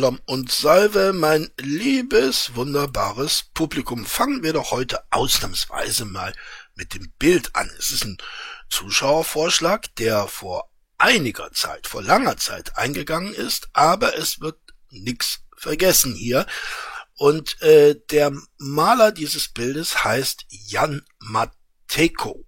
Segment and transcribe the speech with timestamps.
[0.00, 4.06] Shalom und Salve, mein liebes, wunderbares Publikum.
[4.06, 6.32] Fangen wir doch heute ausnahmsweise mal
[6.74, 7.70] mit dem Bild an.
[7.78, 8.16] Es ist ein
[8.70, 14.58] Zuschauervorschlag, der vor einiger Zeit, vor langer Zeit eingegangen ist, aber es wird
[14.88, 16.46] nichts vergessen hier.
[17.18, 22.46] Und äh, der Maler dieses Bildes heißt Jan Matejko,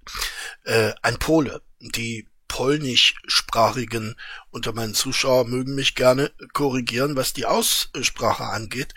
[0.64, 1.60] äh, ein Pole.
[1.80, 4.14] Die polnischsprachigen
[4.50, 8.94] unter meinen Zuschauern mögen mich gerne korrigieren, was die Aussprache angeht.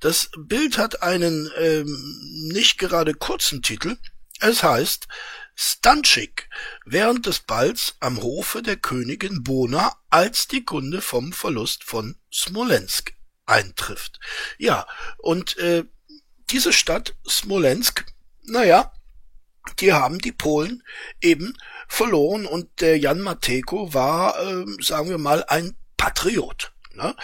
[0.00, 3.98] Das Bild hat einen ähm, nicht gerade kurzen Titel.
[4.40, 5.06] Es heißt
[5.54, 6.48] Stanchik
[6.86, 13.12] während des Balls am Hofe der Königin Bona, als die Kunde vom Verlust von Smolensk
[13.44, 14.18] eintrifft.
[14.56, 14.86] Ja,
[15.18, 15.84] und äh,
[16.48, 18.06] diese Stadt Smolensk,
[18.44, 18.94] naja,
[19.80, 20.82] die haben die Polen
[21.20, 21.56] eben
[21.88, 27.14] verloren und der Jan Matejko war, äh, sagen wir mal, ein Patriot, ne?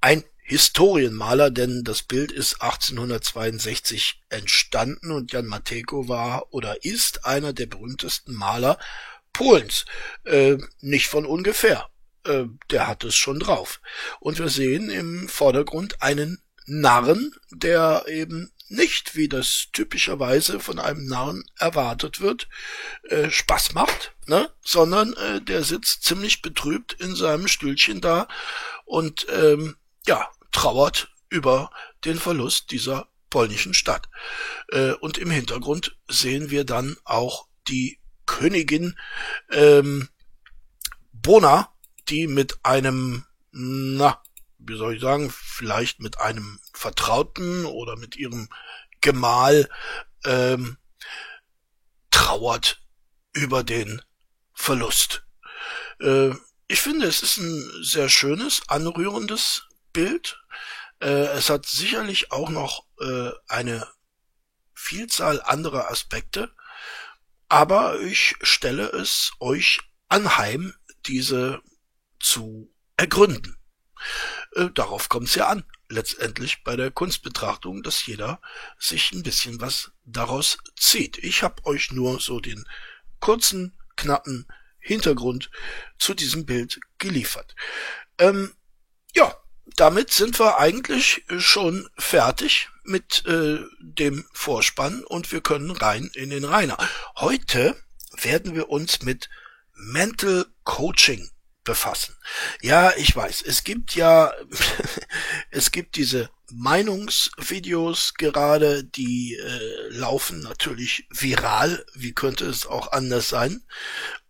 [0.00, 7.52] ein Historienmaler, denn das Bild ist 1862 entstanden und Jan Matejko war oder ist einer
[7.52, 8.78] der berühmtesten Maler
[9.32, 9.86] Polens.
[10.24, 11.88] Äh, nicht von ungefähr.
[12.24, 13.80] Äh, der hat es schon drauf.
[14.20, 21.06] Und wir sehen im Vordergrund einen Narren, der eben nicht, wie das typischerweise von einem
[21.06, 22.48] Narren erwartet wird,
[23.04, 24.50] äh, Spaß macht, ne?
[24.62, 28.28] sondern äh, der sitzt ziemlich betrübt in seinem Stühlchen da
[28.84, 31.70] und ähm, ja, trauert über
[32.04, 34.08] den Verlust dieser polnischen Stadt.
[34.68, 38.96] Äh, und im Hintergrund sehen wir dann auch die Königin
[39.50, 40.08] ähm,
[41.12, 41.72] Bona,
[42.08, 44.22] die mit einem, na,
[44.66, 48.48] wie soll ich sagen, vielleicht mit einem Vertrauten oder mit ihrem
[49.00, 49.68] Gemahl
[50.24, 50.78] ähm,
[52.10, 52.82] trauert
[53.32, 54.02] über den
[54.52, 55.26] Verlust.
[56.00, 56.30] Äh,
[56.68, 60.42] ich finde, es ist ein sehr schönes, anrührendes Bild.
[61.00, 63.86] Äh, es hat sicherlich auch noch äh, eine
[64.74, 66.50] Vielzahl anderer Aspekte,
[67.48, 70.74] aber ich stelle es euch anheim,
[71.06, 71.60] diese
[72.18, 73.56] zu ergründen.
[74.56, 78.40] Äh, darauf kommt es ja an, letztendlich bei der Kunstbetrachtung, dass jeder
[78.78, 81.18] sich ein bisschen was daraus zieht.
[81.18, 82.64] Ich habe euch nur so den
[83.20, 84.46] kurzen, knappen
[84.78, 85.50] Hintergrund
[85.98, 87.54] zu diesem Bild geliefert.
[88.18, 88.54] Ähm,
[89.14, 89.36] ja,
[89.76, 96.30] damit sind wir eigentlich schon fertig mit äh, dem Vorspann und wir können rein in
[96.30, 96.78] den Rainer.
[97.16, 97.76] Heute
[98.22, 99.28] werden wir uns mit
[99.74, 101.28] Mental Coaching
[101.66, 102.16] befassen.
[102.62, 104.32] Ja, ich weiß, es gibt ja,
[105.50, 113.28] es gibt diese Meinungsvideos gerade, die äh, laufen natürlich viral, wie könnte es auch anders
[113.28, 113.62] sein.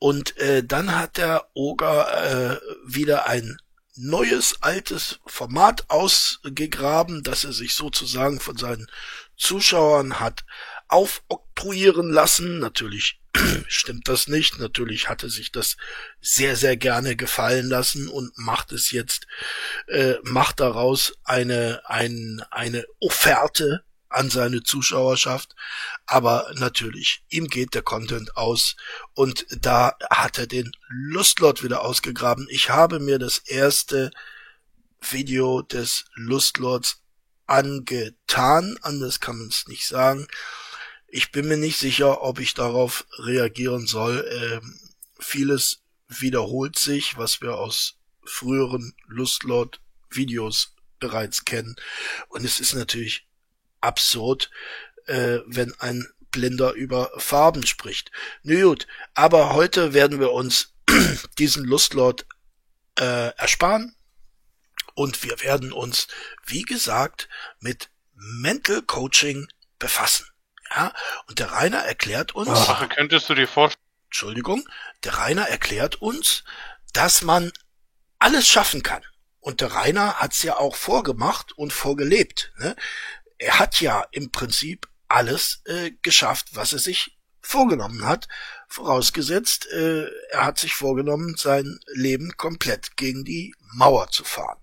[0.00, 3.58] Und äh, dann hat der Oger äh, wieder ein
[3.94, 8.88] neues, altes Format ausgegraben, das er sich sozusagen von seinen
[9.36, 10.44] Zuschauern hat
[10.88, 12.58] aufoktroyieren lassen.
[12.58, 13.20] Natürlich
[13.69, 14.58] stimmt das nicht.
[14.58, 15.76] Natürlich hatte sich das
[16.20, 19.26] sehr, sehr gerne gefallen lassen und macht es jetzt,
[19.88, 25.54] äh, macht daraus eine, ein, eine Offerte an seine Zuschauerschaft.
[26.06, 28.76] Aber natürlich, ihm geht der Content aus
[29.14, 32.47] und da hat er den Lustlord wieder ausgegraben.
[32.50, 34.10] Ich habe mir das erste
[35.00, 37.03] Video des Lustlords
[37.47, 40.26] angetan, anders kann man es nicht sagen.
[41.16, 44.28] Ich bin mir nicht sicher, ob ich darauf reagieren soll.
[44.31, 44.78] Ähm,
[45.19, 51.75] vieles wiederholt sich, was wir aus früheren Lustlord-Videos bereits kennen.
[52.28, 53.27] Und es ist natürlich
[53.81, 54.50] absurd,
[55.06, 58.12] äh, wenn ein Blinder über Farben spricht.
[58.43, 60.75] Nun gut, aber heute werden wir uns
[61.38, 62.27] diesen Lustlord
[62.98, 63.97] äh, ersparen
[64.93, 66.09] und wir werden uns,
[66.45, 69.48] wie gesagt, mit Mental Coaching
[69.78, 70.27] befassen.
[70.74, 70.92] Ja,
[71.28, 72.48] und der Rainer erklärt uns.
[72.51, 73.83] Ach, könntest du dir vorstellen?
[74.07, 74.66] Entschuldigung,
[75.04, 76.45] der Rainer erklärt uns,
[76.92, 77.53] dass man
[78.18, 79.03] alles schaffen kann.
[79.41, 82.53] Und der Rainer hat's ja auch vorgemacht und vorgelebt.
[82.59, 82.74] Ne?
[83.39, 88.27] Er hat ja im Prinzip alles äh, geschafft, was er sich vorgenommen hat,
[88.66, 94.59] vorausgesetzt, äh, er hat sich vorgenommen, sein Leben komplett gegen die Mauer zu fahren.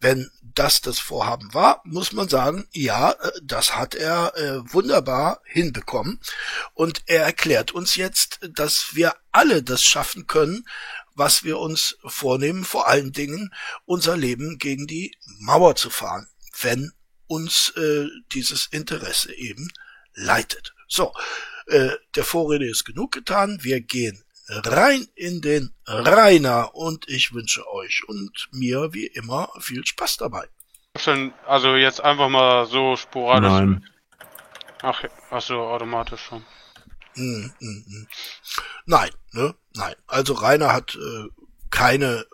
[0.00, 5.40] Wenn das das Vorhaben war, muss man sagen, ja, äh, das hat er äh, wunderbar
[5.44, 6.20] hinbekommen.
[6.74, 10.66] Und er erklärt uns jetzt, dass wir alle das schaffen können,
[11.14, 13.54] was wir uns vornehmen, vor allen Dingen
[13.84, 16.28] unser Leben gegen die Mauer zu fahren,
[16.60, 16.92] wenn
[17.26, 19.70] uns äh, dieses Interesse eben
[20.14, 20.74] leitet.
[20.88, 21.12] So,
[21.66, 23.58] äh, der Vorrede ist genug getan.
[23.62, 29.84] Wir gehen rein in den Rainer und ich wünsche euch und mir wie immer viel
[29.84, 30.48] Spaß dabei.
[31.46, 33.50] Also jetzt einfach mal so sporadisch.
[33.50, 33.84] Nein.
[34.82, 36.44] Ach, ach so, automatisch schon.
[37.16, 38.08] Mm, mm, mm.
[38.86, 39.54] Nein, ne?
[39.74, 39.94] Nein.
[40.06, 41.28] Also Rainer hat äh,
[41.70, 42.26] keine,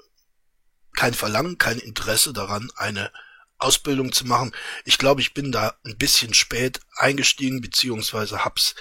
[0.97, 3.11] kein Verlangen, kein Interesse daran, eine
[3.59, 4.53] Ausbildung zu machen.
[4.85, 8.75] Ich glaube, ich bin da ein bisschen spät eingestiegen, beziehungsweise hab's,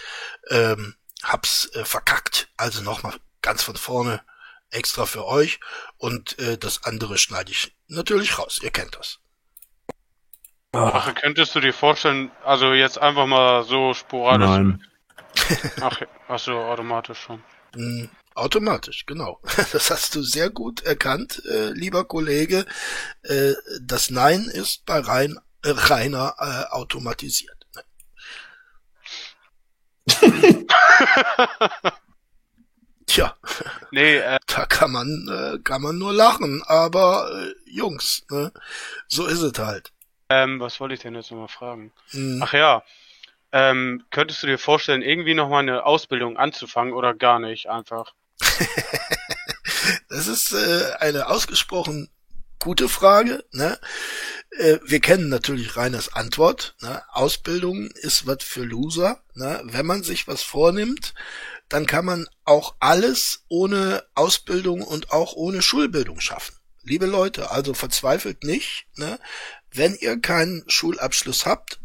[0.50, 2.50] ähm, hab's äh, verkackt.
[2.58, 4.22] Also nochmal ganz von vorne
[4.70, 5.60] extra für euch
[5.98, 8.60] und äh, das andere schneide ich natürlich raus.
[8.64, 9.20] Ihr kennt das.
[10.74, 14.48] Ach, könntest du dir vorstellen, also jetzt einfach mal so sporadisch.
[14.48, 14.84] Nein.
[15.82, 17.42] Ach, ach so, automatisch schon.
[17.76, 19.40] Mm, automatisch, genau.
[19.72, 22.66] Das hast du sehr gut erkannt, äh, lieber Kollege.
[23.24, 27.66] Äh, das Nein ist bei Rein, äh, Rainer äh, automatisiert.
[33.08, 33.36] Tja,
[33.92, 38.52] Nee, äh, da kann man, äh, kann man nur lachen, aber äh, Jungs, ne?
[39.08, 39.92] so ist es halt.
[40.30, 41.92] ähm, was wollte ich denn jetzt nochmal fragen?
[42.14, 42.84] Mm, Ach ja,
[43.52, 48.14] ähm, könntest du dir vorstellen, irgendwie nochmal eine Ausbildung anzufangen oder gar nicht einfach?
[50.10, 52.10] Das ist äh, eine ausgesprochen
[52.60, 53.44] gute Frage.
[53.52, 53.80] Ne?
[54.58, 56.76] Äh, wir kennen natürlich Reiners Antwort.
[56.82, 57.02] Ne?
[57.10, 59.24] Ausbildung ist was für Loser.
[59.34, 59.62] Ne?
[59.66, 61.14] Wenn man sich was vornimmt,
[61.70, 66.56] dann kann man auch alles ohne Ausbildung und auch ohne Schulbildung schaffen.
[66.84, 68.88] Liebe Leute, also verzweifelt nicht.
[68.96, 69.20] Ne?
[69.72, 71.80] Wenn ihr keinen Schulabschluss habt,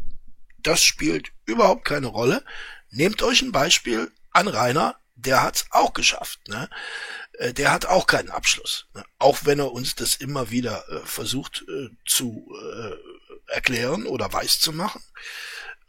[0.59, 2.43] das spielt überhaupt keine Rolle.
[2.89, 6.47] Nehmt euch ein Beispiel an Rainer, der hat's auch geschafft.
[6.47, 6.69] Ne?
[7.37, 8.87] Äh, Der hat auch keinen Abschluss.
[8.93, 9.03] Ne?
[9.19, 12.47] Auch wenn er uns das immer wieder äh, versucht äh, zu
[13.47, 15.01] erklären oder weiß zu machen.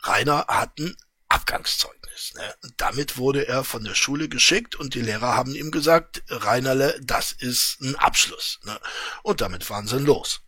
[0.02, 0.96] Rainer hat ein
[1.28, 2.34] Abgangszeugnis.
[2.34, 2.54] Ne?
[2.76, 7.32] Damit wurde er von der Schule geschickt und die Lehrer haben ihm gesagt, Rainerle, das
[7.32, 8.60] ist ein Abschluss.
[8.64, 8.78] Ne?
[9.22, 10.40] Und damit fahren sie los.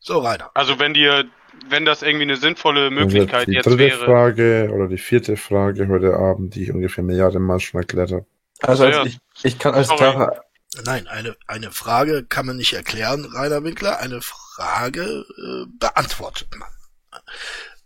[0.00, 0.50] So, Rainer.
[0.54, 1.30] Also wenn dir,
[1.68, 4.04] wenn das irgendwie eine sinnvolle wird Möglichkeit die jetzt dritte wäre.
[4.04, 8.26] Frage oder die vierte Frage heute Abend, die ich ungefähr Milliarden Mal schon erklärt habe.
[8.62, 9.88] Also Ja, als ich, ich kann als.
[9.88, 10.40] Drache,
[10.84, 13.98] Nein, eine, eine Frage kann man nicht erklären, Rainer Winkler.
[14.00, 15.02] Eine Frage
[15.36, 16.68] äh, beantwortet man.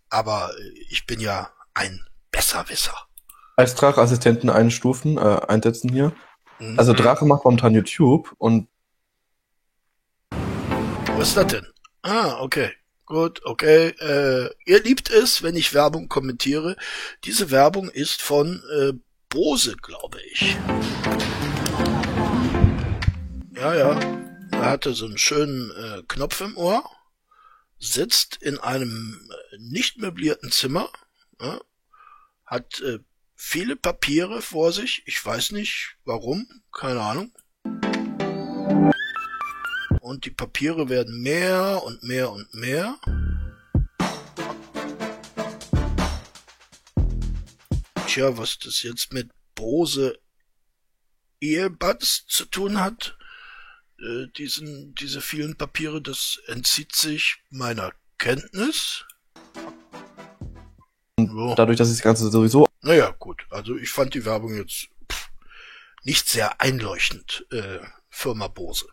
[0.08, 2.94] Aber äh, ich bin ja ein Besserwisser.
[3.56, 6.12] als Drache-Assistenten einstufen, äh, einsetzen hier.
[6.76, 6.96] Also Mhm.
[6.96, 8.68] Drache macht momentan YouTube und
[11.16, 11.66] Was ist das denn?
[12.02, 12.70] Ah, okay.
[13.06, 13.91] Gut, okay.
[14.00, 16.76] Äh, ihr liebt es, wenn ich Werbung kommentiere.
[17.23, 18.93] Diese Werbung ist von äh,
[19.29, 20.56] Bose, glaube ich.
[23.55, 24.00] Ja, ja.
[24.50, 26.82] Er hatte so einen schönen äh, Knopf im Ohr,
[27.79, 30.91] sitzt in einem äh, nicht möblierten Zimmer,
[31.41, 31.61] ja,
[32.44, 32.99] hat äh,
[33.37, 35.05] viele Papiere vor sich.
[35.06, 37.32] Ich weiß nicht warum, keine Ahnung.
[40.06, 42.97] Und die Papiere werden mehr und mehr und mehr.
[48.06, 50.17] Tja, was das jetzt mit Bose
[51.41, 53.19] Earbuds zu tun hat,
[53.99, 59.04] äh, diesen, diese vielen Papiere, das entzieht sich meiner Kenntnis.
[61.16, 63.45] Dadurch, dass ich das Ganze sowieso Naja, gut.
[63.50, 65.30] Also ich fand die Werbung jetzt pff,
[66.04, 68.87] nicht sehr einleuchtend, äh, Firma Bose.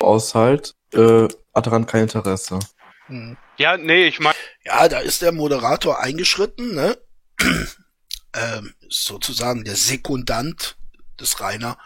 [0.00, 2.58] Aushalt, äh, hat daran kein Interesse.
[3.06, 3.36] Hm.
[3.56, 6.96] Ja, nee, ich meine, Ja, da ist der Moderator eingeschritten, ne?
[8.34, 10.76] ähm, sozusagen der Sekundant
[11.18, 11.78] des Rainer,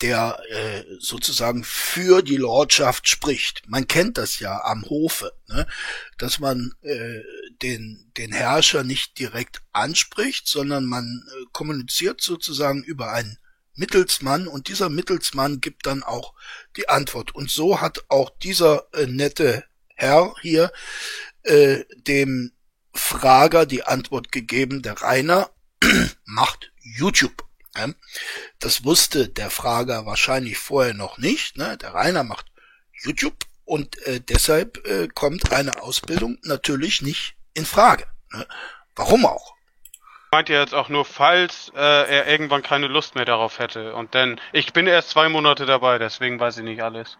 [0.00, 3.68] der äh, sozusagen für die Lordschaft spricht.
[3.68, 5.66] Man kennt das ja am Hofe, ne?
[6.16, 7.20] dass man äh,
[7.62, 13.38] den, den Herrscher nicht direkt anspricht, sondern man äh, kommuniziert sozusagen über einen
[13.80, 16.34] Mittelsmann und dieser Mittelsmann gibt dann auch
[16.76, 17.34] die Antwort.
[17.34, 19.64] Und so hat auch dieser äh, nette
[19.96, 20.70] Herr hier
[21.42, 22.52] äh, dem
[22.92, 25.50] Frager die Antwort gegeben, der Rainer
[26.24, 27.44] macht YouTube.
[27.74, 27.88] Ja?
[28.58, 31.56] Das wusste der Frager wahrscheinlich vorher noch nicht.
[31.56, 31.78] Ne?
[31.78, 32.46] Der Rainer macht
[33.02, 38.06] YouTube und äh, deshalb äh, kommt eine Ausbildung natürlich nicht in Frage.
[38.32, 38.46] Ne?
[38.94, 39.54] Warum auch?
[40.30, 43.94] Meint ihr jetzt auch nur, falls äh, er irgendwann keine Lust mehr darauf hätte.
[43.94, 47.18] Und dann, ich bin erst zwei Monate dabei, deswegen weiß ich nicht alles.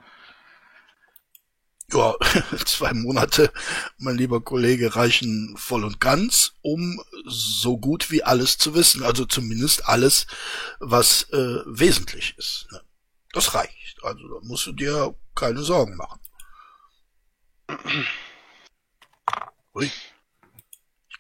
[1.93, 2.14] Ja,
[2.67, 3.52] zwei Monate,
[3.99, 9.02] mein lieber Kollege, reichen voll und ganz, um so gut wie alles zu wissen.
[9.02, 10.29] Also zumindest alles,
[10.79, 12.69] was äh, wesentlich ist.
[12.71, 12.81] Ne?
[13.33, 13.99] Das reicht.
[14.05, 16.21] Also da musst du dir keine Sorgen machen.
[19.75, 19.90] Ui.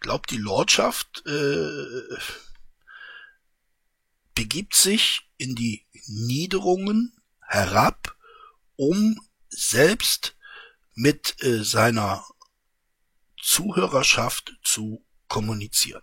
[0.00, 2.16] Ich glaube, die Lordschaft äh,
[4.34, 7.12] begibt sich in die Niederungen
[7.46, 8.16] herab,
[8.76, 10.38] um selbst
[10.94, 12.24] mit äh, seiner
[13.42, 16.02] Zuhörerschaft zu kommunizieren.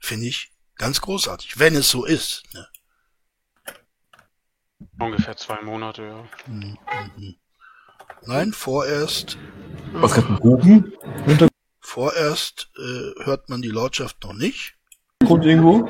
[0.00, 2.44] Finde ich ganz großartig, wenn es so ist.
[2.54, 2.66] Ne?
[4.98, 6.28] Ungefähr zwei Monate, ja.
[6.46, 6.78] Mhm,
[7.18, 7.36] mhm.
[8.22, 9.36] Nein, vorerst,
[9.92, 10.94] Was hat ein Buben?
[11.94, 14.74] Vorerst äh, hört man die Lordschaft noch nicht.
[15.22, 15.88] Hintergrund irgendwo?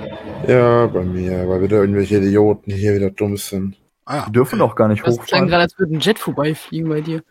[0.48, 3.76] Ja, bei mir, weil wieder irgendwelche Idioten hier wieder dumm sind.
[4.06, 5.48] Ah, Die dürfen doch gar nicht Das klang hochfahren.
[5.48, 7.22] gerade, als würde ein Jet vorbeifliegen bei dir.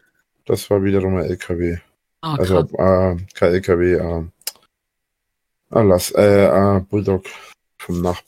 [0.45, 1.77] Das war wiederum ein LKW.
[2.21, 3.17] Ah, Also, krass.
[3.17, 4.23] äh, kein LKW, äh,
[5.71, 7.25] ah, lass, äh, äh, Bulldog
[7.77, 8.25] vom Nachbarn.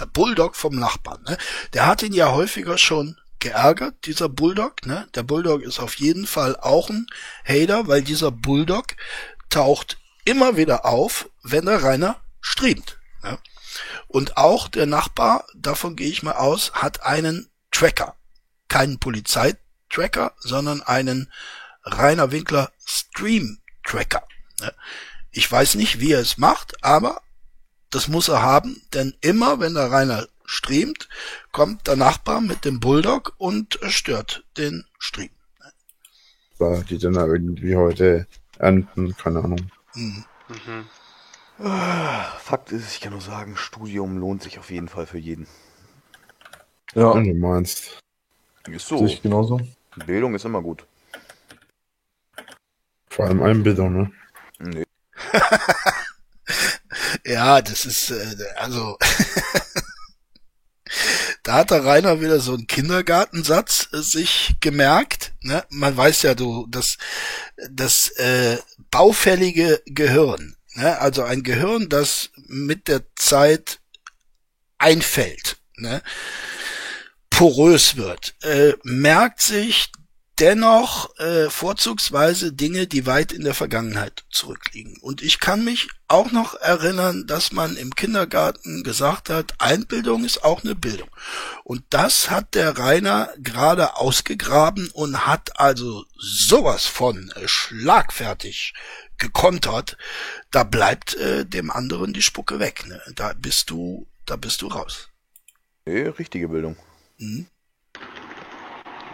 [0.00, 1.36] der Bulldog vom Nachbarn, ne?
[1.74, 5.08] Der hat ihn ja häufiger schon geärgert, dieser Bulldog, ne?
[5.14, 7.06] Der Bulldog ist auf jeden Fall auch ein
[7.44, 8.94] Hater, weil dieser Bulldog
[9.50, 12.98] taucht immer wieder auf, wenn der Rainer streamt.
[13.22, 13.38] Ne?
[14.06, 18.16] Und auch der Nachbar, davon gehe ich mal aus, hat einen Tracker.
[18.68, 21.32] Keinen Polizeitracker, sondern einen
[21.84, 24.22] Rainer Winkler Stream Tracker.
[24.60, 24.74] Ne?
[25.30, 27.22] Ich weiß nicht, wie er es macht, aber
[27.90, 31.08] das muss er haben, denn immer wenn der Rainer streamt,
[31.52, 35.30] kommt der Nachbar mit dem Bulldog und stört den Stream.
[36.58, 38.26] War die dann irgendwie heute
[38.58, 39.70] ernten, keine Ahnung.
[39.92, 40.24] Hm.
[40.48, 41.64] Mhm.
[41.64, 45.46] Ah, Fakt ist, ich kann nur sagen, Studium lohnt sich auf jeden Fall für jeden.
[46.94, 47.98] Ja, Wenn du meinst.
[48.68, 49.06] Ist sehe so.
[49.06, 49.60] ich genauso.
[50.06, 50.86] Bildung ist immer gut.
[53.10, 54.12] Vor allem Einbildung, ne?
[54.58, 54.84] Nee.
[57.24, 58.96] Ja, das ist, äh, also,
[61.42, 65.32] da hat der Rainer wieder so einen Kindergartensatz äh, sich gemerkt.
[65.40, 65.64] Ne?
[65.70, 66.98] Man weiß ja, du, das,
[67.70, 68.58] das äh,
[68.90, 70.98] baufällige Gehirn, ne?
[70.98, 73.80] also ein Gehirn, das mit der Zeit
[74.78, 76.02] einfällt, ne?
[77.30, 79.92] porös wird, äh, merkt sich
[80.40, 84.96] dennoch äh, vorzugsweise Dinge, die weit in der Vergangenheit zurückliegen.
[85.00, 90.44] Und ich kann mich auch noch erinnern, dass man im Kindergarten gesagt hat, Einbildung ist
[90.44, 91.10] auch eine Bildung.
[91.64, 98.74] Und das hat der Rainer gerade ausgegraben und hat also sowas von äh, schlagfertig
[99.18, 99.96] gekontert.
[100.50, 102.86] Da bleibt äh, dem anderen die Spucke weg.
[102.86, 103.00] Ne?
[103.14, 105.08] Da bist du, da bist du raus.
[105.84, 106.76] Nee, richtige Bildung.
[107.18, 107.46] Mhm.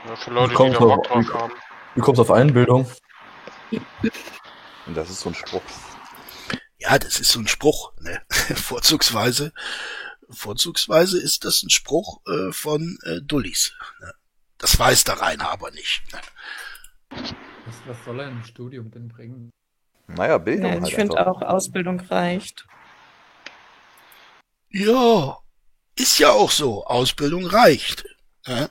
[0.06, 1.52] Ja, für Leute, die da Bock drauf haben.
[1.94, 2.90] Wie kommst du auf Einbildung?
[3.70, 5.62] Und das ist so ein Spruch.
[6.78, 7.92] Ja, das ist so ein Spruch.
[8.00, 8.20] Ne?
[8.30, 9.52] Vorzugsweise,
[10.28, 13.74] vorzugsweise ist das ein Spruch äh, von äh, Dullis.
[14.00, 14.12] Ne?
[14.58, 16.02] Das weiß der Rainer aber nicht.
[16.12, 16.20] Ne?
[17.64, 19.50] Was, was soll ein Studium denn bringen?
[20.06, 21.40] Naja, Bildung Ja, halt ich finde einfach.
[21.40, 22.66] auch, Ausbildung reicht.
[24.68, 25.38] Ja,
[25.96, 26.84] ist ja auch so.
[26.84, 28.04] Ausbildung reicht.
[28.46, 28.68] Ne?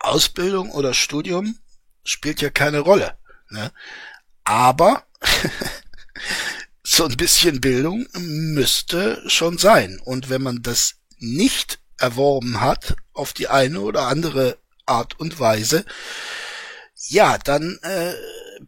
[0.00, 1.58] Ausbildung oder Studium
[2.02, 3.16] spielt ja keine Rolle.
[3.50, 3.72] Ne?
[4.44, 5.04] Aber
[6.82, 10.00] so ein bisschen Bildung müsste schon sein.
[10.02, 15.84] Und wenn man das nicht erworben hat, auf die eine oder andere Art und Weise,
[17.08, 18.14] ja, dann äh,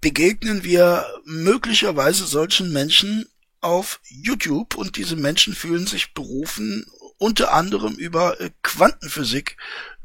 [0.01, 3.27] begegnen wir möglicherweise solchen Menschen
[3.61, 6.87] auf YouTube und diese Menschen fühlen sich berufen,
[7.19, 9.57] unter anderem über äh, Quantenphysik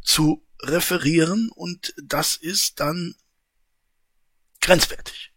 [0.01, 3.15] zu referieren und das ist dann
[4.61, 5.31] grenzwertig.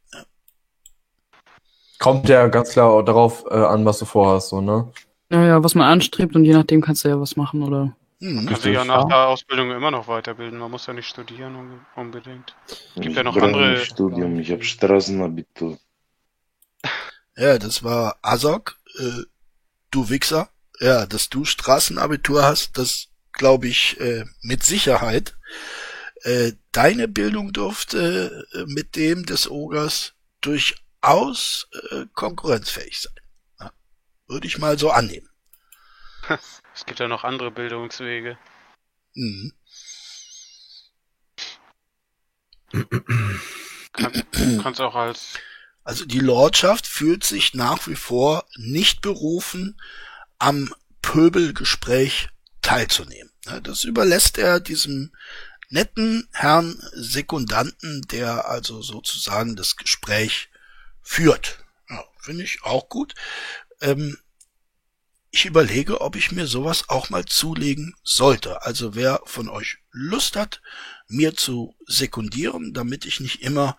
[1.98, 4.90] Kommt ja ganz klar darauf äh, an, was du vorhast, so, ne?
[5.28, 7.94] Naja, was man anstrebt und je nachdem kannst du ja was machen, oder?
[8.20, 8.46] Hm.
[8.46, 10.58] Kann sich ja nach der Ausbildung immer noch weiterbilden.
[10.58, 12.54] Man muss ja nicht studieren unbe- unbedingt.
[12.96, 15.78] Gibt ja noch andere- nicht Studium, ich habe Straßenabitur.
[17.36, 19.22] Ja, das war Asok, äh,
[19.90, 20.48] du Wichser.
[20.80, 23.08] Ja, dass du Straßenabitur hast, das
[23.40, 25.34] glaube ich äh, mit Sicherheit.
[26.24, 33.14] Äh, deine Bildung dürfte äh, mit dem des Ogers durchaus äh, konkurrenzfähig sein.
[33.58, 33.72] Ja,
[34.28, 35.28] würde ich mal so annehmen.
[36.72, 38.38] Es gibt ja noch andere Bildungswege.
[39.14, 39.52] Mhm.
[43.92, 44.24] Kann,
[44.62, 45.34] kannst auch als
[45.82, 49.80] Also die Lordschaft fühlt sich nach wie vor nicht berufen,
[50.38, 52.28] am Pöbelgespräch
[52.62, 53.29] teilzunehmen.
[53.62, 55.12] Das überlässt er diesem
[55.70, 60.50] netten Herrn Sekundanten, der also sozusagen das Gespräch
[61.00, 61.64] führt.
[61.88, 63.14] Ja, Finde ich auch gut.
[63.80, 64.18] Ähm,
[65.30, 68.62] ich überlege, ob ich mir sowas auch mal zulegen sollte.
[68.62, 70.60] Also wer von euch Lust hat,
[71.06, 73.78] mir zu sekundieren, damit ich nicht immer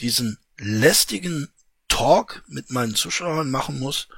[0.00, 1.52] diesen lästigen
[1.88, 4.08] Talk mit meinen Zuschauern machen muss,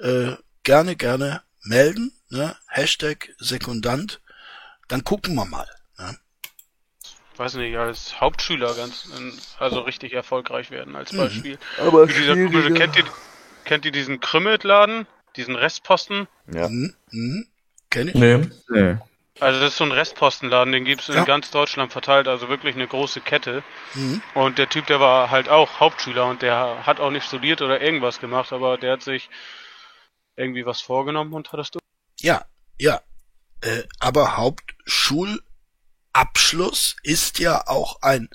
[0.00, 2.12] äh, gerne, gerne melden.
[2.30, 2.56] Ne?
[2.66, 4.20] Hashtag Sekundant,
[4.88, 5.66] dann gucken wir mal.
[5.98, 6.16] Ne?
[7.36, 9.08] weiß nicht, als Hauptschüler ganz,
[9.60, 11.16] also richtig erfolgreich werden als Mhm.
[11.18, 11.58] Beispiel.
[11.78, 13.04] Aber Wie dieser komische, kennt ihr,
[13.64, 15.06] kennt ihr diesen Krümmeltladen?
[15.36, 16.26] Diesen Restposten?
[16.52, 16.68] Ja.
[16.68, 16.94] Mhm.
[17.12, 17.46] Mhm.
[17.90, 18.14] Kenn ich?
[18.14, 18.48] Nee.
[18.68, 18.96] Nee.
[19.40, 21.24] Also das ist so ein Restpostenladen, den gibt's in Ja.
[21.24, 23.62] ganz Deutschland verteilt, also wirklich eine große Kette.
[23.94, 24.20] Mhm.
[24.34, 27.80] Und der Typ, der war halt auch Hauptschüler und der hat auch nicht studiert oder
[27.80, 29.30] irgendwas gemacht, aber der hat sich
[30.34, 31.84] irgendwie was vorgenommen und hat das durch.
[32.20, 32.44] Ja,
[32.78, 33.00] ja.
[33.60, 38.28] Äh, aber Hauptschulabschluss ist ja auch ein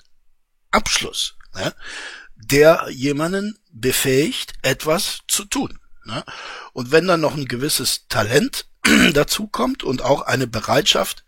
[0.70, 1.74] Abschluss, ne?
[2.36, 5.78] der jemanden befähigt, etwas zu tun.
[6.04, 6.22] Ne?
[6.72, 8.66] Und wenn dann noch ein gewisses Talent
[9.14, 11.24] dazu kommt und auch eine Bereitschaft,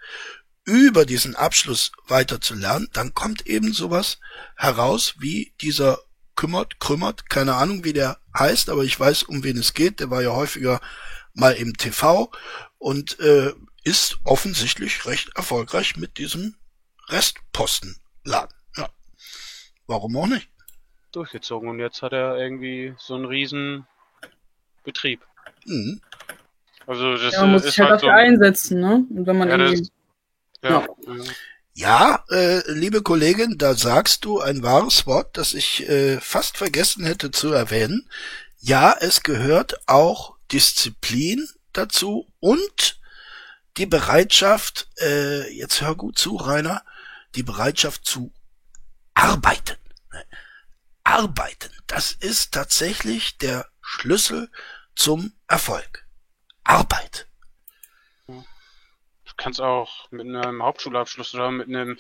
[0.66, 4.18] über diesen Abschluss weiter zu lernen, dann kommt eben sowas
[4.56, 6.00] heraus wie dieser
[6.34, 10.00] kümmert, krümmert, keine Ahnung, wie der heißt, aber ich weiß, um wen es geht.
[10.00, 10.80] Der war ja häufiger
[11.36, 12.30] mal im TV
[12.78, 13.52] und äh,
[13.84, 16.56] ist offensichtlich recht erfolgreich mit diesem
[17.08, 18.54] Restpostenladen.
[18.76, 18.88] Ja.
[19.86, 20.48] Warum auch nicht?
[21.12, 23.86] durchgezogen und jetzt hat er irgendwie so einen riesen
[24.84, 25.22] Betrieb.
[25.64, 26.02] Mhm.
[26.86, 29.06] Also das Ja, man muss sich halt halt so dafür ein, einsetzen, ne?
[29.08, 29.90] Und wenn man Ja, das- irgendwie.
[30.62, 31.24] ja, ja.
[31.78, 37.04] Ja, äh, liebe Kollegin, da sagst du ein wahres Wort, das ich äh, fast vergessen
[37.06, 38.08] hätte zu erwähnen.
[38.58, 43.00] Ja, es gehört auch Disziplin dazu und
[43.76, 46.84] die Bereitschaft, äh, jetzt hör gut zu, Rainer,
[47.34, 48.32] die Bereitschaft zu
[49.14, 49.76] arbeiten.
[51.04, 54.50] Arbeiten, das ist tatsächlich der Schlüssel
[54.94, 56.06] zum Erfolg.
[56.64, 57.28] Arbeit.
[58.26, 58.42] Du
[59.36, 61.98] kannst auch mit einem Hauptschulabschluss oder mit einem,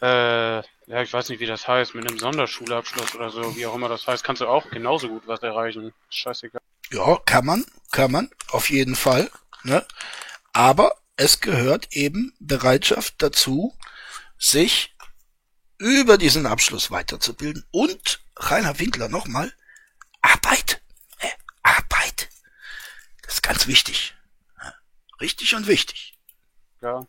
[0.00, 3.74] äh, ja, ich weiß nicht, wie das heißt, mit einem Sonderschulabschluss oder so, wie auch
[3.74, 5.92] immer das heißt, kannst du auch genauso gut was erreichen.
[6.08, 6.62] Scheißegal.
[6.90, 9.30] Ja, kann man, kann man, auf jeden Fall.
[9.64, 9.84] Ne?
[10.52, 13.76] Aber es gehört eben Bereitschaft dazu,
[14.38, 14.94] sich
[15.78, 17.66] über diesen Abschluss weiterzubilden.
[17.70, 19.52] Und Rainer Winkler nochmal,
[20.22, 20.80] Arbeit.
[21.18, 21.28] Äh,
[21.62, 22.28] Arbeit.
[23.22, 24.14] Das ist ganz wichtig.
[25.20, 26.18] Richtig und wichtig.
[26.82, 27.06] Ja.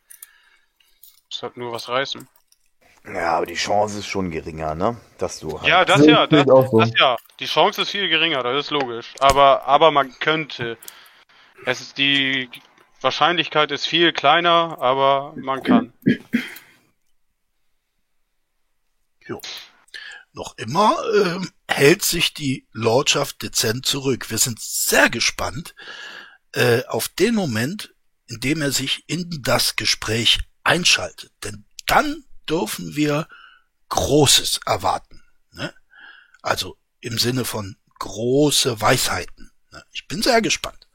[1.26, 2.26] Muss halt nur was reißen.
[3.14, 4.96] Ja, aber die Chance ist schon geringer, ne?
[5.18, 6.78] Dass du halt Ja, das ja, das, so.
[6.78, 7.16] das ja.
[7.40, 9.14] Die Chance ist viel geringer, das ist logisch.
[9.20, 10.76] Aber, aber man könnte.
[11.64, 12.50] Es ist die
[13.00, 15.92] Wahrscheinlichkeit ist viel kleiner, aber man kann.
[20.32, 24.30] Noch immer ähm, hält sich die Lordschaft dezent zurück.
[24.30, 25.74] Wir sind sehr gespannt
[26.52, 27.94] äh, auf den Moment,
[28.26, 31.32] in dem er sich in das Gespräch einschaltet.
[31.44, 33.28] Denn dann dürfen wir
[33.88, 35.22] Großes erwarten.
[35.52, 35.72] Ne?
[36.42, 39.50] Also im Sinne von große Weisheiten.
[39.72, 39.82] Ne?
[39.92, 40.86] Ich bin sehr gespannt.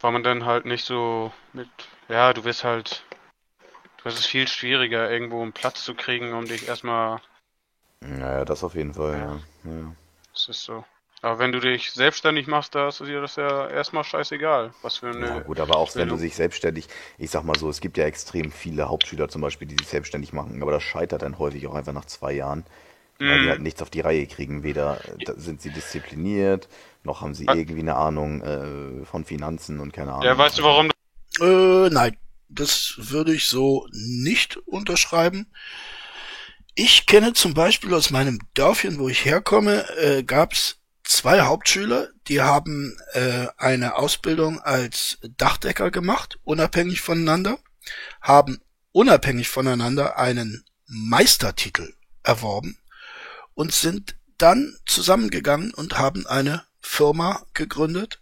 [0.00, 1.68] Weil man dann halt nicht so mit,
[2.08, 3.04] ja, du wirst halt,
[3.98, 7.20] du hast es viel schwieriger, irgendwo einen Platz zu kriegen, um dich erstmal,
[8.00, 9.70] Naja, das auf jeden Fall, ja.
[9.70, 9.94] ja.
[10.32, 10.84] das ist so.
[11.22, 15.10] Aber wenn du dich selbstständig machst, da ist dir das ja erstmal scheißegal, was für
[15.10, 16.16] eine, Ja, gut, aber auch wenn du Stellung.
[16.16, 16.86] sich selbstständig,
[17.18, 20.32] ich sag mal so, es gibt ja extrem viele Hauptschüler zum Beispiel, die sich selbstständig
[20.32, 22.64] machen, aber das scheitert dann häufig auch einfach nach zwei Jahren,
[23.24, 23.50] weil die Mhm.
[23.50, 24.62] halt nichts auf die Reihe kriegen.
[24.64, 26.68] Weder äh, sind sie diszipliniert,
[27.04, 30.36] noch haben sie irgendwie eine Ahnung äh, von Finanzen und keine Ahnung.
[30.36, 30.90] ja, weißt du warum?
[31.40, 32.16] Äh, nein,
[32.48, 35.46] das würde ich so nicht unterschreiben.
[36.74, 40.78] Ich kenne zum Beispiel aus meinem Dörfchen, wo ich herkomme, äh, gab's
[41.08, 47.58] zwei Hauptschüler, die haben äh, eine Ausbildung als Dachdecker gemacht, unabhängig voneinander,
[48.20, 48.60] haben
[48.92, 52.78] unabhängig voneinander einen Meistertitel erworben
[53.54, 58.20] und sind dann zusammengegangen und haben eine Firma gegründet,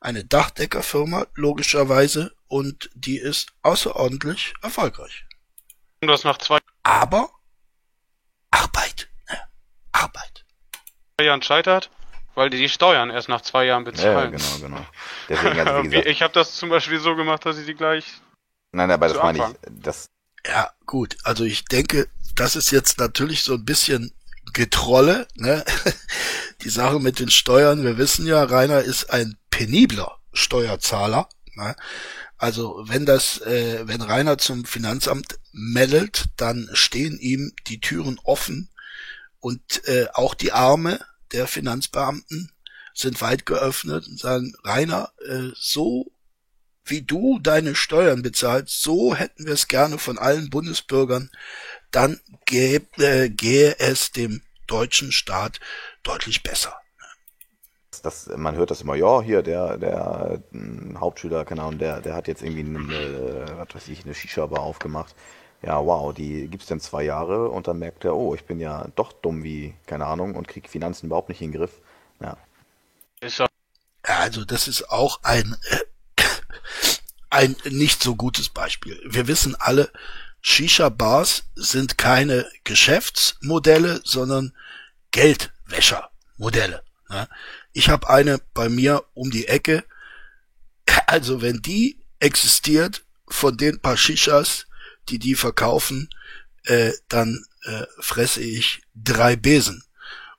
[0.00, 5.24] eine Dachdeckerfirma, logischerweise, und die ist außerordentlich erfolgreich.
[6.02, 7.30] das nach zwei Aber
[8.50, 9.38] Arbeit, ne?
[9.92, 10.44] Arbeit.
[11.20, 11.90] Jahren scheitert?
[12.34, 14.32] Weil die die Steuern erst nach zwei Jahren Ja, bezahlen.
[14.32, 14.86] genau, genau.
[15.28, 18.04] Deswegen, also wie gesagt, ich habe das zum Beispiel so gemacht, dass ich die gleich.
[18.72, 19.44] nein, aber das meine ich,
[19.82, 20.10] das,
[20.46, 21.16] Ja, gut.
[21.22, 24.12] Also ich denke, das ist jetzt natürlich so ein bisschen
[24.52, 25.64] Getrolle, ne?
[26.62, 31.76] Die Sache mit den Steuern, wir wissen ja, Rainer ist ein penibler Steuerzahler, ne?
[32.36, 38.68] Also wenn das, äh, wenn Rainer zum Finanzamt meldet, dann stehen ihm die Türen offen
[39.40, 40.98] und äh, auch die Arme
[41.34, 42.52] der Finanzbeamten
[42.94, 46.06] sind weit geöffnet und sagen, Rainer, äh, so
[46.86, 51.30] wie du deine Steuern bezahlst, so hätten wir es gerne von allen Bundesbürgern,
[51.90, 55.60] dann gäb, äh, gehe es dem deutschen Staat
[56.02, 56.74] deutlich besser.
[58.02, 62.14] Das, man hört das immer, ja, hier, der, der äh, Hauptschüler, keine Ahnung, der, der
[62.14, 65.14] hat jetzt irgendwie eine, äh, was weiß ich, eine Shisha-Bar aufgemacht.
[65.64, 68.86] Ja, wow, die gibt's dann zwei Jahre und dann merkt er, oh, ich bin ja
[68.96, 71.80] doch dumm wie, keine Ahnung, und krieg Finanzen überhaupt nicht in den Griff.
[72.20, 72.36] Ja.
[74.02, 76.22] Also das ist auch ein, äh,
[77.30, 79.00] ein nicht so gutes Beispiel.
[79.06, 79.90] Wir wissen alle,
[80.42, 84.52] Shisha-Bars sind keine Geschäftsmodelle, sondern
[85.12, 86.82] Geldwäschermodelle.
[87.08, 87.26] Ja.
[87.72, 89.84] Ich habe eine bei mir um die Ecke.
[91.06, 94.66] Also wenn die existiert, von den paar Shishas,
[95.08, 96.08] die die verkaufen,
[96.64, 99.84] äh, dann äh, fresse ich drei Besen.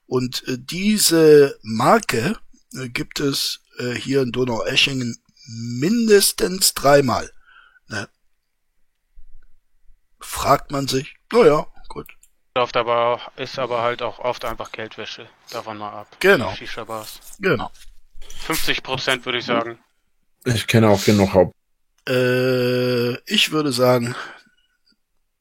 [0.08, 2.38] Und äh, diese Marke
[2.73, 7.32] äh, gibt es äh, hier in Donaueschingen mindestens dreimal.
[7.88, 8.08] Ne?
[10.19, 12.12] Fragt man sich, naja, gut.
[12.56, 15.28] oft aber ist aber halt auch oft einfach Geldwäsche.
[15.51, 16.08] Davon mal ab.
[16.19, 16.54] Genau.
[16.54, 17.19] Shisha-Bars.
[17.39, 17.71] Genau.
[18.45, 19.80] 50 Prozent würde ich sagen.
[20.45, 21.56] Ich kenne auch genug Haupt.
[22.08, 24.15] Äh, ich würde sagen,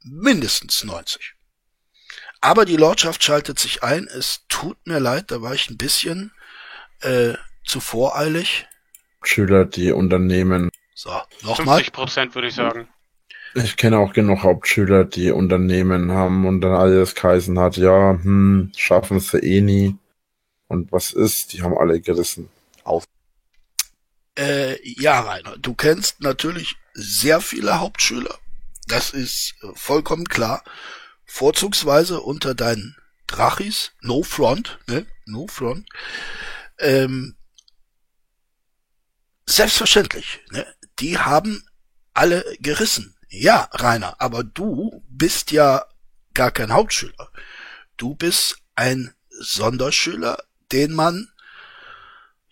[0.05, 1.35] mindestens 90.
[2.41, 4.07] Aber die Lordschaft schaltet sich ein.
[4.07, 6.33] Es tut mir leid, da war ich ein bisschen
[7.01, 8.67] äh, zu voreilig.
[9.23, 10.71] Schüler, die Unternehmen.
[10.95, 11.11] So,
[11.43, 11.79] nochmal.
[11.79, 12.89] 50 Prozent würde ich sagen.
[13.55, 18.73] Ich kenne auch genug Hauptschüler, die Unternehmen haben und dann alles geheißen hat, ja, hm,
[18.77, 19.97] schaffen sie eh nie.
[20.67, 21.53] Und was ist?
[21.53, 22.49] Die haben alle gerissen.
[24.37, 28.39] Äh, ja, Rainer, du kennst natürlich sehr viele Hauptschüler.
[28.87, 30.63] Das ist äh, vollkommen klar.
[31.25, 35.07] Vorzugsweise unter deinen Drachis, no front, ne?
[35.27, 35.89] No front.
[36.79, 37.37] Ähm,
[39.47, 40.67] selbstverständlich, ne?
[40.99, 41.67] Die haben
[42.13, 43.17] alle gerissen.
[43.29, 45.87] Ja, Rainer, aber du bist ja
[46.35, 47.31] gar kein Hauptschüler.
[47.97, 50.39] Du bist ein Sonderschüler,
[50.71, 51.29] den man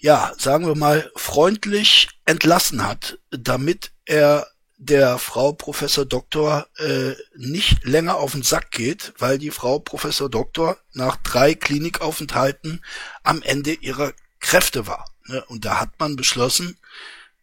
[0.03, 4.49] ja, sagen wir mal, freundlich entlassen hat, damit er
[4.85, 10.29] der Frau Professor Doktor äh, nicht länger auf den Sack geht, weil die Frau Professor
[10.29, 12.85] Doktor nach drei Klinikaufenthalten
[13.23, 15.09] am Ende ihrer Kräfte war.
[15.27, 15.45] Ne?
[15.45, 16.77] Und da hat man beschlossen,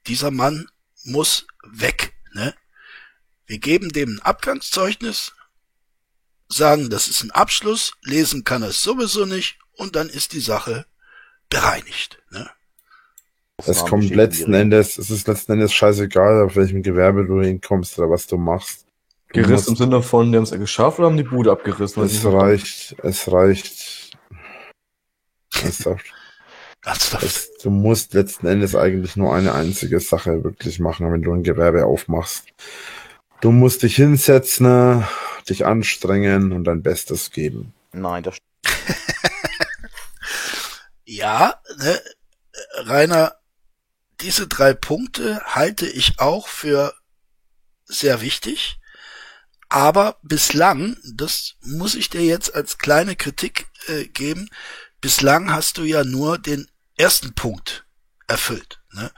[0.08, 0.67] dieser Mann
[1.06, 2.13] muss weg.
[2.34, 2.54] Ne?
[3.45, 5.32] Wir geben dem ein Abgangszeugnis,
[6.49, 10.41] sagen, das ist ein Abschluss, lesen kann er es sowieso nicht und dann ist die
[10.41, 10.86] Sache
[11.49, 12.21] bereinigt.
[12.32, 12.49] Ne?
[13.67, 18.10] Es kommt letzten Endes, es ist letzten Endes scheißegal, auf welchem Gewerbe du hinkommst oder
[18.10, 18.86] was du machst.
[19.34, 21.52] Du Gerissen im musst- Sinne von, die haben es ja geschafft oder haben die Bude
[21.52, 22.04] abgerissen?
[22.04, 24.12] Es reicht, es reicht.
[25.62, 26.06] Ernsthaft.
[26.86, 27.24] Ernsthaft.
[27.24, 31.43] Es, du musst letzten Endes eigentlich nur eine einzige Sache wirklich machen, wenn du ein
[31.43, 32.45] Gewerbe aufmachst.
[33.41, 35.04] Du musst dich hinsetzen,
[35.48, 37.74] dich anstrengen und dein Bestes geben.
[37.93, 38.38] Nein, das
[41.06, 42.00] Ja, ne,
[42.86, 43.36] Rainer,
[44.21, 46.93] diese drei Punkte halte ich auch für
[47.86, 48.79] sehr wichtig.
[49.69, 54.49] Aber bislang, das muss ich dir jetzt als kleine Kritik äh, geben,
[54.99, 57.86] bislang hast du ja nur den ersten Punkt
[58.27, 58.82] erfüllt.
[58.93, 59.12] Ne?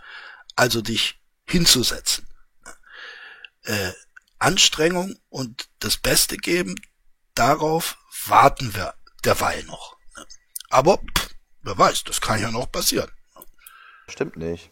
[0.56, 2.28] Also dich hinzusetzen.
[3.64, 3.92] Äh,
[4.40, 6.76] Anstrengung und das Beste geben,
[7.36, 9.98] darauf warten wir derweil noch.
[10.18, 10.26] Ne?
[10.70, 11.30] Aber pff,
[11.62, 13.10] wer weiß, das kann ja noch passieren.
[14.08, 14.71] stimmt nicht.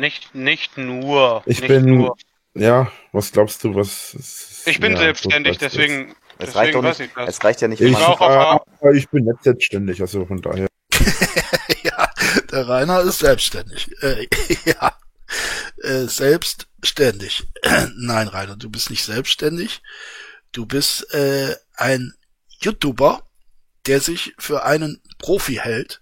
[0.00, 1.42] Nicht, nicht nur.
[1.44, 2.16] Ich nicht bin- nur.
[2.54, 6.82] Ja, was glaubst du, was ist, Ich bin ja, selbstständig, deswegen, Es reicht deswegen doch
[6.88, 7.28] weiß nicht, ich das.
[7.28, 10.66] es reicht ja nicht Ich, auch äh, ich bin nicht selbstständig, also von daher.
[11.82, 12.10] ja,
[12.50, 13.90] der Rainer ist selbstständig.
[14.02, 14.26] Äh,
[14.64, 14.96] ja,
[15.82, 17.46] äh, selbstständig.
[17.96, 19.82] Nein, Rainer, du bist nicht selbstständig.
[20.50, 22.14] Du bist äh, ein
[22.60, 23.22] YouTuber,
[23.86, 26.00] der sich für einen Profi hält.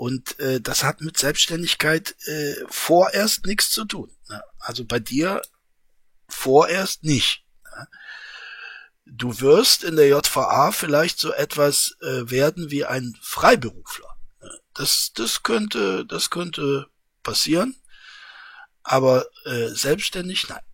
[0.00, 4.10] Und äh, das hat mit Selbstständigkeit äh, vorerst nichts zu tun.
[4.30, 4.42] Ne?
[4.58, 5.42] Also bei dir
[6.26, 7.44] vorerst nicht.
[7.64, 7.88] Ne?
[9.04, 14.16] Du wirst in der JVA vielleicht so etwas äh, werden wie ein Freiberufler.
[14.72, 16.86] Das, das könnte, das könnte
[17.22, 17.76] passieren.
[18.82, 20.64] Aber äh, selbstständig, nein.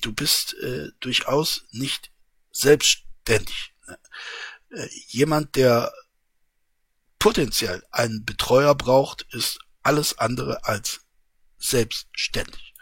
[0.00, 2.10] Du bist äh, durchaus nicht
[2.50, 3.74] selbstständig.
[3.86, 3.98] Ne?
[4.70, 5.92] Äh, jemand, der
[7.22, 11.02] potenziell einen Betreuer braucht, ist alles andere als
[11.58, 12.74] selbstständig.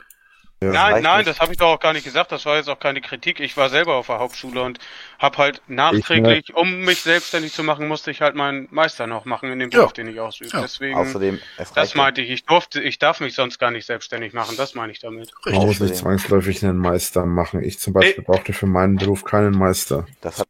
[0.63, 0.73] Ja.
[0.73, 1.29] Nein, nein, nicht.
[1.29, 2.33] das habe ich doch auch gar nicht gesagt.
[2.33, 3.41] Das war jetzt auch keine Kritik.
[3.41, 4.79] Ich war selber auf der Hauptschule und
[5.19, 9.51] habe halt nachträglich, um mich selbstständig zu machen, musste ich halt meinen Meister noch machen
[9.51, 9.81] in dem Ja.
[9.81, 10.51] Beruf, den ich ausübe.
[10.53, 10.61] Ja.
[10.61, 11.39] Deswegen, Außerdem,
[11.75, 12.31] das ja- meinte ich.
[12.31, 14.57] Ich durfte, ich darf mich sonst gar nicht selbstständig machen.
[14.59, 15.31] Das meine ich damit.
[15.47, 17.63] Man muss nicht zwangsläufig einen Meister machen.
[17.63, 20.07] Ich zum Beispiel brauchte für meinen Beruf keinen Meister.
[20.21, 20.49] das hat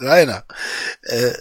[0.00, 0.44] Rainer,
[1.02, 1.34] äh,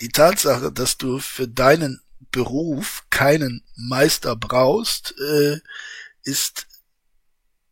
[0.00, 5.60] die Tatsache, dass du für deinen Beruf keinen Meister brauchst, äh,
[6.22, 6.66] ist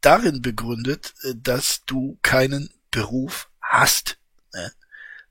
[0.01, 4.19] darin begründet, äh, dass du keinen Beruf hast.
[4.53, 4.73] Ne?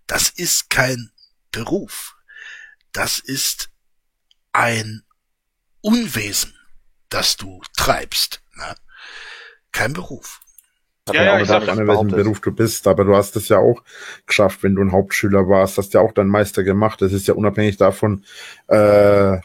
[0.08, 1.12] Das ist kein
[1.52, 2.16] Beruf.
[2.92, 3.70] Das ist
[4.52, 5.04] ein
[5.82, 6.56] Unwesen,
[7.10, 8.42] das du treibst.
[8.56, 8.76] Ne?
[9.72, 10.42] Kein Beruf.
[11.08, 12.08] Hat Ja, ja, ja, auch ich gesagt, hab- an welchem.
[12.08, 13.84] Beruf du bist, aber du hast es ja auch
[14.26, 17.02] geschafft, wenn du ein Hauptschüler warst, hast ja auch deinen Meister gemacht.
[17.02, 18.24] Das ist ja unabhängig davon,
[18.68, 19.38] äh,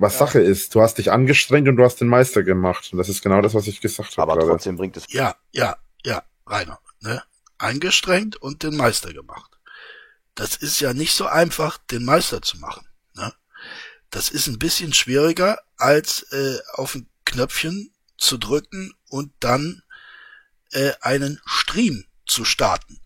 [0.00, 0.18] was Ja.
[0.26, 0.74] Sache ist.
[0.74, 2.88] Du hast dich angestrengt und du hast den Meister gemacht.
[2.92, 4.22] Und das ist genau das, was ich gesagt habe.
[4.32, 4.52] Aber gerade.
[4.52, 6.78] trotzdem bringt es Ja, ja, ja, Rainer.
[7.00, 7.22] Ne?
[7.58, 9.58] Eingestrengt und den Meister gemacht.
[10.34, 12.86] Das ist ja nicht so einfach, den Meister zu machen.
[13.14, 13.32] Ne?
[14.10, 19.82] Das ist ein bisschen schwieriger, als äh, auf ein Knöpfchen zu drücken und dann
[20.72, 23.00] äh, einen Stream zu starten.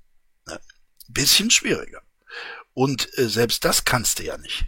[0.47, 0.61] Ne?
[1.09, 2.03] Bisschen schwieriger.
[2.75, 4.65] Und äh, selbst das kannst du ja nicht.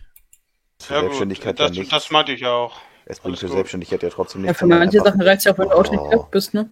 [0.80, 1.92] für Ja, gut, Selbstständigkeit ja das, nicht.
[1.92, 2.80] das meinte ich ja auch.
[3.06, 3.54] es bringt für gut.
[3.56, 4.58] Selbstständigkeit ja trotzdem Ja, nichts.
[4.58, 6.70] für wenn man manche Sachen reicht's ja auch, wenn du Autodidakt bist, ne?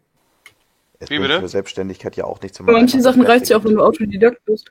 [0.99, 1.41] Es Wie bringt bitte?
[1.41, 2.59] für Selbstständigkeit ja auch nichts.
[2.59, 4.71] wenn Für man manche Sachen reicht's Beste ja auch, wenn du Autodidakt bist.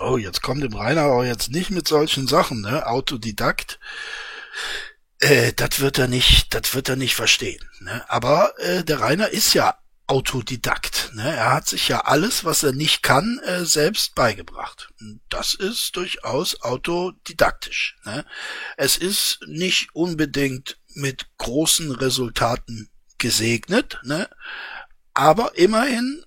[0.00, 2.86] Oh, jetzt kommt dem Rainer aber jetzt nicht mit solchen Sachen, ne?
[2.86, 3.80] Autodidakt.
[5.20, 7.64] Äh, das wird er nicht, das wird er nicht verstehen.
[7.80, 8.04] Ne?
[8.08, 9.76] Aber äh, der Rainer ist ja
[10.08, 11.10] Autodidakt.
[11.14, 11.22] Ne?
[11.22, 14.92] Er hat sich ja alles, was er nicht kann, äh, selbst beigebracht.
[15.28, 17.96] Das ist durchaus autodidaktisch.
[18.04, 18.24] Ne?
[18.76, 24.28] Es ist nicht unbedingt mit großen Resultaten gesegnet, ne?
[25.12, 26.24] aber immerhin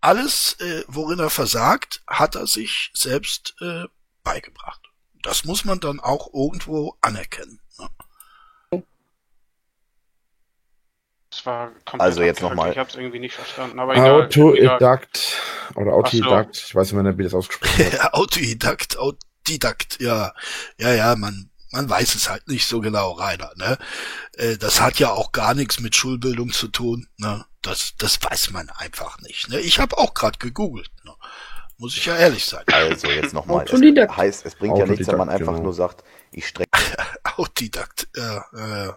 [0.00, 3.84] alles, äh, worin er versagt, hat er sich selbst äh,
[4.22, 4.82] beigebracht.
[5.22, 7.60] Das muss man dann auch irgendwo anerkennen.
[7.78, 7.88] Ne?
[11.30, 12.72] Das war komplett Also jetzt nochmal.
[12.72, 13.78] Ich habe es irgendwie nicht verstanden.
[13.78, 14.06] Aber egal.
[14.06, 14.24] egal.
[14.24, 15.42] Autodidakt
[15.74, 15.98] oder Ach so.
[15.98, 18.04] Autodidakt, ich weiß nicht mehr, wie das ausgesprochen wird.
[18.14, 20.32] Autodidakt, Autodidakt, ja,
[20.78, 23.78] ja, ja, man, man weiß es halt nicht so genau, Rainer, ne?
[24.32, 27.44] Äh, das hat ja auch gar nichts mit Schulbildung zu tun, ne?
[27.62, 29.60] Das, das weiß man einfach nicht, ne?
[29.60, 31.12] Ich habe auch gerade gegoogelt, ne?
[31.78, 32.64] Muss ich ja ehrlich sein.
[32.72, 33.64] Also jetzt nochmal.
[33.66, 34.16] Es Autodidakt.
[34.16, 35.64] heißt, es bringt ja nichts, wenn man Autodidakt, einfach genau.
[35.64, 36.66] nur sagt, ich streng
[37.36, 38.96] Autodidakt, ja, ja, ja,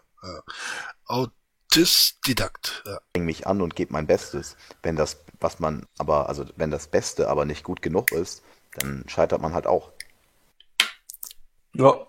[1.72, 1.82] ja.
[1.82, 3.22] Autistidakt, ja.
[3.22, 4.56] mich an und gebe mein Bestes.
[4.82, 9.04] Wenn das, was man, aber, also wenn das Beste aber nicht gut genug ist, dann
[9.08, 9.92] scheitert man halt auch.
[11.74, 12.08] Ja.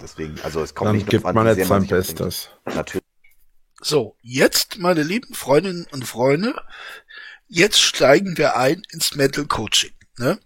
[0.00, 1.88] Deswegen, also es kommt Dann nicht gibt man an, wie jetzt man sein.
[1.88, 2.48] Bestes.
[2.64, 3.04] Natürlich.
[3.80, 6.54] So, jetzt, meine lieben Freundinnen und Freunde,
[7.48, 9.92] jetzt steigen wir ein ins Mental Coaching.
[10.18, 10.38] Ne?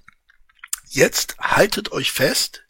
[0.88, 2.64] Jetzt haltet euch fest,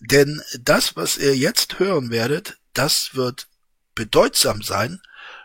[0.00, 3.48] denn das, was ihr jetzt hören werdet, das wird
[3.94, 5.00] bedeutsam sein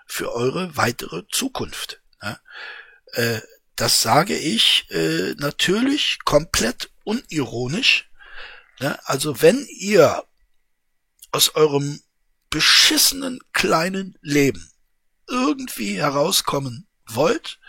[0.05, 2.01] für eure weitere Zukunft.
[2.21, 2.39] Ne?
[3.13, 3.41] Äh,
[3.75, 8.09] das sage ich äh, natürlich komplett unironisch.
[8.79, 8.97] Ne?
[9.05, 10.23] Also wenn ihr
[11.31, 12.01] aus eurem
[12.49, 14.71] beschissenen kleinen Leben
[15.27, 17.59] irgendwie herauskommen wollt,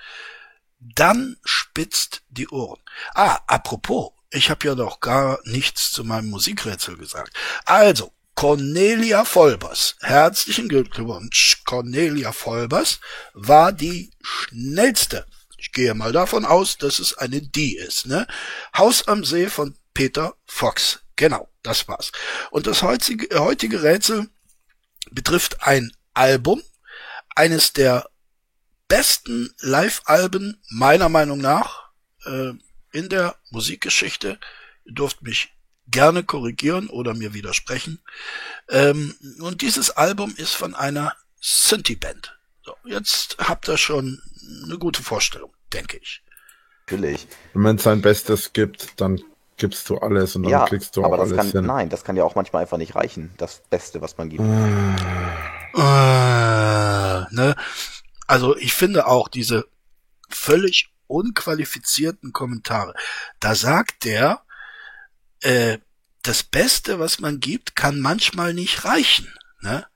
[0.78, 2.80] dann spitzt die Ohren.
[3.14, 7.36] Ah, apropos, ich habe ja noch gar nichts zu meinem Musikrätsel gesagt.
[7.64, 11.60] Also, Cornelia Volbers, herzlichen Glückwunsch.
[11.64, 13.00] Cornelia Volbers
[13.34, 15.26] war die schnellste.
[15.56, 18.28] Ich gehe mal davon aus, dass es eine Die ist, ne?
[18.76, 21.00] Haus am See von Peter Fox.
[21.16, 22.12] Genau, das war's.
[22.52, 24.28] Und das heutige, heutige Rätsel
[25.10, 26.62] betrifft ein Album,
[27.34, 28.08] eines der
[28.86, 31.90] besten Live-Alben meiner Meinung nach
[32.24, 32.52] äh,
[32.92, 34.38] in der Musikgeschichte.
[34.84, 35.57] Ihr dürft mich
[35.90, 38.00] gerne korrigieren oder mir widersprechen.
[38.68, 42.38] Ähm, und dieses Album ist von einer Synthie-Band.
[42.64, 44.20] So, jetzt habt ihr schon
[44.64, 46.22] eine gute Vorstellung, denke ich.
[46.86, 47.26] Natürlich.
[47.52, 49.20] Wenn man sein Bestes gibt, dann
[49.56, 51.66] gibst du alles und dann Ja, kriegst du aber auch das alles kann, hin.
[51.66, 53.32] nein, das kann ja auch manchmal einfach nicht reichen.
[53.36, 54.40] Das Beste, was man gibt.
[54.40, 54.48] Äh,
[57.34, 57.56] ne?
[58.26, 59.66] Also ich finde auch diese
[60.28, 62.94] völlig unqualifizierten Kommentare.
[63.40, 64.42] Da sagt der,
[65.40, 65.78] äh,
[66.22, 69.32] das Beste, was man gibt, kann manchmal nicht reichen.
[69.60, 69.86] Ne?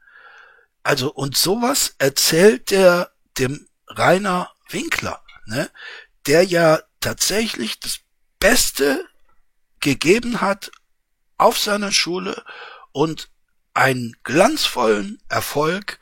[0.83, 5.71] Also und sowas erzählt der dem Rainer Winkler, ne?
[6.27, 8.01] der ja tatsächlich das
[8.39, 9.07] Beste
[9.81, 10.71] gegeben hat
[11.39, 12.45] auf seiner Schule
[12.93, 13.29] und
[13.75, 15.99] einen glanzvollen Erfolg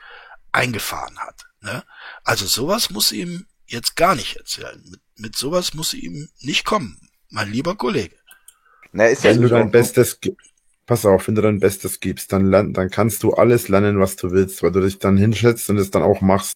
[0.52, 1.46] eingefahren hat.
[1.60, 1.84] Ne?
[2.24, 4.82] Also sowas muss ihm jetzt gar nicht erzählen.
[4.88, 8.19] Mit, mit sowas muss ihm nicht kommen, mein lieber Kollege.
[8.92, 9.54] Na, ist ja Wenn du so.
[9.54, 10.50] dein Bestes gibst,
[10.86, 14.16] pass auf, wenn du dein Bestes gibst, dann, lern, dann kannst du alles lernen, was
[14.16, 16.54] du willst, weil du dich dann hinschätzt und es dann auch machst.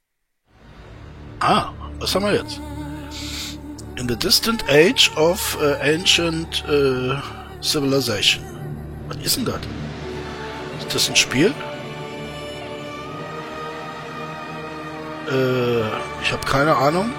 [1.41, 2.61] Ah, was haben wir jetzt?
[3.97, 7.21] in the distant age of uh, ancient uh,
[7.61, 8.43] civilization.
[9.09, 9.61] Was ist denn das?
[10.81, 11.55] Ist das ein Spiel?
[15.31, 15.87] Äh,
[16.23, 17.11] ich habe keine Ahnung.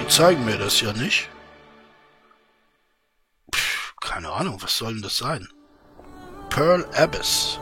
[0.00, 1.28] Die zeigen mir das ja nicht.
[4.06, 5.48] Keine Ahnung, was soll denn das sein?
[6.48, 7.58] Pearl Abyss.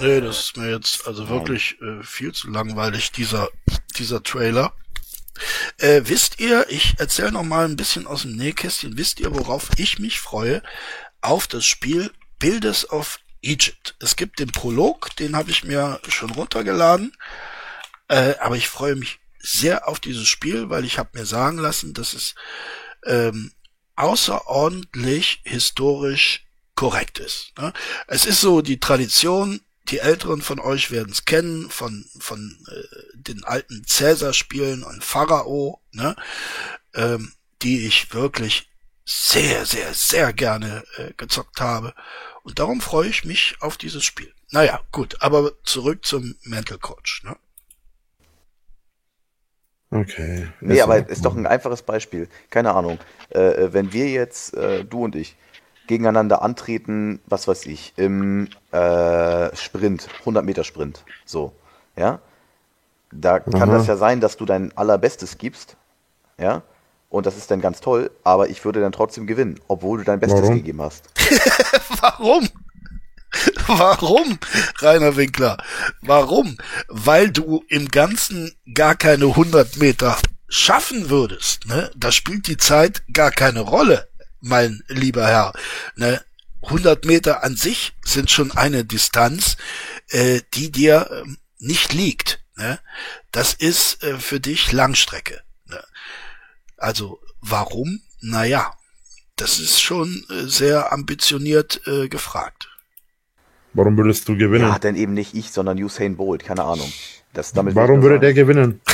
[0.00, 3.50] Nee, das ist mir jetzt also wirklich äh, viel zu langweilig, dieser,
[3.96, 4.72] dieser Trailer.
[5.76, 9.68] Äh, wisst ihr, ich erzähle noch mal ein bisschen aus dem Nähkästchen, wisst ihr, worauf
[9.76, 10.62] ich mich freue?
[11.20, 13.94] Auf das Spiel Builders of Egypt.
[14.00, 17.14] Es gibt den Prolog, den habe ich mir schon runtergeladen,
[18.08, 21.92] äh, aber ich freue mich sehr auf dieses Spiel, weil ich habe mir sagen lassen,
[21.92, 22.34] dass es
[23.04, 23.52] ähm,
[23.98, 27.52] außerordentlich historisch korrekt ist.
[27.58, 27.72] Ne?
[28.06, 32.96] Es ist so die Tradition, die Älteren von euch werden es kennen, von, von äh,
[33.14, 36.14] den alten Cäsar-Spielen und Pharao, ne?
[36.94, 37.32] ähm,
[37.62, 38.68] die ich wirklich
[39.04, 41.94] sehr, sehr, sehr gerne äh, gezockt habe.
[42.42, 44.32] Und darum freue ich mich auf dieses Spiel.
[44.50, 47.24] Naja, gut, aber zurück zum Mental Coach.
[47.24, 47.36] Ne?
[49.90, 50.48] Okay.
[50.60, 52.28] Nee, Ist aber ist doch ein einfaches Beispiel.
[52.50, 52.98] Keine Ahnung.
[53.30, 55.36] Äh, äh, wenn wir jetzt, äh, du und ich,
[55.86, 61.52] gegeneinander antreten, was weiß ich, im äh, Sprint, 100 Meter Sprint, so,
[61.96, 62.20] ja,
[63.10, 63.78] da kann Aha.
[63.78, 65.76] das ja sein, dass du dein allerbestes gibst,
[66.38, 66.60] ja,
[67.08, 70.20] und das ist dann ganz toll, aber ich würde dann trotzdem gewinnen, obwohl du dein
[70.20, 70.56] Bestes Warum?
[70.56, 71.08] gegeben hast.
[72.02, 72.46] Warum?
[73.66, 74.38] Warum,
[74.78, 75.62] Rainer Winkler?
[76.00, 76.56] Warum?
[76.88, 81.66] Weil du im Ganzen gar keine 100 Meter schaffen würdest.
[81.66, 81.90] Ne?
[81.94, 84.08] Da spielt die Zeit gar keine Rolle,
[84.40, 85.52] mein lieber Herr.
[85.96, 86.22] Ne?
[86.62, 89.56] 100 Meter an sich sind schon eine Distanz,
[90.08, 92.40] äh, die dir ähm, nicht liegt.
[92.56, 92.80] Ne?
[93.30, 95.42] Das ist äh, für dich Langstrecke.
[95.66, 95.82] Ne?
[96.76, 98.02] Also warum?
[98.20, 98.74] Naja,
[99.36, 102.68] das ist schon äh, sehr ambitioniert äh, gefragt.
[103.74, 104.68] Warum würdest du gewinnen?
[104.68, 106.92] Ja, denn eben nicht ich, sondern Usain Bolt, keine Ahnung.
[107.32, 108.80] Das, damit Warum würde der gewinnen?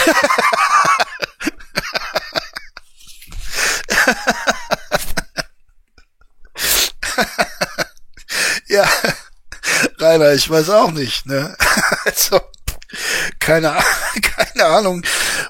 [8.66, 8.88] Ja,
[9.98, 11.56] Rainer, ich weiß auch nicht, ne?
[12.04, 12.40] Also,
[13.38, 13.78] keine,
[14.20, 15.02] keine Ahnung,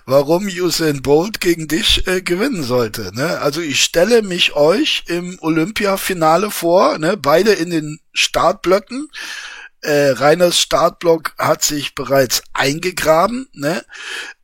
[0.07, 3.38] warum Usain Bolt gegen dich äh, gewinnen sollte, ne?
[3.40, 7.17] Also ich stelle mich euch im Olympiafinale vor, ne?
[7.17, 9.09] Beide in den Startblöcken.
[9.81, 13.85] Äh, Rainers Startblock hat sich bereits eingegraben, ne?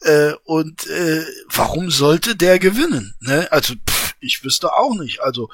[0.00, 3.50] Äh, und äh, warum sollte der gewinnen, ne?
[3.50, 5.20] Also pff, ich wüsste auch nicht.
[5.20, 5.48] Also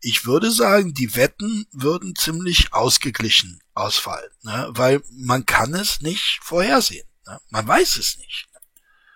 [0.00, 4.68] ich würde sagen, die Wetten würden ziemlich ausgeglichen ausfallen, ne?
[4.70, 7.06] weil man kann es nicht vorhersehen.
[7.26, 7.40] Ne?
[7.50, 8.48] Man weiß es nicht.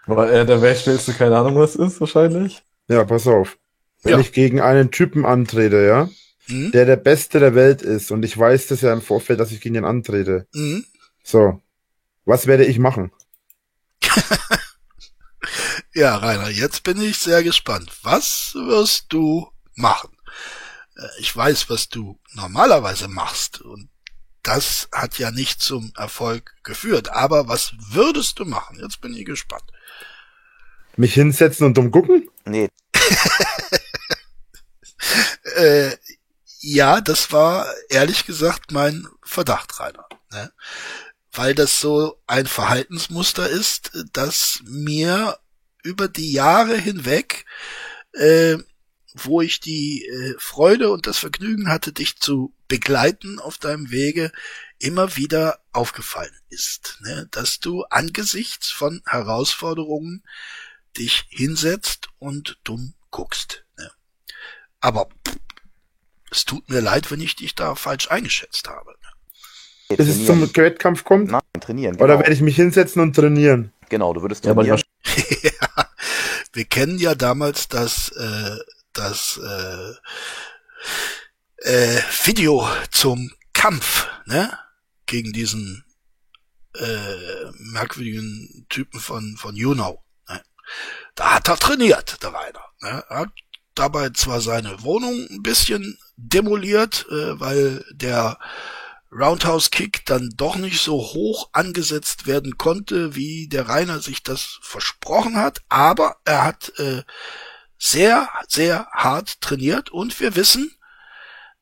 [0.07, 2.63] Weil er der Weltschnellste keine Ahnung was ist, wahrscheinlich.
[2.89, 3.59] Ja, pass auf.
[4.03, 4.19] Wenn Ja.
[4.21, 6.09] ich gegen einen Typen antrete, ja,
[6.47, 6.73] Hm?
[6.73, 9.61] der der Beste der Welt ist und ich weiß das ja im Vorfeld, dass ich
[9.61, 10.47] gegen ihn antrete.
[10.55, 10.85] Hm?
[11.23, 11.61] So.
[12.25, 13.13] Was werde ich machen?
[15.95, 17.91] Ja, Rainer, jetzt bin ich sehr gespannt.
[18.03, 20.11] Was wirst du machen?
[20.97, 23.89] Äh, Ich weiß, was du normalerweise machst und
[24.43, 27.11] das hat ja nicht zum Erfolg geführt.
[27.11, 28.79] Aber was würdest du machen?
[28.81, 29.65] Jetzt bin ich gespannt.
[30.97, 32.29] Mich hinsetzen und dumm gucken?
[32.45, 32.69] Nee,
[35.57, 35.97] Äh,
[36.61, 40.07] ja, das war ehrlich gesagt mein Verdacht, Rainer.
[40.31, 40.53] Ne?
[41.33, 45.39] Weil das so ein Verhaltensmuster ist, das mir
[45.83, 47.45] über die Jahre hinweg,
[48.13, 48.59] äh,
[49.15, 54.33] wo ich die äh, Freude und das Vergnügen hatte, dich zu begleiten auf deinem Wege,
[54.79, 57.29] immer wieder aufgefallen ist, ne?
[57.31, 60.23] dass du angesichts von Herausforderungen
[60.99, 63.65] dich hinsetzt und dumm guckst.
[63.79, 63.91] Ne?
[64.81, 65.37] Aber pff,
[66.31, 68.95] es tut mir leid, wenn ich dich da falsch eingeschätzt habe.
[69.91, 70.41] nee, Bis es zum.
[70.41, 71.31] Wettkampf kommt?
[71.31, 72.05] Nein, trainieren, genau.
[72.05, 73.73] Oder werde ich mich hinsetzen und trainieren?
[73.89, 74.83] Genau, du würdest Ja, aber trainieren.
[75.43, 75.91] ja,
[76.55, 78.57] wir kennen ja damals das, äh,
[78.95, 79.93] das äh,
[81.69, 84.59] äh, Video zum Kampf, ne?
[85.07, 85.85] Gegen diesen
[86.75, 90.03] äh, merkwürdigen Typen von, von Juno.
[90.73, 91.13] Ne?
[91.15, 92.65] Da hat er trainiert, der Rainer.
[92.81, 93.05] Ne?
[93.09, 93.31] Er hat
[93.75, 98.39] dabei zwar seine Wohnung ein bisschen demoliert, äh, weil der
[99.11, 104.59] Roundhouse Kick dann doch nicht so hoch angesetzt werden konnte, wie der Rainer sich das
[104.63, 107.03] versprochen hat, aber er hat äh,
[107.79, 110.75] sehr, sehr hart trainiert und wir wissen,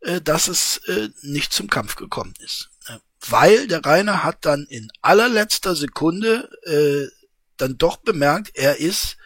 [0.01, 2.71] äh, dass es äh, nicht zum Kampf gekommen ist.
[2.87, 2.99] Äh,
[3.29, 7.20] weil der Rainer hat dann in allerletzter Sekunde äh,
[7.61, 9.17] dann doch bemerkt, er ist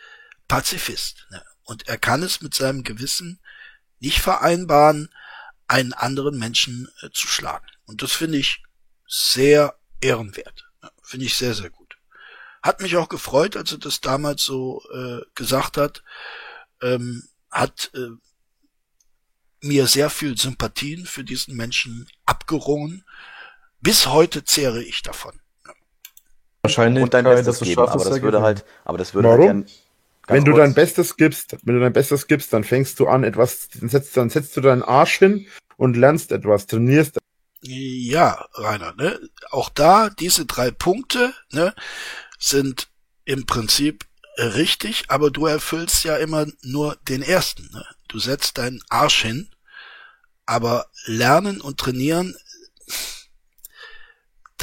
[0.48, 1.26] Pazifist.
[1.30, 1.42] Ne?
[1.64, 3.40] Und er kann es mit seinem Gewissen
[4.00, 5.08] nicht vereinbaren,
[5.66, 7.66] einen anderen Menschen äh, zu schlagen.
[7.86, 8.62] Und das finde ich
[9.06, 10.66] sehr ehrenwert.
[10.82, 11.96] Ja, finde ich sehr, sehr gut.
[12.62, 16.02] Hat mich auch gefreut, als er das damals so äh, gesagt hat.
[16.82, 18.10] Ähm, hat äh,
[19.60, 23.04] mir sehr viel Sympathien für diesen Menschen abgerungen.
[23.80, 25.40] Bis heute zehre ich davon.
[26.64, 29.48] Wahrscheinlich, Und dein Bestes geben, aber das würde halt, aber das würde Warum?
[29.48, 29.70] halt
[30.28, 33.22] Wenn du kurz, dein Bestes gibst, wenn du dein Bestes gibst, dann fängst du an,
[33.22, 35.46] etwas, dann setzt, dann setzt du deinen Arsch hin
[35.76, 37.18] und lernst etwas, trainierst.
[37.60, 39.20] Ja, Rainer, ne?
[39.50, 41.74] Auch da, diese drei Punkte, ne,
[42.38, 42.88] sind
[43.26, 44.06] im Prinzip
[44.38, 47.84] richtig, aber du erfüllst ja immer nur den ersten, ne?
[48.08, 49.50] Du setzt deinen Arsch hin,
[50.46, 52.34] aber lernen und trainieren,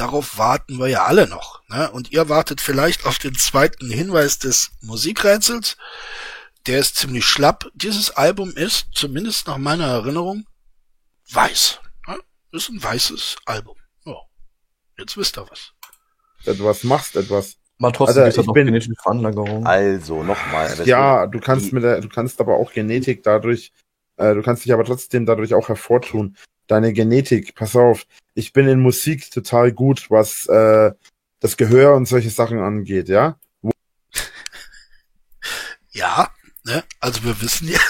[0.02, 1.90] darauf warten wir ja alle noch, ne?
[1.92, 5.76] Und ihr wartet vielleicht auf den zweiten Hinweis des Musikrätsels.
[6.66, 7.66] Der ist ziemlich schlapp.
[7.74, 10.44] Dieses Album ist, zumindest nach meiner Erinnerung,
[11.32, 11.80] weiß.
[12.08, 12.18] Ne?
[12.52, 13.76] Ist ein weißes Album.
[14.04, 14.14] Ja.
[14.98, 15.72] Jetzt wisst ihr was.
[16.44, 17.56] etwas machst, etwas.
[17.78, 19.66] mal trotzdem Also, ich noch bin- genetische Veranlagerung.
[19.66, 20.76] Also, nochmal.
[20.86, 23.72] Ja, du kannst mit der, du kannst aber auch Genetik dadurch,
[24.16, 26.36] äh, du kannst dich aber trotzdem dadurch auch hervortun.
[26.66, 30.92] Deine Genetik, pass auf, ich bin in Musik total gut, was äh,
[31.40, 33.38] das Gehör und solche Sachen angeht, ja?
[35.94, 36.30] Ja,
[36.64, 36.84] ne?
[37.00, 37.80] Also wir wissen ja,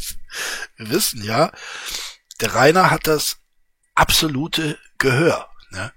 [0.76, 1.50] wir wissen ja,
[2.40, 3.38] der Rainer hat das
[3.94, 5.92] absolute Gehör, ne?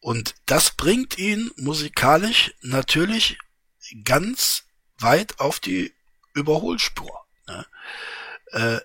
[0.00, 3.38] Und das bringt ihn musikalisch natürlich
[4.04, 4.64] ganz
[4.98, 5.94] weit auf die
[6.34, 7.26] Überholspur.
[7.46, 7.66] Ne?
[8.52, 8.80] Äh,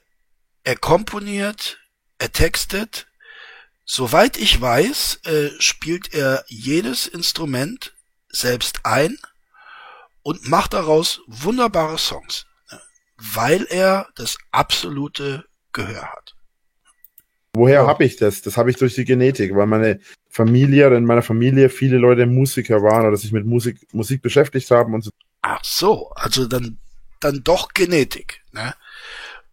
[0.64, 1.80] er komponiert,
[2.20, 3.08] er textet.
[3.86, 7.94] Soweit ich weiß, äh, spielt er jedes Instrument
[8.30, 9.18] selbst ein
[10.24, 12.80] und macht daraus wunderbare Songs, ne?
[13.18, 16.36] weil er das absolute Gehör hat.
[17.56, 18.42] Woher habe ich das?
[18.42, 20.00] Das habe ich durch die Genetik, weil meine
[20.30, 24.70] Familie, oder in meiner Familie viele Leute Musiker waren oder sich mit Musik, Musik beschäftigt
[24.72, 25.12] haben und so.
[25.42, 26.80] Ach so, also dann,
[27.22, 28.42] dann doch Genetik.
[28.52, 28.74] Ne?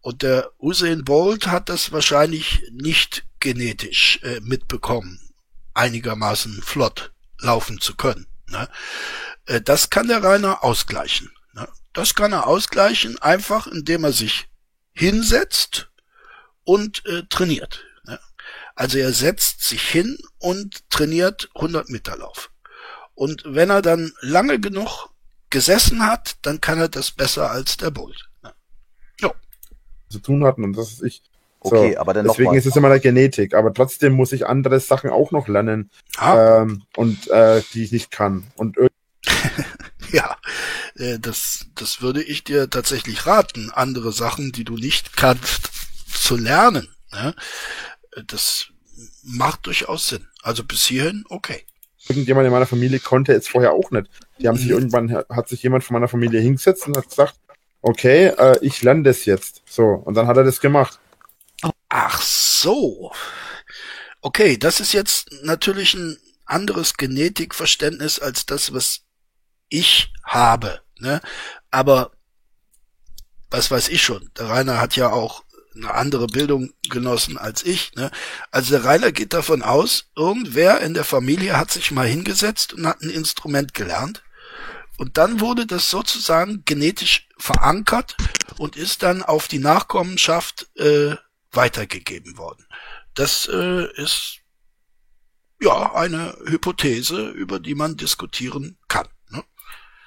[0.03, 5.17] Und der Usain Bolt hat das wahrscheinlich nicht genetisch äh, mitbekommen,
[5.73, 8.27] einigermaßen flott laufen zu können.
[8.47, 8.67] Ne?
[9.45, 11.31] Äh, das kann der Rainer ausgleichen.
[11.53, 11.69] Ne?
[11.93, 14.49] Das kann er ausgleichen, einfach indem er sich
[14.91, 15.89] hinsetzt
[16.65, 17.85] und äh, trainiert.
[18.03, 18.19] Ne?
[18.75, 22.51] Also er setzt sich hin und trainiert 100 Meter Lauf.
[23.15, 25.11] Und wenn er dann lange genug
[25.49, 28.27] gesessen hat, dann kann er das besser als der Bolt.
[30.13, 31.21] Zu tun hatten und das ist ich.
[31.63, 34.79] So, Okay, aber dann Deswegen ist es immer der Genetik, aber trotzdem muss ich andere
[34.81, 38.51] Sachen auch noch lernen Ah, ähm, und äh, die ich nicht kann.
[38.57, 38.75] Und
[40.11, 40.35] ja,
[40.95, 45.69] äh, das, das würde ich dir tatsächlich raten, andere Sachen, die du nicht kannst,
[46.11, 46.89] zu lernen.
[47.13, 47.33] Ne?
[48.27, 48.67] Das
[49.23, 50.27] macht durchaus Sinn.
[50.41, 51.63] Also bis hierhin, okay.
[52.09, 54.09] irgendjemand in meiner Familie konnte es vorher auch nicht.
[54.39, 54.73] Die haben sich Mhm.
[54.73, 57.35] irgendwann hat sich jemand von meiner Familie hingesetzt und hat gesagt,
[57.83, 59.61] okay, äh, ich lerne das jetzt.
[59.69, 60.99] So und dann hat er das gemacht.
[61.89, 63.11] Ach so.
[64.21, 69.01] Okay, das ist jetzt natürlich ein anderes Genetikverständnis als das, was
[69.69, 70.81] ich habe.
[70.99, 71.21] Ne?
[71.71, 72.11] Aber
[73.49, 74.29] was weiß ich schon?
[74.37, 75.43] Der Rainer hat ja auch
[75.75, 77.93] eine andere Bildung genossen als ich.
[77.95, 78.11] Ne?
[78.51, 82.87] Also der Rainer geht davon aus, irgendwer in der Familie hat sich mal hingesetzt und
[82.87, 84.23] hat ein Instrument gelernt.
[84.97, 88.15] Und dann wurde das sozusagen genetisch verankert
[88.57, 91.15] und ist dann auf die Nachkommenschaft äh,
[91.51, 92.65] weitergegeben worden.
[93.15, 94.39] Das äh, ist
[95.61, 99.07] ja eine Hypothese, über die man diskutieren kann.
[99.29, 99.43] Ne?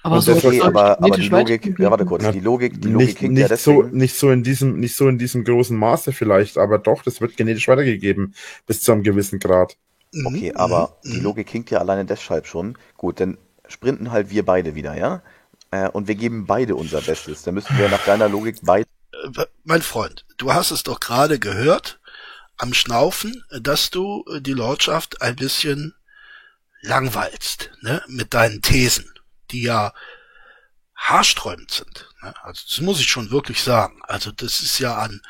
[0.03, 3.09] Aber so soll aber, aber die Logik, ja, warte kurz, Na, die Logik, die Logik
[3.09, 3.99] Nicht, hinkt ja nicht so deswegen.
[3.99, 7.37] nicht so in diesem nicht so in diesem großen Maße vielleicht, aber doch, das wird
[7.37, 8.34] genetisch weitergegeben
[8.66, 9.76] bis zu einem gewissen Grad.
[10.24, 11.24] Okay, Mhm, aber mhm, die mhm.
[11.24, 12.78] Logik hinkt ja alleine deshalb schon.
[12.97, 13.37] Gut, dann
[13.68, 15.22] sprinten halt wir beide wieder, ja?
[15.70, 17.42] Äh, und wir geben beide unser Bestes.
[17.42, 18.88] Dann müssten wir nach deiner Logik beide.
[19.12, 22.00] Äh, Mein Freund, du hast es doch gerade gehört
[22.56, 25.94] am Schnaufen, dass du die Lordschaft ein bisschen
[26.80, 29.12] langweilst, ne, mit deinen Thesen,
[29.50, 29.92] die ja
[30.94, 32.08] haarsträubend sind.
[32.22, 32.34] Ne?
[32.42, 34.00] Also das muss ich schon wirklich sagen.
[34.04, 35.20] Also das ist ja an,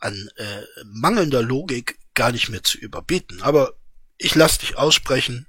[0.00, 3.42] an äh, mangelnder Logik gar nicht mehr zu überbieten.
[3.42, 3.74] Aber
[4.18, 5.46] ich lass dich aussprechen.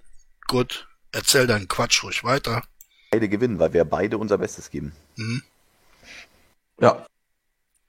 [0.48, 2.64] Gut, erzähl deinen Quatsch ruhig weiter.
[3.12, 4.94] Beide gewinnen, weil wir beide unser Bestes geben.
[5.16, 5.42] Hm?
[6.80, 7.06] Ja,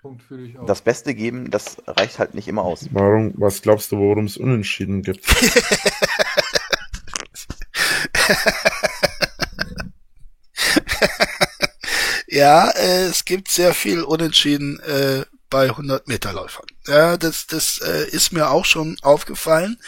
[0.01, 0.67] Punkt für dich auch.
[0.67, 2.87] Das Beste geben, das reicht halt nicht immer aus.
[2.93, 5.25] Warum, was glaubst du, worum es Unentschieden gibt?
[12.29, 16.67] Ja, äh, es gibt sehr viel Unentschieden äh, bei 100 Meter Läufern.
[16.87, 19.79] Ja, das, das äh, ist mir auch schon aufgefallen.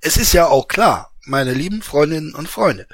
[0.00, 2.86] Es ist ja auch klar, meine lieben Freundinnen und Freunde,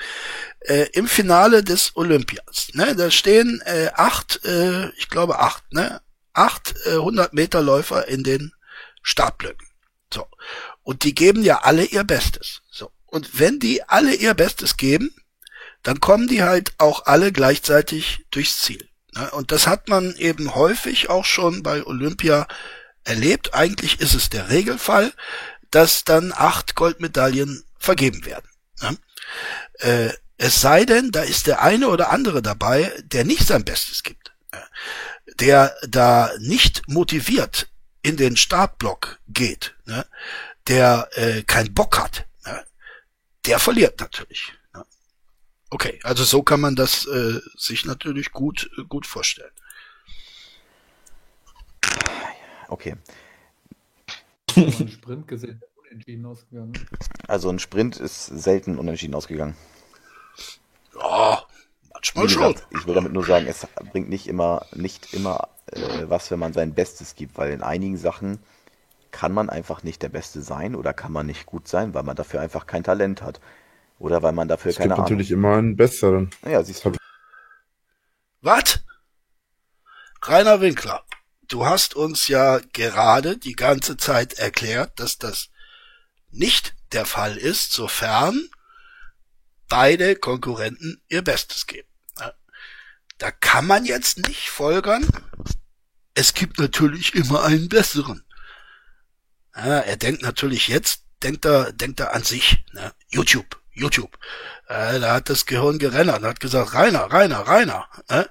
[0.65, 6.01] äh, im Finale des Olympias, ne, da stehen äh, acht, äh, ich glaube acht, ne,
[6.33, 8.53] acht äh, 100 Meter Läufer in den
[9.03, 9.69] Startblöcken.
[10.13, 10.27] So.
[10.83, 12.63] Und die geben ja alle ihr Bestes.
[12.71, 12.91] So.
[13.07, 15.15] Und wenn die alle ihr Bestes geben,
[15.83, 18.89] dann kommen die halt auch alle gleichzeitig durchs Ziel.
[19.15, 19.31] Ne?
[19.33, 22.49] Und das hat man eben häufig auch schon bei Olympia
[23.05, 23.55] erlebt.
[23.55, 25.13] Eigentlich ist es der Regelfall,
[25.71, 28.49] dass dann acht Goldmedaillen vergeben werden.
[28.81, 28.99] Ne?
[29.81, 34.03] Äh, es sei denn, da ist der eine oder andere dabei, der nicht sein Bestes
[34.03, 34.33] gibt.
[34.53, 34.63] Ne?
[35.41, 37.69] Der da nicht motiviert
[38.03, 40.07] in den Startblock geht, ne?
[40.67, 42.65] der äh, keinen Bock hat, ne?
[43.47, 44.53] der verliert natürlich.
[44.75, 44.85] Ne?
[45.71, 49.53] Okay, also so kann man das äh, sich natürlich gut äh, gut vorstellen.
[52.69, 52.97] Okay.
[54.51, 57.11] Sprint gesehen, der unentschieden ausgegangen ist.
[57.29, 59.57] Also ein Sprint ist selten unentschieden ausgegangen.
[60.99, 61.45] Ja,
[61.93, 62.53] manchmal schon.
[62.55, 66.39] gesagt, ich will damit nur sagen, es bringt nicht immer, nicht immer äh, was, wenn
[66.39, 68.39] man sein Bestes gibt, weil in einigen Sachen
[69.11, 72.17] kann man einfach nicht der Beste sein oder kann man nicht gut sein, weil man
[72.17, 73.41] dafür einfach kein Talent hat.
[74.01, 75.05] Oder weil man dafür Es keine gibt Ahnung.
[75.05, 76.31] natürlich immer einen besseren.
[76.45, 76.93] Ja, siehst du.
[78.41, 78.81] Was?
[80.23, 81.05] Rainer Winkler,
[81.49, 85.49] du hast uns ja gerade die ganze Zeit erklärt, dass das
[86.31, 88.49] nicht der Fall ist, sofern
[89.69, 91.89] beide Konkurrenten ihr Bestes geben.
[93.19, 95.07] Da kann man jetzt nicht folgern,
[96.15, 98.25] es gibt natürlich immer einen besseren.
[99.57, 102.93] Ja, er denkt natürlich jetzt, denkt er, denkt er an sich, ne?
[103.09, 104.19] YouTube, YouTube.
[104.69, 108.25] Äh, da hat das Gehirn gerennert und hat gesagt, Rainer, Rainer, Rainer, äh,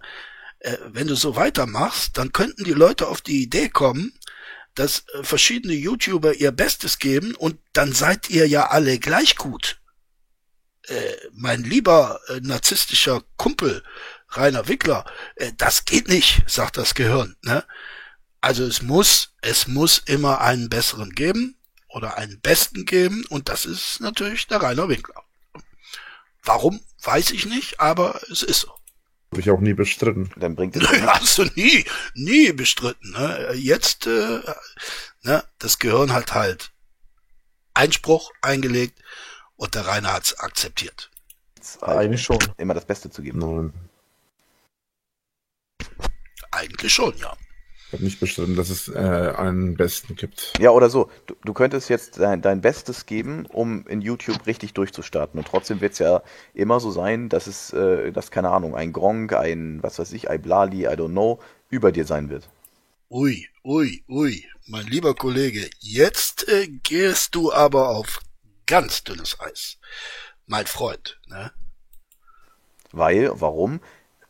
[0.59, 4.13] äh, wenn du so weitermachst, dann könnten die Leute auf die Idee kommen,
[4.75, 9.79] dass äh, verschiedene YouTuber ihr Bestes geben und dann seid ihr ja alle gleich gut.
[10.87, 13.83] Äh, mein lieber äh, narzisstischer Kumpel
[14.29, 15.05] Rainer Wickler,
[15.35, 17.35] äh, das geht nicht, sagt das Gehirn.
[17.41, 17.63] Ne?
[18.41, 21.55] Also es muss, es muss immer einen besseren geben
[21.87, 25.23] oder einen besten geben und das ist natürlich der Rainer Winkler.
[26.43, 28.73] Warum, weiß ich nicht, aber es ist so.
[29.31, 30.31] Habe ich auch nie bestritten.
[30.35, 33.11] Dann bringt es hast du nie, nie bestritten.
[33.11, 33.53] Ne?
[33.55, 34.41] Jetzt, äh,
[35.21, 36.71] ne, das Gehirn hat halt
[37.73, 38.99] Einspruch eingelegt
[39.55, 41.09] und der Rainer hat's akzeptiert.
[41.63, 42.39] nichts, Eigentlich schon.
[42.57, 43.39] immer das Beste zu geben.
[43.39, 43.73] Nein.
[46.51, 47.35] Eigentlich schon, ja.
[47.87, 50.53] Ich habe nicht bestritten, dass es äh, einen besten gibt.
[50.59, 51.11] Ja, oder so.
[51.27, 55.39] Du, du könntest jetzt dein, dein Bestes geben, um in YouTube richtig durchzustarten.
[55.39, 56.23] Und trotzdem wird es ja
[56.55, 60.29] immer so sein, dass es, äh, dass, keine Ahnung, ein Gronk, ein, was weiß ich,
[60.29, 61.39] ein Blali, I don't know,
[61.69, 62.49] über dir sein wird.
[63.11, 68.21] Ui, ui, ui, mein lieber Kollege, jetzt äh, gehst du aber auf
[68.65, 69.77] ganz dünnes Eis.
[70.45, 71.51] Mein Freund, ne?
[72.91, 73.81] Weil, warum?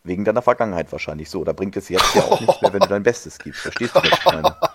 [0.04, 1.44] Wegen deiner Vergangenheit wahrscheinlich so.
[1.44, 3.62] Da bringt es jetzt ja auch nichts mehr, wenn du dein Bestes gibst.
[3.62, 4.58] Verstehst du, was ich meine?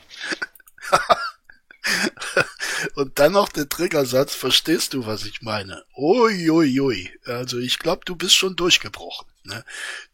[2.95, 5.85] Und dann noch der Triggersatz, verstehst du, was ich meine?
[5.97, 7.11] Ui, ui, ui.
[7.25, 9.29] Also ich glaube, du bist schon durchgebrochen.
[9.45, 9.65] Ne?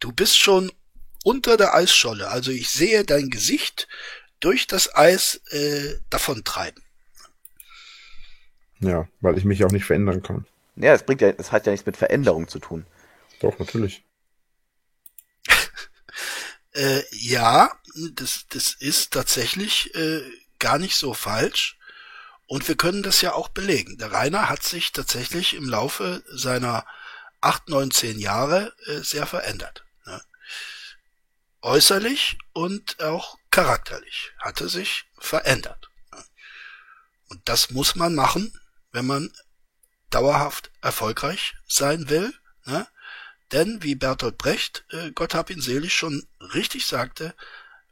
[0.00, 0.70] Du bist schon
[1.24, 2.28] unter der Eisscholle.
[2.28, 3.88] Also ich sehe dein Gesicht
[4.40, 6.83] durch das Eis äh, davontreiben.
[8.80, 10.46] Ja, weil ich mich auch nicht verändern kann.
[10.76, 12.86] Ja, es bringt ja, es hat ja nichts mit Veränderung zu tun.
[13.40, 14.04] Doch, natürlich.
[16.76, 17.70] Äh, ja,
[18.14, 20.22] das, das ist tatsächlich äh,
[20.58, 21.78] gar nicht so falsch.
[22.48, 23.96] Und wir können das ja auch belegen.
[23.98, 26.84] Der Rainer hat sich tatsächlich im Laufe seiner
[27.40, 29.84] acht, neun, zehn Jahre äh, sehr verändert.
[30.04, 30.20] Ne?
[31.62, 35.88] Äußerlich und auch charakterlich hat er sich verändert.
[36.12, 36.24] Ne?
[37.28, 38.58] Und das muss man machen,
[38.94, 39.30] wenn man
[40.10, 42.32] dauerhaft erfolgreich sein will.
[42.64, 42.86] Ne?
[43.52, 47.34] Denn, wie Bertolt Brecht, äh, Gott hab ihn selig, schon richtig sagte,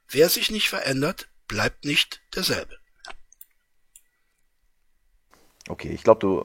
[0.09, 2.76] wer sich nicht verändert, bleibt nicht derselbe.
[5.68, 6.44] Okay, ich glaube, du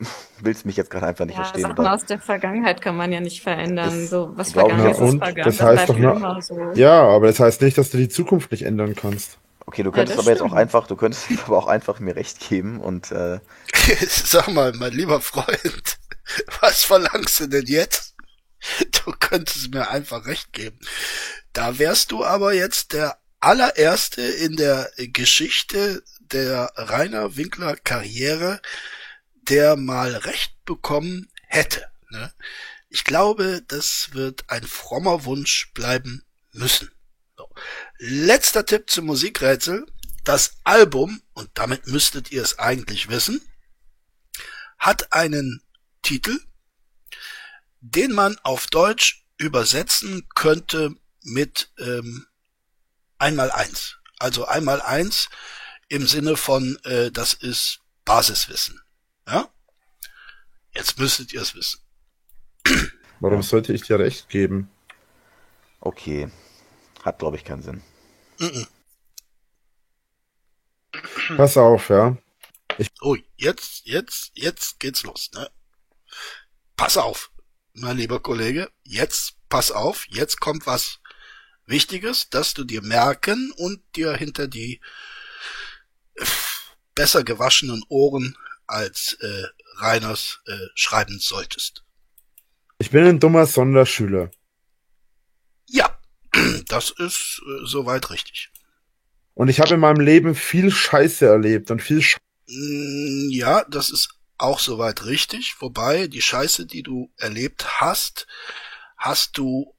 [0.40, 1.62] willst mich jetzt gerade einfach nicht Ja, verstehen.
[1.62, 4.06] Sachen aus der Vergangenheit kann man ja nicht verändern.
[4.06, 5.44] So, was glaub ich vergangen ist, Ja, ist vergangen.
[5.44, 6.72] Das Das, heißt bleibt doch nur- immer so.
[6.74, 9.38] Ja, aber das heißt nicht, dass du die Zukunft nicht ändern kannst.
[9.66, 10.54] Okay, du Ja, könntest das aber jetzt auch stimmt.
[10.54, 13.40] einfach, du könntest aber auch einfach mir recht geben und äh,
[14.08, 15.98] Sag mal, mein lieber Freund,
[16.60, 18.14] was verlangst du denn jetzt?
[18.92, 20.78] Du könntest mir einfach recht geben.
[21.52, 28.60] Da wärst du aber jetzt der allererste in der Geschichte der Rainer Winkler Karriere,
[29.48, 31.86] der mal recht bekommen hätte.
[32.10, 32.32] Ne?
[32.88, 36.90] Ich glaube, das wird ein frommer Wunsch bleiben müssen.
[37.98, 39.86] Letzter Tipp zum Musikrätsel.
[40.24, 43.40] Das Album, und damit müsstet ihr es eigentlich wissen,
[44.78, 45.62] hat einen
[46.02, 46.38] Titel,
[47.80, 52.26] den man auf Deutsch übersetzen könnte mit ähm,
[53.18, 53.98] einmal eins.
[54.18, 55.28] Also einmal eins
[55.88, 58.80] im Sinne von, äh, das ist Basiswissen.
[59.26, 59.48] Ja?
[60.74, 61.80] Jetzt müsstet ihr es wissen.
[63.20, 64.70] Warum sollte ich dir recht geben?
[65.80, 66.30] Okay.
[67.02, 67.82] Hat, glaube ich, keinen Sinn.
[71.36, 72.16] Pass auf, ja.
[73.00, 75.30] Oh, jetzt, jetzt, jetzt geht's los.
[75.34, 75.50] Ne?
[76.76, 77.30] Pass auf,
[77.74, 78.70] mein lieber Kollege.
[78.84, 80.06] Jetzt pass auf.
[80.08, 81.00] Jetzt kommt was
[81.66, 84.80] Wichtiges, dass du dir merken und dir hinter die
[86.14, 86.24] äh,
[86.94, 88.36] besser gewaschenen Ohren
[88.66, 89.44] als äh,
[89.76, 91.84] Reiners äh, schreiben solltest.
[92.78, 94.30] Ich bin ein dummer Sonderschüler.
[95.68, 95.98] Ja,
[96.68, 98.50] das ist äh, soweit richtig.
[99.34, 103.90] Und ich habe in meinem Leben viel Scheiße erlebt und viel Sch Mm, Ja, das
[103.90, 105.54] ist auch soweit richtig.
[105.60, 108.26] Wobei die Scheiße, die du erlebt hast,
[108.96, 109.74] hast du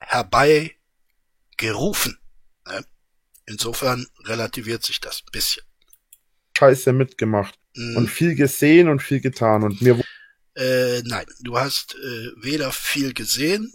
[0.00, 2.18] herbeigerufen.
[2.66, 2.84] Ne?
[3.46, 5.64] Insofern relativiert sich das ein bisschen.
[6.56, 7.58] Scheiße mitgemacht.
[7.74, 9.62] Mm, Und viel gesehen und viel getan.
[9.62, 10.00] Und mir
[10.54, 13.72] äh, nein, du hast äh, weder viel gesehen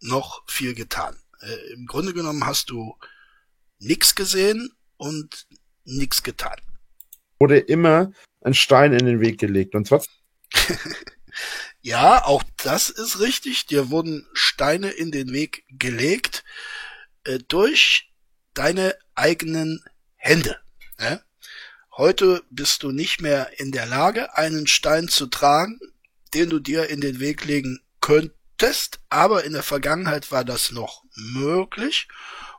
[0.00, 1.16] noch viel getan.
[1.40, 2.96] Äh, Im Grunde genommen hast du
[3.78, 5.46] nix gesehen und
[5.84, 6.56] nix getan.
[7.38, 8.12] wurde immer
[8.42, 9.74] ein Stein in den Weg gelegt.
[9.74, 10.14] Und trotzdem
[11.82, 13.66] Ja, auch das ist richtig.
[13.66, 16.44] Dir wurden Steine in den Weg gelegt
[17.24, 18.12] äh, durch
[18.52, 19.82] deine eigenen
[20.16, 20.60] Hände.
[20.98, 21.22] Ne?
[21.96, 25.80] Heute bist du nicht mehr in der Lage, einen Stein zu tragen,
[26.34, 28.39] den du dir in den Weg legen könntest,
[29.08, 32.08] aber in der Vergangenheit war das noch möglich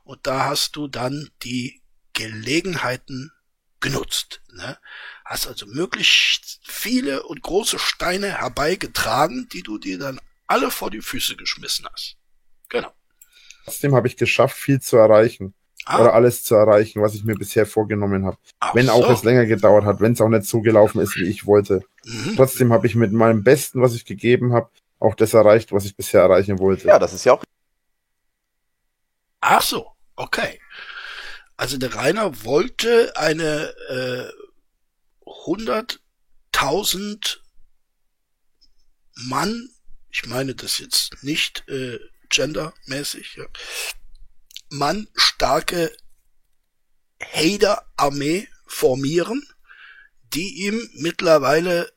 [0.04, 1.82] und da hast du dann die
[2.14, 3.32] Gelegenheiten
[3.80, 4.42] genutzt.
[4.54, 4.78] Ne?
[5.26, 11.02] Hast also möglichst viele und große Steine herbeigetragen, die du dir dann alle vor die
[11.02, 12.18] Füße geschmissen hast.
[12.70, 12.92] Genau.
[13.66, 15.54] trotzdem habe ich geschafft, viel zu erreichen.
[15.86, 18.38] Ah, Oder alles zu erreichen, was ich mir bisher vorgenommen habe.
[18.60, 19.14] ach Wenn auch so.
[19.14, 21.84] es länger gedauert hat, wenn es auch nicht so gelaufen ist, wie ich wollte.
[22.06, 22.36] Mhm.
[22.36, 24.70] Trotzdem habe ich mit meinem Besten, was ich gegeben habe,
[25.02, 26.88] auch das erreicht, was ich bisher erreichen wollte.
[26.88, 27.44] Ja, das ist ja auch.
[29.42, 30.60] Ach so, okay.
[31.58, 34.32] Also der Rainer wollte eine äh,
[35.26, 37.38] 100.000
[39.16, 39.70] Mann,
[40.12, 42.00] ich meine das jetzt nicht äh,
[42.30, 43.46] gendermäßig, ja,
[44.70, 45.92] Mann starke
[47.22, 49.46] Hader-Armee formieren,
[50.34, 51.92] die ihm mittlerweile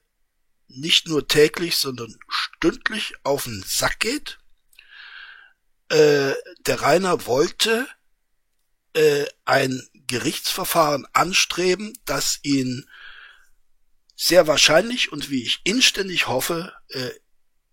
[0.69, 4.39] nicht nur täglich, sondern stündlich auf den Sack geht.
[5.89, 6.35] Äh,
[6.67, 7.87] der Rainer wollte
[8.95, 12.89] äh, ein Gerichtsverfahren anstreben, das ihn
[14.17, 17.11] sehr wahrscheinlich und wie ich inständig hoffe, äh,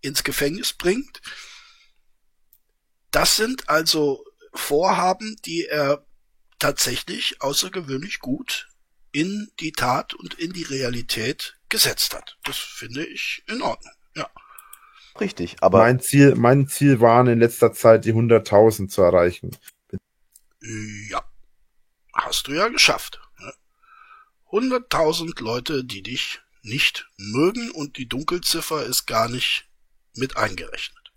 [0.00, 1.22] ins Gefängnis bringt.
[3.10, 6.04] Das sind also Vorhaben, die er
[6.58, 8.68] tatsächlich außergewöhnlich gut
[9.12, 12.36] in die Tat und in die Realität gesetzt hat.
[12.44, 13.94] Das finde ich in Ordnung.
[14.14, 14.28] Ja.
[15.18, 19.56] Richtig, aber mein Ziel, mein Ziel waren in letzter Zeit die 100.000 zu erreichen.
[21.08, 21.24] Ja.
[22.12, 23.20] Hast du ja geschafft.
[23.40, 23.52] ne?
[24.50, 29.66] 100.000 Leute, die dich nicht mögen und die Dunkelziffer ist gar nicht
[30.14, 31.12] mit eingerechnet.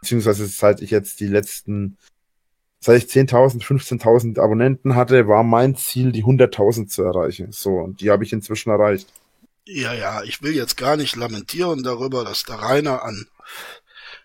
[0.00, 1.98] Beziehungsweise seit ich jetzt die letzten,
[2.80, 7.52] seit ich 10.000, 15.000 Abonnenten hatte, war mein Ziel, die 100.000 zu erreichen.
[7.52, 9.12] So, und die habe ich inzwischen erreicht.
[9.64, 13.28] Ja, ja, ich will jetzt gar nicht lamentieren darüber, dass der Rainer an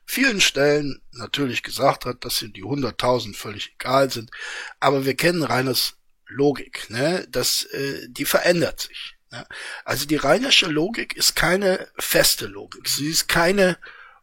[0.05, 4.31] vielen Stellen natürlich gesagt hat, dass ihm die 100.000 völlig egal sind.
[4.79, 7.27] Aber wir kennen Rainers Logik, ne?
[7.29, 9.15] Das, äh, die verändert sich.
[9.31, 9.45] Ne?
[9.83, 12.88] Also die Rainersche Logik ist keine feste Logik.
[12.88, 13.77] Sie ist keine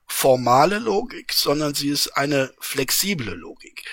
[0.06, 3.84] formale Logik, sondern sie ist eine flexible Logik,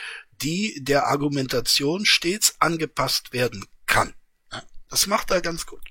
[0.42, 4.14] die der Argumentation stets angepasst werden kann.
[4.52, 4.64] Ne?
[4.90, 5.89] Das macht er ganz gut.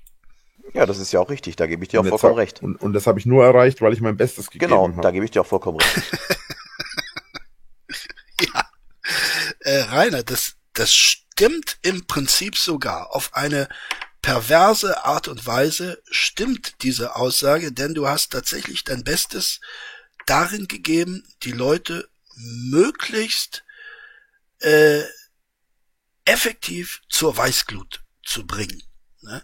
[0.73, 2.61] Ja, das ist ja auch richtig, da gebe ich dir auch vollkommen hab- recht.
[2.61, 5.01] Und, und das habe ich nur erreicht, weil ich mein Bestes gegeben Genau, habe.
[5.01, 6.11] da gebe ich dir auch vollkommen recht.
[8.41, 8.69] Ja,
[9.61, 13.13] äh, Rainer, das, das stimmt im Prinzip sogar.
[13.13, 13.67] Auf eine
[14.21, 19.59] perverse Art und Weise stimmt diese Aussage, denn du hast tatsächlich dein Bestes
[20.25, 22.07] darin gegeben, die Leute
[22.37, 23.63] möglichst
[24.59, 25.01] äh,
[26.25, 28.83] effektiv zur Weißglut zu bringen.
[29.21, 29.43] Ne?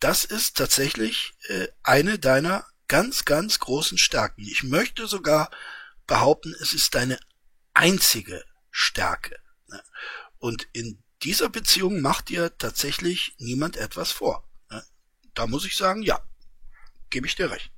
[0.00, 4.42] Das ist tatsächlich äh, eine deiner ganz, ganz großen Stärken.
[4.42, 5.50] Ich möchte sogar
[6.06, 7.18] behaupten, es ist deine
[7.74, 9.38] einzige Stärke.
[9.66, 9.82] Ne?
[10.38, 14.48] Und in dieser Beziehung macht dir tatsächlich niemand etwas vor.
[14.70, 14.84] Ne?
[15.34, 16.22] Da muss ich sagen, ja,
[17.10, 17.72] gebe ich dir recht.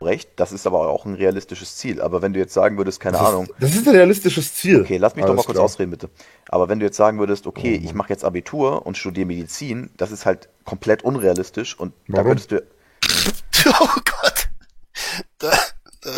[0.00, 2.02] Recht, das ist aber auch ein realistisches Ziel.
[2.02, 3.46] Aber wenn du jetzt sagen würdest, keine das Ahnung.
[3.46, 4.82] Ist, das ist ein realistisches Ziel.
[4.82, 5.64] Okay, lass mich doch mal Alles kurz klar.
[5.64, 6.10] ausreden, bitte.
[6.48, 9.90] Aber wenn du jetzt sagen würdest, okay, Oh ich mache jetzt Abitur und studiere Medizin,
[9.96, 12.26] das ist halt komplett unrealistisch und da Warum?
[12.28, 12.62] würdest du.
[13.68, 14.48] Oh Gott.
[15.38, 15.50] Da,
[16.02, 16.12] da,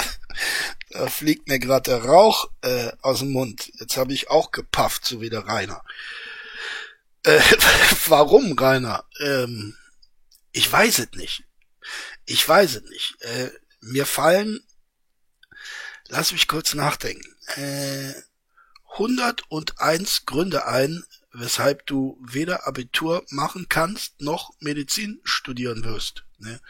[0.91, 3.73] da fliegt mir gerade der Rauch äh, aus dem Mund.
[3.81, 5.83] Jetzt habe ich auch gepafft, so wie der Rainer.
[7.23, 7.41] Äh,
[8.09, 9.05] warum, Rainer?
[9.21, 9.77] Ähm,
[10.53, 11.45] ich weiß es nicht.
[12.27, 13.17] Ich weiß es nicht.
[13.23, 13.49] Äh,
[13.81, 14.61] mir fallen,
[16.09, 18.13] lass mich kurz nachdenken, äh,
[18.99, 26.25] 101 Gründe ein, weshalb du weder Abitur machen kannst, noch Medizin studieren wirst.
[26.39, 26.61] Ne?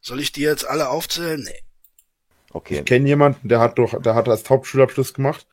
[0.00, 1.42] Soll ich dir jetzt alle aufzählen?
[1.42, 1.64] Nee.
[2.50, 2.78] Okay.
[2.78, 5.46] Ich kenne jemanden, der hat doch, der hat als Hauptschulabschluss gemacht.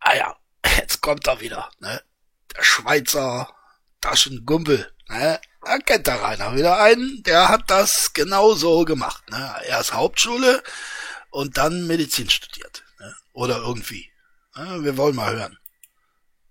[0.00, 0.36] Ah ja,
[0.78, 1.70] jetzt kommt er wieder.
[1.78, 2.02] Ne?
[2.56, 3.54] Der Schweizer
[4.06, 4.86] Taschengumpel.
[5.08, 5.40] Ne?
[5.64, 9.28] Da kennt der Rainer wieder einen, der hat das genau so gemacht.
[9.30, 9.50] Ne?
[9.68, 10.62] Erst Hauptschule
[11.30, 12.84] und dann Medizin studiert.
[13.00, 13.12] Ne?
[13.32, 14.08] Oder irgendwie.
[14.56, 14.84] Ne?
[14.84, 15.58] Wir wollen mal hören.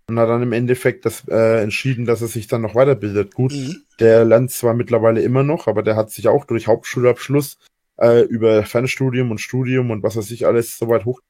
[0.07, 3.33] Und hat dann im Endeffekt das äh, entschieden, dass er sich dann noch weiterbildet.
[3.33, 3.83] Gut, Mhm.
[3.99, 7.57] der lernt zwar mittlerweile immer noch, aber der hat sich auch durch Hauptschulabschluss
[8.01, 11.21] äh, über Fernstudium und Studium und was weiß ich alles soweit hoch.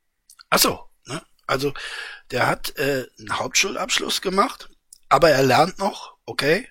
[0.50, 1.22] Ach so, ne?
[1.46, 1.72] Also
[2.32, 4.70] der hat äh, einen Hauptschulabschluss gemacht,
[5.08, 6.68] aber er lernt noch, okay.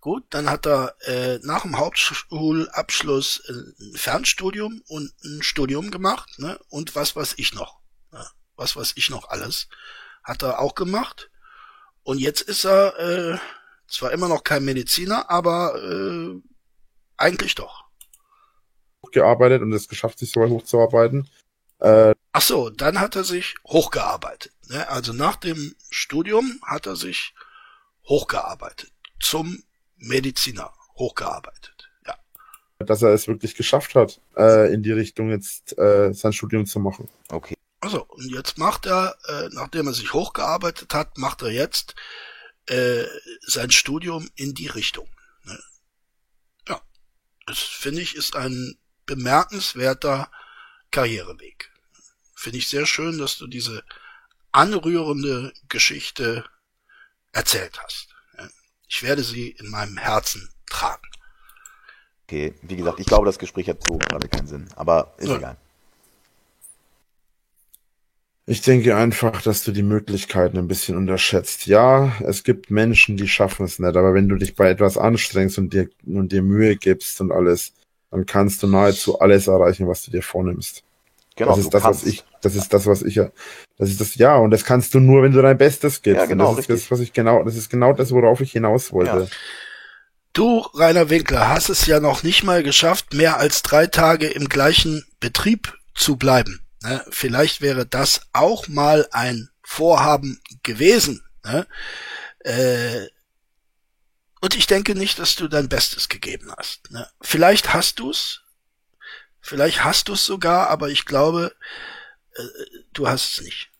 [0.00, 6.38] Gut, dann hat er äh, nach dem Hauptschulabschluss äh, ein Fernstudium und ein Studium gemacht,
[6.38, 6.58] ne?
[6.70, 7.80] Und was weiß ich noch.
[8.10, 8.26] Ne?
[8.56, 9.68] Was weiß ich noch alles.
[10.24, 11.30] Hat er auch gemacht.
[12.02, 13.38] Und jetzt ist er äh,
[13.88, 16.40] zwar immer noch kein Mediziner, aber äh,
[17.18, 17.84] eigentlich doch.
[19.04, 21.28] hochgearbeitet und es geschafft, sich so weit hochzuarbeiten.
[21.78, 24.52] Äh, Ach so, dann hat er sich hochgearbeitet.
[24.68, 24.88] Ne?
[24.88, 27.34] Also nach dem Studium hat er sich
[28.10, 28.92] hochgearbeitet.
[29.20, 29.62] Zum
[29.96, 31.88] Mediziner hochgearbeitet.
[32.06, 32.16] Ja.
[32.78, 36.80] dass er es wirklich geschafft hat, äh, in die Richtung jetzt äh, sein Studium zu
[36.80, 37.08] machen.
[37.28, 37.54] Okay.
[37.80, 41.94] Also, und jetzt macht er, äh, nachdem er sich hochgearbeitet hat, macht er jetzt
[42.66, 43.04] äh,
[43.40, 45.08] sein Studium in die Richtung.
[45.44, 45.58] Ne?
[46.68, 46.80] Ja.
[47.46, 50.30] Das finde ich ist ein bemerkenswerter
[50.90, 51.70] Karriereweg.
[52.34, 53.82] Finde ich sehr schön, dass du diese
[54.52, 56.44] anrührende Geschichte
[57.32, 58.08] erzählt hast.
[58.88, 61.02] Ich werde sie in meinem Herzen tragen.
[62.26, 64.68] Okay, wie gesagt, ich glaube, das Gespräch hat so gerade keinen Sinn.
[64.76, 65.36] Aber ist Ja.
[65.36, 65.56] egal.
[68.46, 71.66] Ich denke einfach, dass du die Möglichkeiten ein bisschen unterschätzt.
[71.66, 75.58] Ja, es gibt Menschen, die schaffen es nicht, aber wenn du dich bei etwas anstrengst
[75.58, 77.72] und dir, und dir Mühe gibst und alles,
[78.10, 80.82] dann kannst du nahezu alles erreichen, was du dir vornimmst.
[81.36, 82.02] Genau, das ist du das, kannst.
[82.02, 85.00] was ich, das ist das, was ich, das ist das, ja, und das kannst du
[85.00, 86.20] nur, wenn du dein Bestes gibst.
[86.20, 86.88] Ja, genau, und das ist richtig.
[86.88, 89.20] das, was ich genau, das ist genau das, worauf ich hinaus wollte.
[89.20, 89.26] Ja.
[90.32, 94.48] Du, Rainer Winkler, hast es ja noch nicht mal geschafft, mehr als drei Tage im
[94.48, 96.64] gleichen Betrieb zu bleiben.
[96.82, 97.04] Ne?
[97.10, 101.24] Vielleicht wäre das auch mal ein Vorhaben gewesen.
[101.44, 101.66] Ne?
[102.40, 103.06] Äh,
[104.40, 106.90] und ich denke nicht, dass du dein Bestes gegeben hast.
[106.90, 107.06] Ne?
[107.20, 108.42] Vielleicht hast du's,
[109.40, 111.52] vielleicht hast du's sogar, aber ich glaube,
[112.36, 112.42] äh,
[112.92, 113.70] du hast es nicht.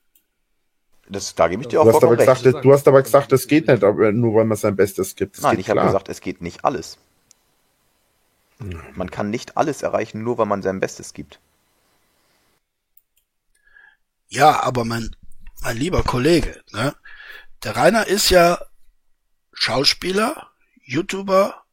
[1.08, 2.64] Das, da gebe ich dir auch Du hast, aber vollkommen gesagt, recht.
[2.64, 5.36] du hast aber gesagt, das geht nicht, aber nur weil man sein Bestes gibt.
[5.36, 6.98] Das Nein, geht ich habe gesagt, es geht nicht alles.
[8.94, 11.40] Man kann nicht alles erreichen, nur weil man sein Bestes gibt.
[14.28, 15.16] Ja, aber mein,
[15.62, 16.94] mein lieber Kollege, ne?
[17.64, 18.58] Der Rainer ist ja
[19.52, 20.50] Schauspieler,
[20.84, 21.64] YouTuber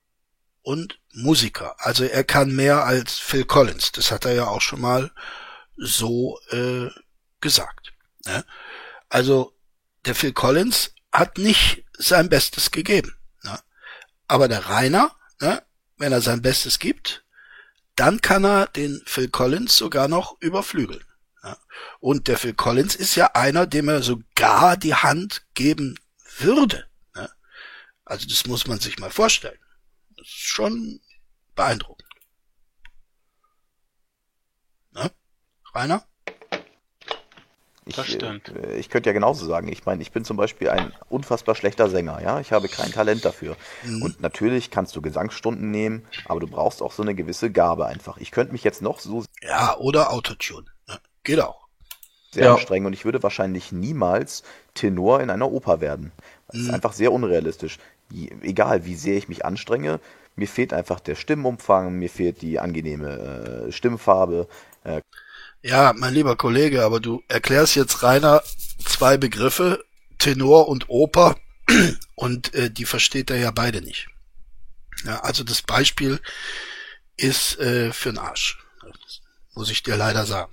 [0.63, 1.75] und Musiker.
[1.77, 3.91] Also er kann mehr als Phil Collins.
[3.91, 5.11] Das hat er ja auch schon mal
[5.77, 6.89] so äh,
[7.41, 7.93] gesagt.
[8.25, 8.45] Ne?
[9.09, 9.53] Also
[10.05, 13.15] der Phil Collins hat nicht sein Bestes gegeben.
[13.43, 13.59] Ne?
[14.27, 15.63] Aber der Rainer, ne,
[15.97, 17.23] wenn er sein Bestes gibt,
[17.95, 21.03] dann kann er den Phil Collins sogar noch überflügeln.
[21.43, 21.57] Ja.
[21.99, 25.99] Und der Phil Collins ist ja einer, dem er sogar die Hand geben
[26.37, 26.87] würde.
[27.15, 27.29] Ne?
[28.05, 29.59] Also das muss man sich mal vorstellen.
[30.15, 31.01] Das ist schon
[31.55, 32.07] beeindruckend.
[34.91, 35.11] Ne?
[35.77, 36.03] Rainer?
[37.85, 38.49] Ich, Das stimmt.
[38.49, 39.67] äh, ich könnte ja genauso sagen.
[39.69, 42.39] Ich meine, ich bin zum Beispiel ein unfassbar schlechter Sänger, ja.
[42.41, 43.55] Ich habe kein Talent dafür.
[43.85, 44.01] Mhm.
[44.01, 48.17] Und natürlich kannst du Gesangsstunden nehmen, aber du brauchst auch so eine gewisse Gabe einfach.
[48.17, 50.65] Ich könnte mich jetzt noch so Ja, oder Autotune.
[50.87, 50.99] Ne?
[51.23, 51.67] Geht auch.
[52.33, 52.55] sehr Ja.
[52.55, 56.11] anstrengen und ich würde wahrscheinlich niemals Tenor in einer Oper werden.
[56.47, 56.73] Das ist Mhm.
[56.73, 57.77] einfach sehr unrealistisch.
[58.09, 59.99] je- egal wie sehr ich mich anstrenge,
[60.37, 64.47] mir fehlt einfach der Stimmumfang, mir fehlt die angenehme äh, Stimmfarbe.
[64.85, 65.01] Äh,
[65.61, 68.41] Ja, mein lieber Kollege, aber du erklärst jetzt Rainer
[68.83, 69.83] zwei Begriffe,
[70.17, 71.35] Tenor und Oper,
[72.15, 74.07] und äh, die versteht er ja beide nicht.
[75.03, 76.19] Ja, also das Beispiel
[77.17, 78.59] ist äh, für den Arsch.
[78.81, 79.21] Das
[79.53, 80.51] muss ich dir leider sagen.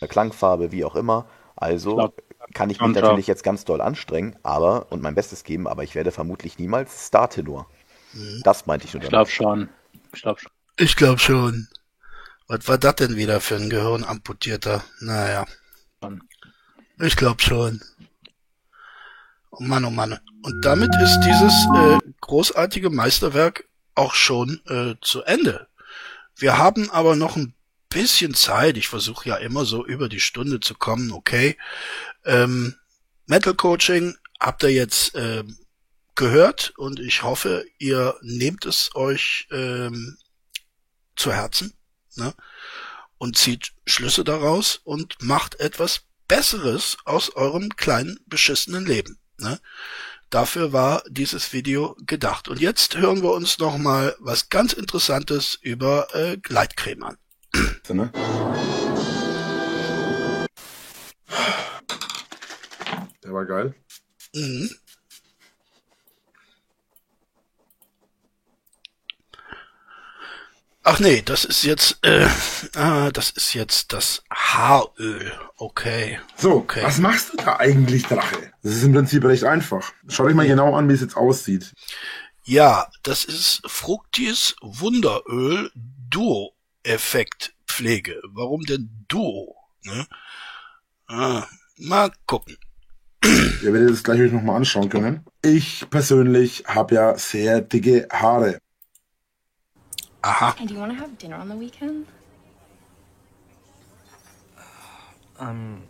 [0.00, 1.28] eine Klangfarbe, wie auch immer.
[1.56, 2.12] Also Klar.
[2.54, 5.94] kann ich mich natürlich jetzt ganz doll anstrengen, aber und mein Bestes geben, aber ich
[5.94, 7.68] werde vermutlich niemals Star-Tenor.
[8.42, 9.68] Das meinte ich nur Ich glaube schon.
[10.12, 10.52] Ich glaube schon.
[10.76, 11.68] Ich glaube schon.
[12.52, 14.84] Was war das denn wieder für ein Gehirnamputierter?
[15.00, 15.46] Naja.
[17.00, 17.80] Ich glaube schon.
[19.50, 20.20] Oh Mann, oh Mann.
[20.42, 25.66] Und damit ist dieses äh, großartige Meisterwerk auch schon äh, zu Ende.
[26.36, 27.54] Wir haben aber noch ein
[27.88, 28.76] bisschen Zeit.
[28.76, 31.56] Ich versuche ja immer so über die Stunde zu kommen, okay.
[32.26, 32.74] Ähm,
[33.24, 35.56] Metal Coaching habt ihr jetzt ähm,
[36.16, 40.18] gehört und ich hoffe, ihr nehmt es euch ähm,
[41.16, 41.72] zu Herzen
[42.16, 42.34] ne?
[43.18, 49.18] und zieht Schlüsse daraus und macht etwas Besseres aus eurem kleinen beschissenen Leben.
[49.38, 49.60] Ne?
[50.30, 52.48] Dafür war dieses Video gedacht.
[52.48, 57.18] Und jetzt hören wir uns noch mal was ganz Interessantes über äh, Gleitcreme an.
[57.88, 58.10] Ne?
[63.22, 63.74] Der war geil.
[64.34, 64.70] Mhm.
[70.84, 72.26] Ach nee, das ist jetzt, äh,
[72.74, 75.32] ah, das ist jetzt das Haaröl.
[75.56, 76.18] Okay.
[76.36, 76.82] So, Okay.
[76.82, 78.52] was machst du da eigentlich, Drache?
[78.62, 79.92] Das ist im Prinzip recht einfach.
[80.08, 81.72] Schau dich mal genau an, wie es jetzt aussieht.
[82.44, 85.70] Ja, das ist Fructis Wunderöl
[86.10, 86.52] Duo
[86.82, 88.20] Effekt Pflege.
[88.32, 89.54] Warum denn Duo?
[89.84, 90.06] Ne?
[91.06, 92.56] Ah, mal gucken.
[93.24, 95.24] Ihr werdet es gleich euch nochmal anschauen können.
[95.42, 98.58] Ich persönlich habe ja sehr dicke Haare.
[100.22, 100.54] Aha.
[100.56, 102.06] Hey, do you want to have dinner on the weekend?
[105.38, 105.82] Um,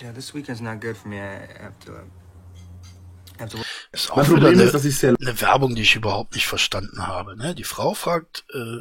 [0.00, 1.18] yeah, this weekend's not good for me.
[1.18, 1.92] I have to.
[3.38, 3.58] I have to.
[3.90, 6.46] Ist auch wieder Problem eine, ist, dass ich sehr eine Werbung, die ich überhaupt nicht
[6.46, 7.36] verstanden habe.
[7.36, 7.54] Ne?
[7.54, 8.80] Die Frau fragt, äh,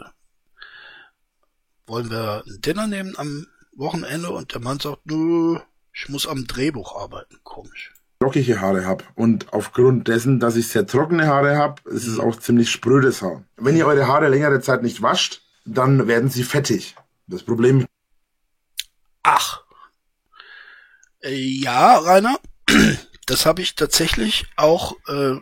[1.88, 4.30] wollen wir ein Dinner nehmen am Wochenende?
[4.30, 5.60] Und der Mann sagt, nö,
[5.94, 7.40] ich muss am Drehbuch arbeiten.
[7.44, 7.94] Komisch.
[8.22, 9.04] Lockige Haare habe.
[9.16, 13.44] Und aufgrund dessen, dass ich sehr trockene Haare habe, ist es auch ziemlich sprödes Haar.
[13.58, 16.96] Wenn ihr eure Haare längere Zeit nicht wascht, dann werden sie fettig.
[17.28, 17.86] Das Problem
[19.30, 19.62] Ach.
[21.22, 22.40] Äh, ja, Rainer,
[23.26, 25.36] das habe ich tatsächlich auch äh,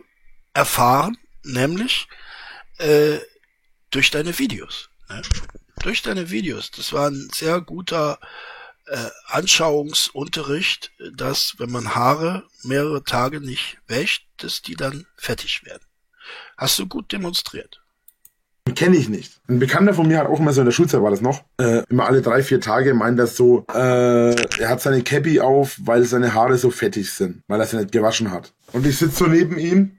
[0.56, 2.08] erfahren, nämlich
[2.80, 3.20] äh,
[3.92, 4.90] durch deine Videos.
[5.08, 5.22] Ne?
[5.84, 6.72] Durch deine Videos.
[6.72, 8.20] Das war ein sehr guter
[8.88, 15.84] äh, Anschauungsunterricht, dass wenn man Haare mehrere Tage nicht wäscht, dass die dann fettig werden.
[16.58, 17.82] Hast du gut demonstriert.
[18.76, 19.40] kenne ich nicht.
[19.48, 21.84] Ein Bekannter von mir hat auch immer so in der Schulzeit war das noch, äh,
[21.90, 26.04] immer alle drei, vier Tage meint er so, äh, er hat seine Cappy auf, weil
[26.06, 28.54] seine Haare so fettig sind, weil er sie nicht gewaschen hat.
[28.72, 29.98] Und ich sitze so neben ihm,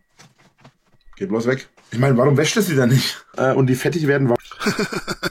[1.17, 1.69] geh bloß weg.
[1.93, 3.25] Ich meine, warum wäscht er sie dann nicht?
[3.37, 4.37] Äh, und die fettig werden, wa-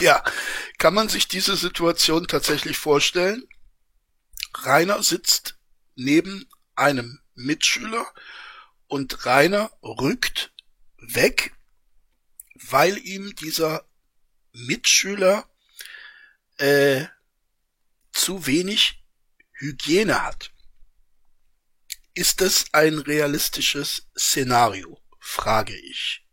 [0.00, 0.22] Ja,
[0.78, 3.48] kann man sich diese Situation tatsächlich vorstellen?
[4.54, 5.58] Rainer sitzt
[5.94, 8.06] neben einem Mitschüler
[8.86, 10.52] und Rainer rückt
[10.98, 11.52] weg,
[12.54, 13.86] weil ihm dieser
[14.52, 15.48] Mitschüler
[16.58, 17.06] äh,
[18.12, 19.02] zu wenig
[19.52, 20.52] Hygiene hat.
[22.14, 25.00] Ist das ein realistisches Szenario?
[25.18, 26.24] Frage ich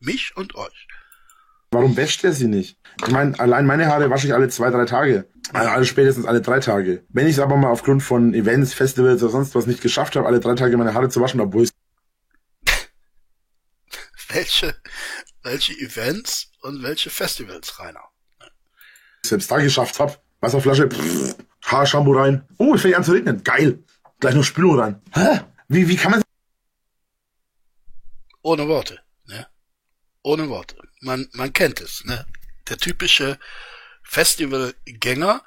[0.00, 0.87] mich und euch.
[1.70, 2.78] Warum wäscht er sie nicht?
[3.04, 5.28] Ich meine, allein meine Haare wasche ich alle zwei, drei Tage.
[5.52, 7.04] Also alle spätestens alle drei Tage.
[7.08, 10.26] Wenn ich es aber mal aufgrund von Events, Festivals oder sonst was nicht geschafft habe,
[10.26, 11.70] alle drei Tage meine Haare zu waschen, obwohl ich
[14.28, 14.74] welche,
[15.42, 18.04] welche Events und welche Festivals, Rainer.
[19.24, 22.46] selbst da geschafft habe, Wasserflasche, pff, Haarshampoo rein.
[22.58, 23.42] Oh, es fängt an zu regnen.
[23.42, 23.82] Geil.
[24.20, 25.02] Gleich noch Spülung rein.
[25.12, 25.40] Hä?
[25.68, 26.22] Wie, wie kann man
[28.42, 29.00] Ohne Worte?
[30.22, 30.76] Ohne Worte.
[31.00, 32.26] Man, man kennt es, ne?
[32.68, 33.38] Der typische
[34.02, 35.42] Festivalgänger,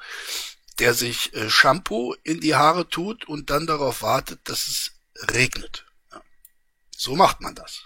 [0.80, 4.92] der sich äh, Shampoo in die Haare tut und dann darauf wartet, dass es
[5.34, 5.86] regnet.
[6.12, 6.22] Ja.
[6.96, 7.84] So macht man das.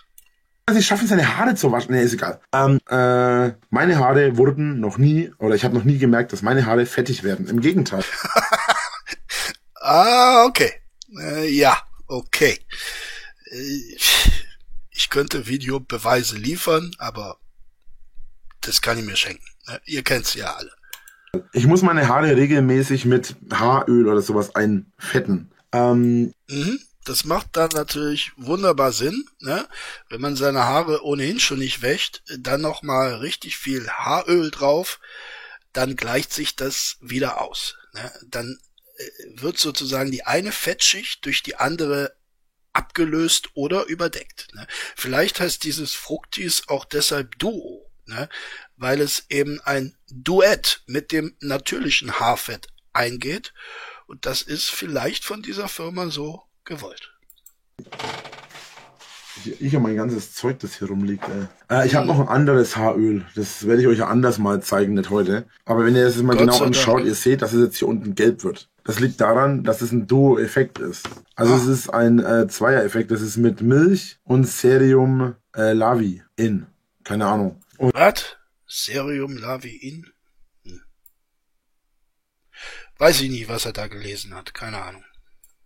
[0.71, 1.93] sie schaffen, seine Haare zu waschen?
[1.93, 2.39] Nee, ist egal.
[2.53, 6.65] Ähm, äh, meine Haare wurden noch nie, oder ich habe noch nie gemerkt, dass meine
[6.65, 7.47] Haare fettig werden.
[7.47, 8.03] Im Gegenteil.
[9.87, 10.81] Ah, okay.
[11.15, 11.77] Äh, ja,
[12.07, 12.57] okay.
[13.51, 13.97] Äh,
[14.95, 17.37] ich könnte Videobeweise liefern, aber
[18.61, 19.45] das kann ich mir schenken.
[19.67, 19.81] ne?
[19.85, 20.71] Ihr kennt's ja alle.
[21.51, 25.51] Ich muss meine Haare regelmäßig mit Haaröl oder sowas einfetten.
[25.71, 26.79] Ähm, Mhm.
[27.03, 29.67] Das macht dann natürlich wunderbar Sinn, ne?
[30.09, 34.99] Wenn man seine Haare ohnehin schon nicht wäscht, dann noch mal richtig viel Haaröl drauf,
[35.71, 37.75] dann gleicht sich das wieder aus.
[37.93, 38.11] Ne?
[38.27, 38.57] Dann
[38.97, 42.15] äh, wird sozusagen die eine Fettschicht durch die andere
[42.75, 44.47] abgelöst oder überdeckt.
[44.53, 44.67] Ne?
[44.95, 48.29] Vielleicht heißt dieses Fructis auch deshalb Duo, ne?
[48.77, 53.53] weil es eben ein Duett mit dem natürlichen Haarfett eingeht.
[54.07, 57.11] Und das ist vielleicht von dieser Firma so gewollt.
[59.59, 61.25] Ich, habe mein ganzes Zeug, das hier rumliegt.
[61.69, 61.81] Ey.
[61.83, 63.25] Äh, ich habe noch ein anderes Haaröl.
[63.35, 65.45] Das werde ich euch ja anders mal zeigen, nicht heute.
[65.65, 67.07] Aber wenn ihr das mal Gott genau anschaut, Dank.
[67.07, 68.69] ihr seht, dass es jetzt hier unten gelb wird.
[68.85, 71.09] Das liegt daran, dass es ein Duo-Effekt ist.
[71.35, 73.09] Also es ist ein äh, Zweier-Effekt.
[73.11, 76.67] Das ist mit Milch und Serium äh, Lavi in.
[77.03, 77.59] Keine Ahnung.
[77.77, 78.37] Und Was?
[78.67, 80.05] Serium Laviin?
[80.63, 80.81] Hm.
[82.99, 84.53] Weiß ich nie, was er da gelesen hat.
[84.53, 85.03] Keine Ahnung.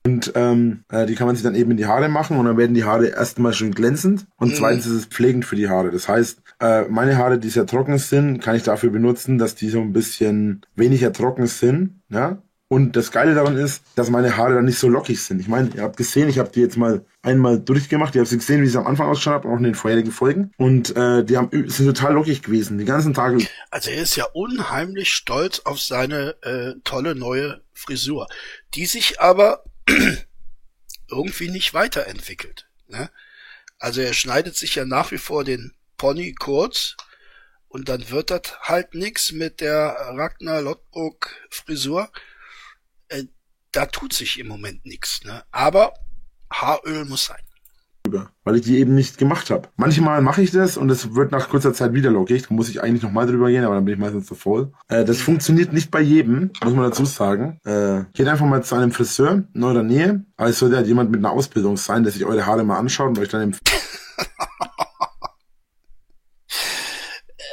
[0.05, 2.57] Und ähm, äh, die kann man sich dann eben in die Haare machen und dann
[2.57, 4.55] werden die Haare erstmal schön glänzend und Mhm.
[4.55, 5.91] zweitens ist es pflegend für die Haare.
[5.91, 9.69] Das heißt, äh, meine Haare, die sehr trocken sind, kann ich dafür benutzen, dass die
[9.69, 12.01] so ein bisschen weniger trocken sind.
[12.07, 12.41] Ja?
[12.69, 15.41] Und das Geile daran ist, dass meine Haare dann nicht so lockig sind.
[15.41, 18.13] Ich meine, ihr habt gesehen, ich habe die jetzt mal einmal durchgemacht.
[18.13, 20.51] Ihr habt sie gesehen, wie sie am Anfang ausgeschaut haben, auch in den vorherigen Folgen.
[20.57, 23.39] Und äh, die haben, sind total lockig gewesen, die ganzen Tage.
[23.71, 28.27] Also er ist ja unheimlich stolz auf seine äh, tolle neue Frisur,
[28.75, 29.63] die sich aber
[31.09, 32.69] irgendwie nicht weiterentwickelt.
[32.87, 33.09] Ne?
[33.79, 36.97] Also er schneidet sich ja nach wie vor den Pony kurz
[37.67, 42.11] und dann wird das halt nix mit der Ragnar Lothbrok Frisur.
[43.09, 43.25] Äh,
[43.71, 45.21] da tut sich im Moment nichts.
[45.23, 45.43] Ne?
[45.51, 45.93] Aber
[46.51, 47.37] Haaröl muss sein.
[48.43, 49.69] weil ich die eben nicht gemacht habe.
[49.75, 52.47] Manchmal mache ich das und es wird nach kurzer Zeit wieder lockig.
[52.47, 54.71] Da muss ich eigentlich nochmal drüber gehen, aber dann bin ich meistens zu voll.
[54.87, 57.59] Äh, das funktioniert nicht bei jedem, muss man dazu sagen.
[57.65, 61.11] Äh, geht einfach mal zu einem Friseur in eurer Nähe, aber es sollte halt jemand
[61.11, 63.69] mit einer Ausbildung sein, der sich eure Haare mal anschaut und euch dann empfiehlt.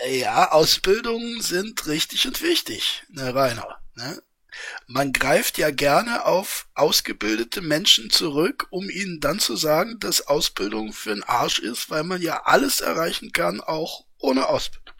[0.08, 3.66] Ja, Ausbildungen sind richtig und wichtig, ne, Rainer.
[3.96, 4.22] Ne?
[4.86, 10.92] Man greift ja gerne auf ausgebildete Menschen zurück, um ihnen dann zu sagen, dass Ausbildung
[10.92, 14.95] für den Arsch ist, weil man ja alles erreichen kann, auch ohne Ausbildung.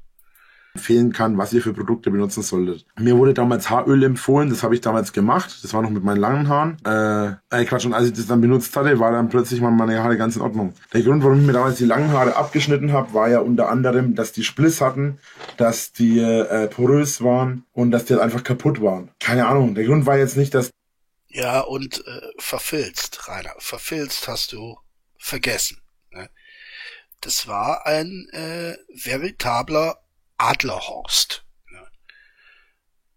[0.76, 2.84] Empfehlen kann, was ihr für Produkte benutzen solltet.
[2.98, 5.58] Mir wurde damals Haaröl empfohlen, das habe ich damals gemacht.
[5.62, 6.76] Das war noch mit meinen langen Haaren.
[6.84, 10.16] Äh, äh Quatsch, und als ich das dann benutzt hatte, war dann plötzlich meine Haare
[10.16, 10.74] ganz in Ordnung.
[10.92, 14.14] Der Grund, warum ich mir damals die langen Haare abgeschnitten habe, war ja unter anderem,
[14.14, 15.18] dass die Spliss hatten,
[15.56, 19.10] dass die äh, porös waren und dass die halt einfach kaputt waren.
[19.20, 19.74] Keine Ahnung.
[19.74, 20.70] Der Grund war jetzt nicht, dass
[21.28, 23.54] Ja, und äh, verfilzt, Rainer.
[23.58, 24.76] Verfilzt hast du
[25.18, 25.78] vergessen.
[26.10, 26.28] Ne?
[27.20, 29.98] Das war ein äh, veritabler
[30.38, 31.44] Adlerhorst.
[31.70, 31.86] Ne?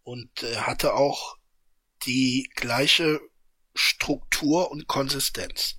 [0.04, 1.38] Und äh, hatte auch
[2.06, 3.20] die gleiche
[3.76, 5.76] Struktur und Konsistenz.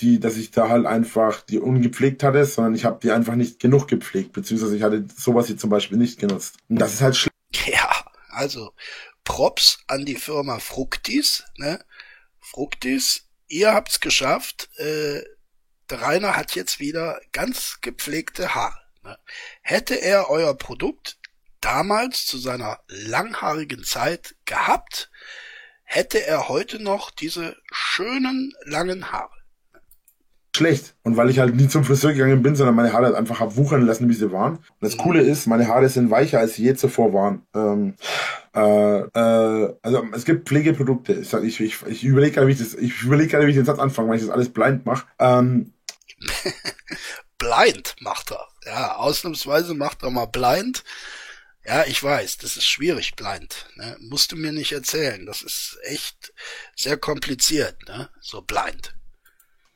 [0.00, 3.60] die, dass ich da halt einfach die ungepflegt hatte, sondern ich habe die einfach nicht
[3.60, 6.56] genug gepflegt, beziehungsweise ich hatte sowas hier zum Beispiel nicht genutzt.
[6.68, 7.32] Und das ist halt schlecht.
[7.66, 8.72] Ja, also
[9.24, 11.44] Props an die Firma Fructis.
[11.58, 11.84] Ne?
[12.40, 14.70] Fructis, ihr habt's geschafft.
[14.78, 15.22] Äh,
[15.90, 18.81] der Rainer hat jetzt wieder ganz gepflegte Haare.
[19.04, 19.18] Ne?
[19.62, 21.18] Hätte er euer Produkt
[21.60, 25.10] damals zu seiner langhaarigen Zeit gehabt,
[25.84, 29.30] hätte er heute noch diese schönen langen Haare.
[30.54, 30.94] schlecht.
[31.02, 33.56] Und weil ich halt nie zum Friseur gegangen bin, sondern meine Haare halt einfach hab
[33.56, 34.56] wuchern lassen, wie sie waren.
[34.56, 37.46] Und das Coole ist, meine Haare sind weicher, als sie je zuvor waren.
[37.54, 37.94] Ähm,
[38.54, 41.14] äh, äh, also es gibt Pflegeprodukte.
[41.14, 43.64] Ich, ich, ich, ich überlege gerade, wie ich das, ich überlege gerade, wie ich den
[43.64, 45.06] Satz anfange, weil ich das alles blind mache.
[45.18, 45.72] Ähm,
[47.38, 48.51] Blind macht er.
[48.66, 50.84] Ja, ausnahmsweise macht er mal blind.
[51.64, 53.66] Ja, ich weiß, das ist schwierig, blind.
[53.76, 53.96] Ne?
[54.00, 55.26] Musst du mir nicht erzählen.
[55.26, 56.32] Das ist echt
[56.76, 58.08] sehr kompliziert, ne?
[58.20, 58.94] So blind.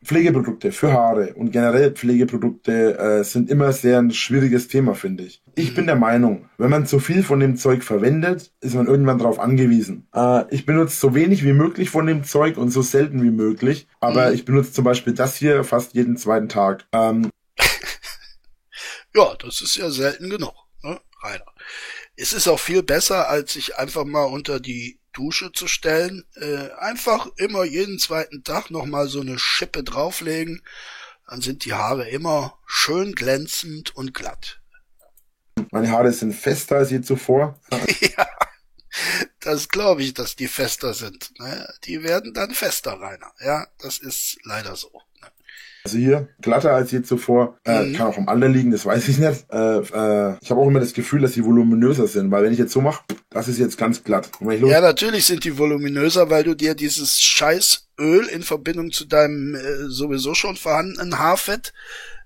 [0.05, 5.43] Pflegeprodukte für Haare und generell Pflegeprodukte äh, sind immer sehr ein schwieriges Thema, finde ich.
[5.57, 9.19] Ich bin der Meinung, wenn man zu viel von dem Zeug verwendet, ist man irgendwann
[9.19, 10.07] darauf angewiesen.
[10.15, 13.89] Äh, ich benutze so wenig wie möglich von dem Zeug und so selten wie möglich,
[14.01, 14.35] aber Mhm.
[14.35, 16.85] ich benutze zum Beispiel das hier fast jeden zweiten Tag.
[16.93, 17.31] Ähm,
[19.17, 21.53] Ja, das ist ja selten genug, ne, Rainer.
[22.17, 26.27] Es ist auch viel besser, als sich einfach mal unter die Dusche zu stellen.
[26.35, 30.63] Äh, einfach immer jeden zweiten Tag nochmal so eine Schippe drauflegen.
[31.27, 34.61] Dann sind die Haare immer schön glänzend und glatt.
[35.71, 37.59] meine Haare sind fester als je zuvor.
[38.17, 38.29] ja,
[39.41, 41.33] das glaube ich, dass die fester sind.
[41.39, 41.73] Ne?
[41.85, 43.33] Die werden dann fester, Rainer.
[43.41, 45.01] Ja, das ist leider so.
[45.87, 47.59] Also hier glatter als je zuvor.
[47.65, 47.93] Äh, Mhm.
[47.95, 49.47] Kann auch am Alter liegen, das weiß ich nicht.
[49.51, 52.59] Äh, äh, ich habe auch immer das Gefühl, dass sie voluminöser sind, weil wenn ich
[52.59, 54.31] jetzt so mache, das ist jetzt ganz glatt.
[54.41, 59.55] Ja, natürlich sind die voluminöser, weil du dir dieses scheiß Öl in Verbindung zu deinem
[59.55, 61.73] äh, sowieso schon vorhandenen Haarfett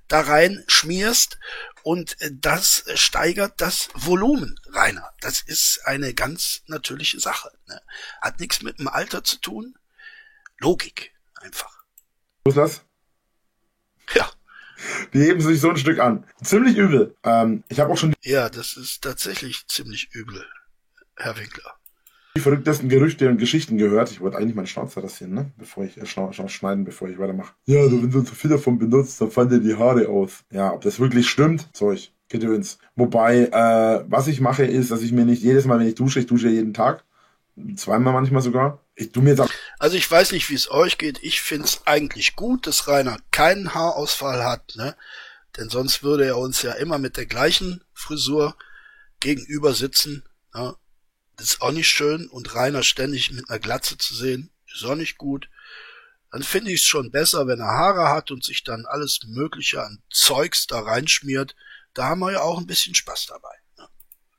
[0.08, 1.38] da rein schmierst
[1.82, 5.10] und äh, das steigert das Volumen, Rainer.
[5.20, 7.50] Das ist eine ganz natürliche Sache.
[7.68, 7.80] Ne?
[8.20, 9.74] Hat nichts mit dem Alter zu tun.
[10.58, 11.84] Logik einfach.
[12.44, 12.89] Was ist das?
[14.16, 14.28] Ja.
[15.12, 16.24] Die heben sich so ein Stück an.
[16.42, 17.14] Ziemlich übel.
[17.22, 20.42] Ähm, ich habe auch schon Ja, das ist tatsächlich ziemlich übel,
[21.16, 21.74] Herr Winkler.
[22.36, 24.10] die verrücktesten Gerüchte und Geschichten gehört.
[24.10, 25.52] Ich wollte eigentlich meinen Schnauzer rasieren, ne?
[25.58, 27.52] Bevor ich äh, schna schneiden, bevor ich weitermache.
[27.66, 30.44] Ja, du, wenn du so viel davon benutzt, dann fallen dir die Haare aus.
[30.50, 32.12] Ja, ob das wirklich stimmt, Zeug.
[32.28, 32.78] Gedöns.
[32.94, 36.20] Wobei, äh, was ich mache, ist, dass ich mir nicht jedes Mal, wenn ich dusche,
[36.20, 37.04] ich dusche jeden Tag,
[37.74, 39.50] zweimal manchmal sogar, ich tu mir jetzt
[39.80, 41.22] Also ich weiß nicht, wie es euch geht.
[41.22, 44.94] Ich find's eigentlich gut, dass Rainer keinen Haarausfall hat, ne?
[45.56, 48.56] Denn sonst würde er uns ja immer mit der gleichen Frisur
[49.20, 50.28] gegenüber sitzen.
[50.54, 50.76] Ne?
[51.36, 54.94] Das ist auch nicht schön und Rainer ständig mit einer Glatze zu sehen, ist auch
[54.94, 55.48] nicht gut.
[56.30, 59.82] Dann finde ich es schon besser, wenn er Haare hat und sich dann alles Mögliche
[59.82, 61.56] an Zeugs da reinschmiert.
[61.94, 63.88] Da haben wir ja auch ein bisschen Spaß dabei.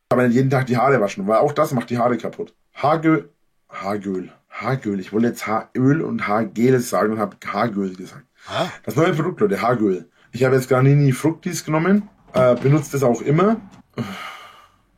[0.09, 2.53] aber jeden Tag die Haare waschen, weil auch das macht die Haare kaputt.
[2.73, 3.33] Haargöl,
[3.67, 4.99] Haargöl, Haargöl.
[4.99, 8.25] Ich wollte jetzt Haaröl und Haargel sagen und habe Haargöl gesagt.
[8.47, 8.67] Ah.
[8.83, 10.09] Das neue Produkt, Leute, Haargöl.
[10.31, 13.59] Ich habe jetzt Granini Fructis genommen, äh, benutze das auch immer.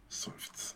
[0.09, 0.75] Seufz.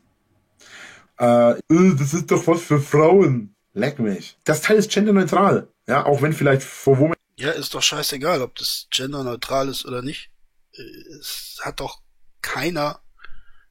[1.20, 3.56] Äh, äh, das ist doch was für Frauen.
[3.74, 4.38] Leck mich.
[4.44, 5.68] Das Teil ist genderneutral.
[5.88, 10.02] Ja, auch wenn vielleicht vor Women Ja, ist doch scheißegal, ob das genderneutral ist oder
[10.02, 10.32] nicht.
[10.74, 10.82] Äh,
[11.20, 12.02] Es hat doch
[12.42, 13.00] keiner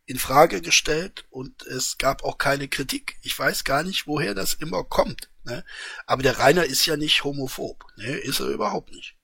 [0.07, 3.17] in Frage gestellt und es gab auch keine Kritik.
[3.23, 5.29] Ich weiß gar nicht, woher das immer kommt.
[5.45, 5.65] Ne?
[6.07, 7.85] Aber der Rainer ist ja nicht homophob.
[7.97, 8.17] Ne?
[8.19, 9.17] Ist er überhaupt nicht.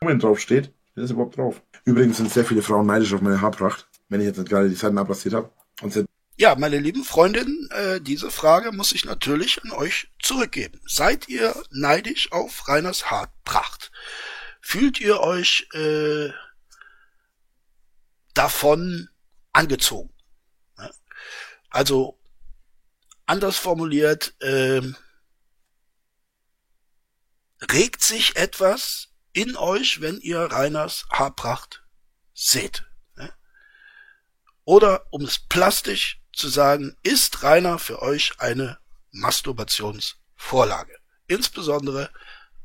[0.00, 1.62] drauf steht, das überhaupt drauf.
[1.84, 4.74] Übrigens sind sehr viele Frauen neidisch auf meine Haarpracht, wenn ich jetzt nicht gerade die
[4.74, 5.52] Seiten abrasiert habe.
[6.36, 10.80] Ja, meine lieben Freundinnen, äh, diese Frage muss ich natürlich an euch zurückgeben.
[10.86, 13.92] Seid ihr neidisch auf Rainers Haarpracht?
[14.60, 16.30] Fühlt ihr euch äh,
[18.32, 19.10] davon
[19.52, 20.13] angezogen?
[21.74, 21.78] Ne?
[21.78, 22.18] Also
[23.26, 24.96] anders formuliert, ähm,
[27.72, 31.84] regt sich etwas in euch, wenn ihr Rainers Haarpracht
[32.34, 32.84] seht?
[33.16, 33.32] Ne?
[34.64, 38.78] Oder um es plastisch zu sagen, ist Rainer für euch eine
[39.12, 40.96] Masturbationsvorlage.
[41.26, 42.10] Insbesondere,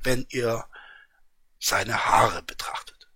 [0.01, 0.65] wenn ihr
[1.59, 3.07] seine Haare betrachtet.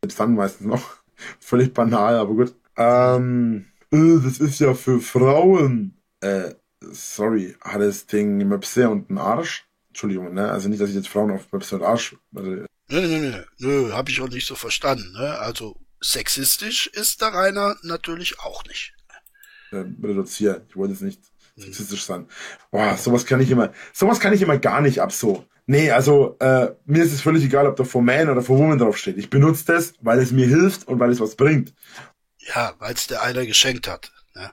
[0.00, 0.96] selbst dann meistens noch.
[1.40, 2.54] Völlig banal, aber gut.
[2.76, 6.00] Ähm, äh, das ist ja für Frauen.
[6.20, 9.64] Äh, sorry, hat das Ding Möpse und einen Arsch?
[9.88, 10.50] Entschuldigung, ne?
[10.50, 12.16] Also nicht, dass ich jetzt Frauen auf Möpse und Arsch.
[12.34, 15.12] Also, Nö, nö, nö, nö, hab ich auch nicht so verstanden.
[15.12, 15.38] Ne?
[15.38, 18.94] Also sexistisch ist der Rainer natürlich auch nicht.
[19.72, 20.62] äh, reduzieren.
[20.68, 21.20] Ich wollte jetzt nicht
[21.56, 22.28] sexistisch sein.
[22.70, 25.44] Boah, sowas kann ich immer, sowas kann ich immer gar nicht ab so.
[25.66, 28.78] Nee, also äh, mir ist es völlig egal, ob da for Man oder for Woman
[28.78, 29.16] draufsteht.
[29.18, 31.74] Ich benutze das, weil es mir hilft und weil es was bringt.
[32.54, 34.12] Ja, weil es der einer geschenkt hat.
[34.34, 34.50] Ne?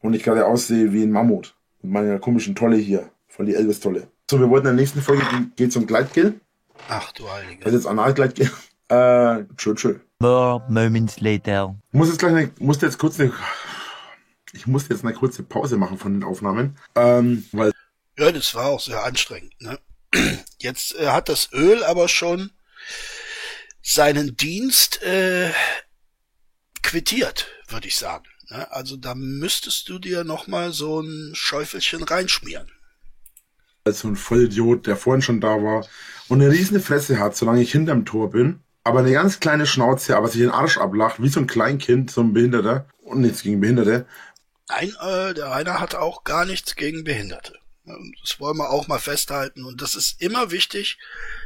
[0.00, 1.54] Und ich gerade aussehe wie ein Mammut.
[1.82, 3.10] Mit meiner komischen Tolle hier.
[3.28, 4.08] Voll die Elvis-Tolle.
[4.30, 5.24] So, wir wollten in der nächsten Folge,
[5.56, 6.40] geht zum Gleitgel.
[6.88, 7.64] Ach du Heilige.
[7.64, 8.50] Das ist jetzt Analgleitgel.
[8.88, 9.94] Äh, tschö, tschö.
[10.18, 11.74] More moments later.
[11.90, 13.32] Ich muss jetzt gleich eine, musste jetzt kurz eine,
[14.52, 17.72] ich musste jetzt eine kurze Pause machen von den Aufnahmen, ähm, weil
[18.18, 19.54] Ja, das war auch sehr anstrengend.
[19.58, 19.78] Ne?
[20.58, 22.50] Jetzt äh, hat das Öl aber schon
[23.80, 25.50] seinen Dienst äh,
[26.84, 28.26] quittiert, würde ich sagen.
[28.50, 28.70] Ne?
[28.70, 32.70] Also da müsstest du dir noch mal so ein Schäufelchen reinschmieren.
[33.84, 35.86] als so ein Vollidiot, der vorhin schon da war
[36.28, 40.16] und eine riesige Fresse hat, solange ich hinterm Tor bin, aber eine ganz kleine Schnauze,
[40.16, 43.60] aber sich den Arsch ablacht, wie so ein Kleinkind, so ein Behinderter und nichts gegen
[43.60, 44.06] Behinderte.
[44.68, 47.58] Nein, äh, der Rainer hat auch gar nichts gegen Behinderte.
[48.22, 49.64] Das wollen wir auch mal festhalten.
[49.66, 50.98] Und das ist immer wichtig,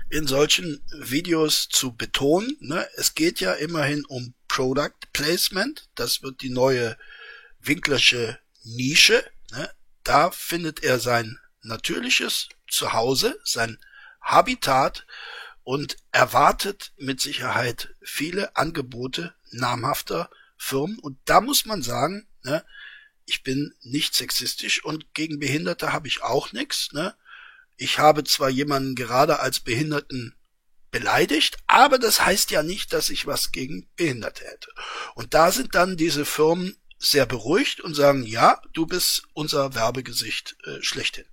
[0.08, 2.56] in solchen Videos zu betonen.
[2.60, 2.86] Ne?
[2.94, 5.88] Es geht ja immerhin um Product Placement.
[5.94, 6.98] Das wird die neue
[7.60, 9.24] Winklersche Nische.
[9.52, 9.70] Ne?
[10.02, 13.78] Da findet er sein natürliches Zuhause, sein
[14.20, 15.06] Habitat
[15.62, 20.98] und erwartet mit Sicherheit viele Angebote namhafter Firmen.
[20.98, 22.64] Und da muss man sagen, ne,
[23.26, 26.92] ich bin nicht sexistisch und gegen Behinderte habe ich auch nichts.
[26.92, 27.14] Ne?
[27.76, 30.34] Ich habe zwar jemanden gerade als Behinderten
[30.90, 34.70] beleidigt, aber das heißt ja nicht, dass ich was gegen Behinderte hätte.
[35.14, 40.56] Und da sind dann diese Firmen sehr beruhigt und sagen, ja, du bist unser Werbegesicht
[40.64, 41.24] äh, schlechthin.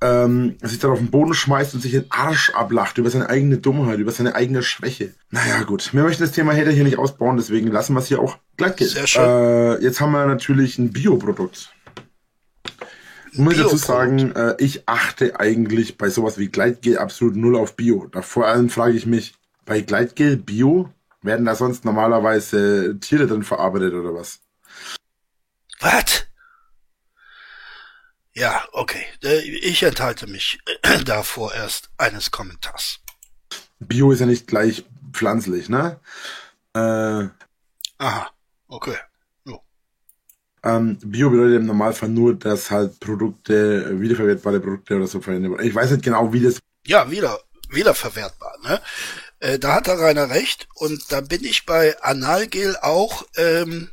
[0.00, 3.58] Ähm, sich dann auf den Boden schmeißt und sich den Arsch ablacht über seine eigene
[3.58, 5.12] Dummheit, über seine eigene Schwäche.
[5.30, 5.92] Naja, gut.
[5.92, 8.76] Wir möchten das Thema Hater hier nicht ausbauen, deswegen lassen wir es hier auch glatt
[8.76, 8.88] gehen.
[8.88, 9.24] Sehr schön.
[9.24, 11.72] Äh, jetzt haben wir natürlich ein Bioprodukt.
[13.38, 13.84] Muss ich dazu Bioprodukt.
[13.84, 18.06] sagen, äh, ich achte eigentlich bei sowas wie Gleitgel absolut null auf Bio.
[18.08, 19.34] Da vor allem frage ich mich,
[19.64, 20.92] bei Gleitgel Bio,
[21.22, 24.40] werden da sonst normalerweise Tiere drin verarbeitet oder was?
[25.80, 26.26] Was?
[28.32, 29.04] Ja, okay.
[29.22, 33.00] Äh, Ich enthalte mich äh, da vorerst eines Kommentars.
[33.80, 36.00] Bio ist ja nicht gleich pflanzlich, ne?
[36.74, 37.28] Äh,
[37.98, 38.30] Aha,
[38.68, 38.96] okay.
[40.76, 45.52] Ähm, Bio bedeutet im Normalfall nur, dass halt Produkte, äh, wiederverwertbare Produkte oder so verwendet
[45.52, 45.66] werden.
[45.66, 47.40] Ich weiß nicht genau, wie das Ja, wieder,
[47.70, 48.80] wiederverwertbar, ne?
[49.40, 53.90] Äh, da hat der Rainer recht und da bin ich bei Analgel auch, ähm,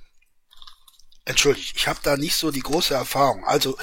[1.26, 3.44] entschuldigt, ich habe da nicht so die große Erfahrung.
[3.46, 3.78] Also,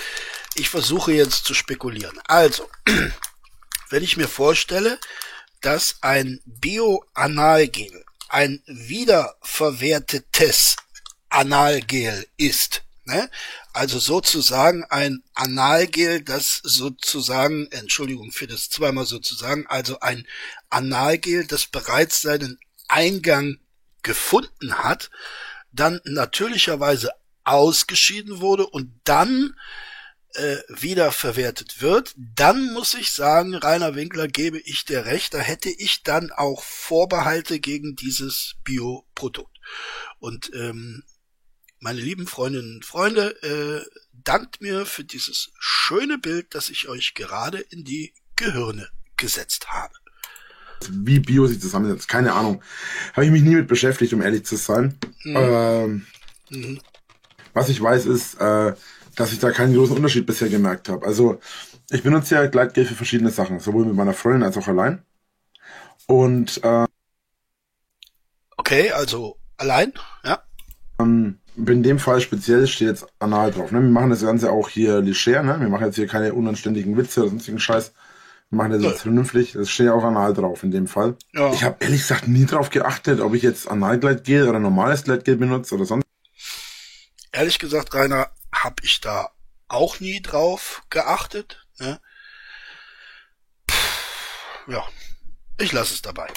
[0.54, 2.18] ich versuche jetzt zu spekulieren.
[2.26, 2.68] Also,
[3.90, 4.98] wenn ich mir vorstelle,
[5.60, 10.76] dass ein Bio-Analgel ein wiederverwertetes
[11.32, 13.30] Analgel ist, ne?
[13.72, 20.26] Also sozusagen ein Analgel, das sozusagen, Entschuldigung für das zweimal sozusagen, also ein
[20.68, 23.58] Analgel, das bereits seinen Eingang
[24.02, 25.10] gefunden hat,
[25.72, 27.10] dann natürlicherweise
[27.44, 29.54] ausgeschieden wurde und dann
[30.34, 35.38] äh, wieder verwertet wird, dann muss ich sagen, Rainer Winkler gebe ich dir recht, da
[35.38, 39.58] hätte ich dann auch Vorbehalte gegen dieses Bioprodukt.
[40.18, 41.02] Und ähm,
[41.82, 47.14] meine lieben Freundinnen und Freunde, äh, dankt mir für dieses schöne Bild, das ich euch
[47.14, 49.94] gerade in die Gehirne gesetzt habe.
[50.90, 52.08] wie Bio sich zusammensetzt.
[52.08, 52.62] Keine Ahnung.
[53.12, 54.98] Habe ich mich nie mit beschäftigt, um ehrlich zu sein.
[55.24, 55.36] Mhm.
[55.36, 56.06] Ähm,
[56.50, 56.80] Mhm.
[57.54, 58.74] was ich weiß, ist, äh,
[59.16, 61.06] dass ich da keinen großen Unterschied bisher gemerkt habe.
[61.06, 61.40] Also
[61.90, 65.02] ich benutze ja Gleitgel für verschiedene Sachen, sowohl mit meiner Freundin als auch allein.
[66.06, 66.86] Und äh,
[68.56, 69.92] Okay, also allein,
[70.24, 70.42] ja.
[70.98, 73.72] ähm, in dem Fall speziell steht jetzt anal drauf.
[73.72, 73.82] Ne?
[73.82, 75.60] Wir machen das Ganze auch hier leger, ne?
[75.60, 77.92] Wir machen jetzt hier keine unanständigen Witze oder sonstigen Scheiß.
[78.50, 79.52] Wir machen das jetzt vernünftig.
[79.52, 81.16] Das steht ja auch anal drauf in dem Fall.
[81.34, 81.52] Ja.
[81.52, 85.74] Ich habe ehrlich gesagt nie drauf geachtet, ob ich jetzt Analgleitgel oder normales Gleitgel benutze
[85.74, 86.04] oder sonst.
[87.32, 89.30] Ehrlich gesagt, Rainer, hab ich da
[89.68, 91.66] auch nie drauf geachtet.
[91.78, 91.98] Ne?
[94.68, 94.84] Ja,
[95.58, 96.28] ich lasse es dabei.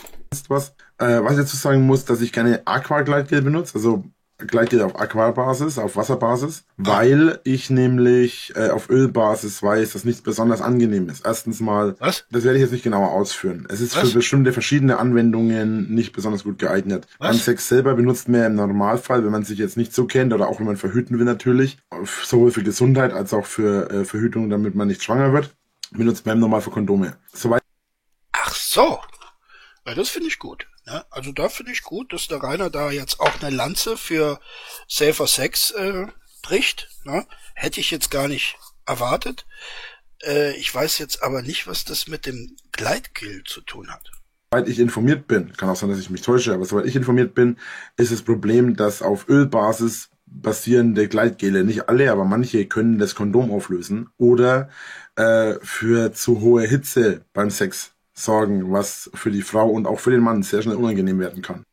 [0.48, 0.74] was.
[0.98, 4.06] Äh, was ich dazu sagen muss, dass ich keine Aqua-Gleitgel benutze, also
[4.38, 10.62] Gleitgel auf Aquabasis, auf Wasserbasis, weil ich nämlich äh, auf Ölbasis weiß, dass nichts besonders
[10.62, 11.26] angenehm ist.
[11.26, 12.26] Erstens mal, Was?
[12.30, 13.66] das werde ich jetzt nicht genauer ausführen.
[13.70, 14.10] Es ist Was?
[14.10, 17.08] für bestimmte verschiedene Anwendungen nicht besonders gut geeignet.
[17.18, 17.30] Was?
[17.30, 20.34] Beim Sex selber benutzt man ja im Normalfall, wenn man sich jetzt nicht so kennt
[20.34, 21.78] oder auch wenn man verhüten will natürlich,
[22.24, 25.56] sowohl für Gesundheit als auch für äh, Verhütung, damit man nicht schwanger wird,
[25.92, 27.16] benutzt man im Normalfall Kondome.
[27.34, 27.62] Soweit
[28.34, 29.00] Ach so.
[29.88, 30.68] Ja, das finde ich gut.
[30.86, 31.06] Ne?
[31.10, 34.40] Also da finde ich gut, dass der Rainer da jetzt auch eine Lanze für
[34.88, 36.08] Safer Sex äh,
[36.42, 36.90] bricht.
[37.04, 37.26] Ne?
[37.54, 39.46] Hätte ich jetzt gar nicht erwartet.
[40.24, 44.12] Äh, ich weiß jetzt aber nicht, was das mit dem Gleitgel zu tun hat.
[44.52, 47.34] Soweit ich informiert bin, kann auch sein, dass ich mich täusche, aber soweit ich informiert
[47.34, 47.58] bin,
[47.98, 53.52] ist das Problem, dass auf Ölbasis basierende Gleitgele, nicht alle, aber manche können das Kondom
[53.52, 54.70] auflösen oder
[55.16, 60.12] äh, für zu hohe Hitze beim Sex sorgen, was für die Frau und auch für
[60.12, 61.66] den Mann sehr schnell unangenehm werden kann.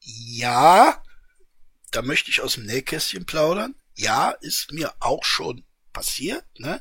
[0.00, 1.02] Ja,
[1.90, 3.74] da möchte ich aus dem Nähkästchen plaudern.
[3.94, 6.80] Ja, ist mir auch schon passiert, ne?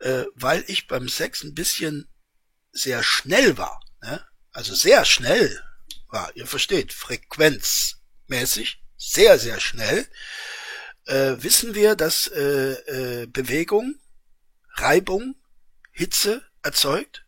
[0.00, 2.08] Äh, weil ich beim Sex ein bisschen
[2.72, 4.24] sehr schnell war, ne?
[4.52, 5.62] Also sehr schnell
[6.08, 10.06] war, ihr versteht, frequenzmäßig, sehr, sehr schnell,
[11.06, 13.98] äh, wissen wir, dass äh, äh, Bewegung,
[14.74, 15.36] Reibung,
[15.92, 17.24] Hitze erzeugt.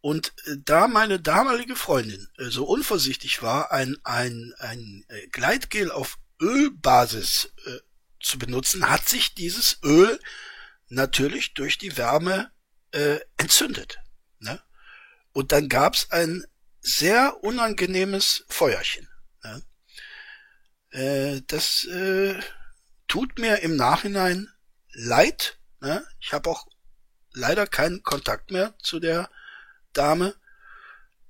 [0.00, 5.90] Und äh, da meine damalige Freundin äh, so unvorsichtig war, ein, ein, ein äh, Gleitgel
[5.90, 7.78] auf Ölbasis äh,
[8.20, 10.20] zu benutzen, hat sich dieses Öl
[10.88, 12.50] natürlich durch die Wärme
[12.92, 13.98] äh, entzündet.
[14.38, 14.60] Ne?
[15.32, 16.44] Und dann gab's ein
[16.80, 19.08] sehr unangenehmes Feuerchen.
[19.42, 19.62] Ne?
[20.90, 22.38] Äh, das äh,
[23.08, 24.48] tut mir im Nachhinein
[24.92, 25.58] leid.
[25.80, 26.06] Ne?
[26.20, 26.68] Ich habe auch
[27.38, 29.30] leider keinen Kontakt mehr zu der
[29.92, 30.34] Dame.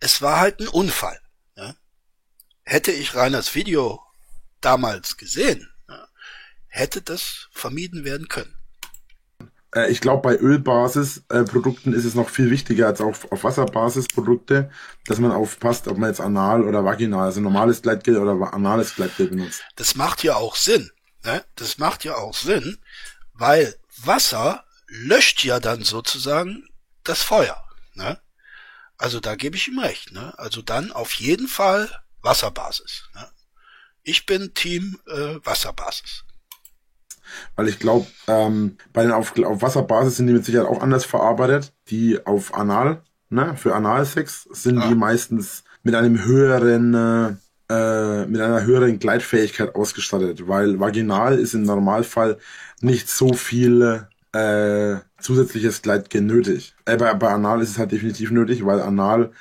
[0.01, 1.21] Es war halt ein Unfall.
[1.57, 1.77] Ne?
[2.65, 4.03] Hätte ich Reiners Video
[4.61, 6.09] damals gesehen, ne,
[6.67, 8.55] hätte das vermieden werden können.
[9.75, 14.71] Äh, ich glaube, bei Ölbasis-Produkten ist es noch viel wichtiger als auf, auf Wasserbasis-Produkte,
[15.07, 19.29] dass man aufpasst, ob man jetzt anal oder vaginal, also normales Gleitgel oder anales Gleitgel
[19.29, 19.63] benutzt.
[19.77, 20.91] Das macht ja auch Sinn.
[21.25, 21.45] Ne?
[21.57, 22.79] Das macht ja auch Sinn,
[23.35, 23.75] weil
[24.05, 26.69] Wasser löscht ja dann sozusagen
[27.05, 27.63] das Feuer.
[27.95, 28.19] Ne?
[28.97, 30.13] Also da gebe ich ihm recht.
[30.13, 30.37] Ne?
[30.39, 31.91] Also dann auf jeden Fall
[32.23, 33.09] Wasserbasis.
[33.15, 33.27] Ne?
[34.03, 36.25] Ich bin Team äh, Wasserbasis.
[37.57, 41.05] Weil ich glaube, ähm, bei den auf, auf Wasserbasis sind die mit Sicherheit auch anders
[41.05, 41.73] verarbeitet.
[41.89, 47.35] Die auf Anal, ne, für Analsex sind die meistens mit einem höheren, äh,
[47.71, 52.39] äh, mit einer höheren Gleitfähigkeit ausgestattet, weil vaginal ist im Normalfall
[52.81, 56.75] nicht so viel äh, zusätzliches Gleitgel nötig.
[56.85, 59.33] Äh, bei, bei Anal ist es halt definitiv nötig, weil Anal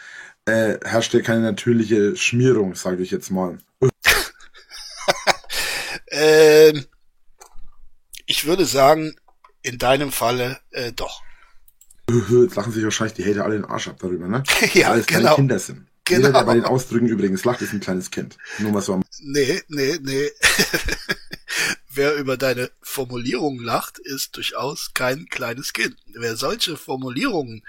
[0.46, 3.58] äh, herrscht ja keine natürliche Schmierung, sage ich jetzt mal.
[6.10, 6.86] Ähm,
[8.26, 9.16] ich würde sagen,
[9.62, 11.22] in deinem Falle äh, doch.
[12.10, 14.44] Jetzt lachen sich wahrscheinlich die Hater alle den Arsch ab darüber, ne?
[14.74, 15.36] Ja, Weil es genau.
[15.36, 15.88] Kinder sind.
[16.06, 16.28] Genau.
[16.28, 18.38] Jeder, der bei den Ausdrücken übrigens lacht, ist ein kleines Kind.
[18.60, 20.30] Nur mal so am Nee, nee, nee.
[21.98, 25.96] Wer über deine Formulierungen lacht, ist durchaus kein kleines Kind.
[26.14, 27.64] Wer solche Formulierungen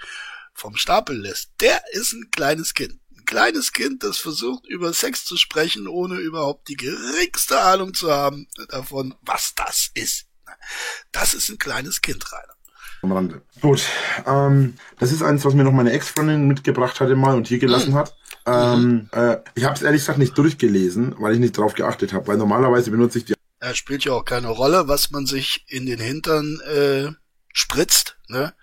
[0.53, 2.99] vom Stapel lässt, der ist ein kleines Kind.
[3.17, 8.11] Ein kleines Kind, das versucht, über Sex zu sprechen, ohne überhaupt die geringste Ahnung zu
[8.11, 10.27] haben davon, was das ist.
[11.11, 12.53] Das ist ein kleines Kind, Rainer.
[13.01, 13.41] am Rande.
[13.61, 13.81] Gut,
[14.27, 17.95] ähm, das ist eins, was mir noch meine Ex-Freundin mitgebracht hatte mal und hier gelassen
[17.95, 18.15] hat.
[18.45, 22.27] Ähm, äh, ich habe es ehrlich gesagt nicht durchgelesen, weil ich nicht drauf geachtet habe,
[22.27, 25.85] weil normalerweise benutze ich die Er spielt ja auch keine Rolle, was man sich in
[25.85, 27.11] den Hintern äh,
[27.53, 28.17] spritzt.
[28.27, 28.53] Ne?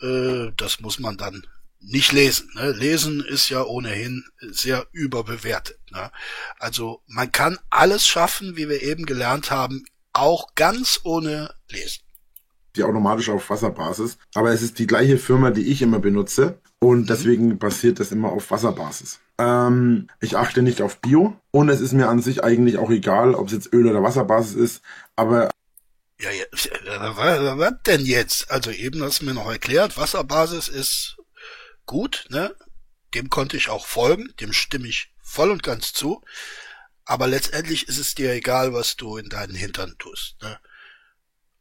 [0.00, 1.46] Äh, das muss man dann
[1.80, 2.50] nicht lesen.
[2.54, 2.70] Ne?
[2.72, 5.78] Lesen ist ja ohnehin sehr überbewertet.
[5.90, 6.10] Ne?
[6.58, 12.04] Also man kann alles schaffen, wie wir eben gelernt haben, auch ganz ohne Lesen.
[12.76, 14.18] Die automatisch auf Wasserbasis.
[14.34, 16.60] Aber es ist die gleiche Firma, die ich immer benutze.
[16.80, 19.20] Und deswegen basiert das immer auf Wasserbasis.
[19.38, 21.36] Ähm, ich achte nicht auf Bio.
[21.50, 24.54] Und es ist mir an sich eigentlich auch egal, ob es jetzt Öl oder Wasserbasis
[24.54, 24.82] ist.
[25.16, 25.50] Aber
[26.20, 28.50] Ja, ja, äh, was, was denn jetzt?
[28.50, 31.16] Also eben hast du mir noch erklärt, Wasserbasis ist
[31.86, 32.54] gut, ne?
[33.14, 36.22] Dem konnte ich auch folgen, dem stimme ich voll und ganz zu.
[37.04, 40.58] Aber letztendlich ist es dir egal, was du in deinen Hintern tust, ne?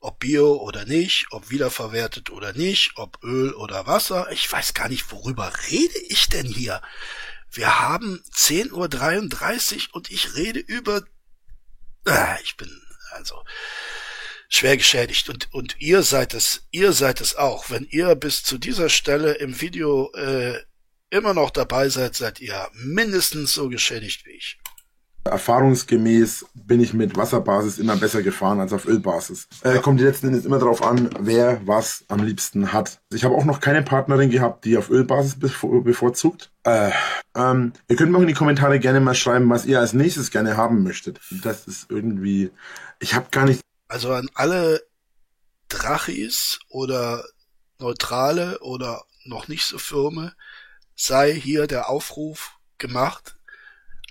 [0.03, 4.29] Ob Bio oder nicht, ob wiederverwertet oder nicht, ob Öl oder Wasser.
[4.33, 6.81] Ich weiß gar nicht, worüber rede ich denn hier?
[7.49, 8.71] Wir haben 10.33
[9.87, 11.03] Uhr und ich rede über...
[12.03, 12.69] Ah, ich bin
[13.11, 13.45] also
[14.49, 18.57] schwer geschädigt und und ihr seid es ihr seid es auch wenn ihr bis zu
[18.57, 20.61] dieser Stelle im Video äh,
[21.11, 24.59] immer noch dabei seid seid ihr mindestens so geschädigt wie ich
[25.25, 29.47] erfahrungsgemäß bin ich mit Wasserbasis immer besser gefahren als auf Ölbasis.
[29.61, 32.99] Äh, kommt letzten Endes immer darauf an, wer was am liebsten hat.
[33.11, 36.51] Ich habe auch noch keine Partnerin gehabt, die auf Ölbasis bevor, bevorzugt.
[36.63, 36.91] Äh,
[37.35, 40.31] ähm, ihr könnt mir auch in die Kommentare gerne mal schreiben, was ihr als nächstes
[40.31, 41.19] gerne haben möchtet.
[41.43, 42.51] Das ist irgendwie...
[42.99, 43.61] Ich habe gar nicht...
[43.87, 44.81] also an alle
[45.69, 47.23] Drachis oder
[47.79, 50.33] Neutrale oder noch nicht so Firme
[50.95, 53.35] sei hier der Aufruf gemacht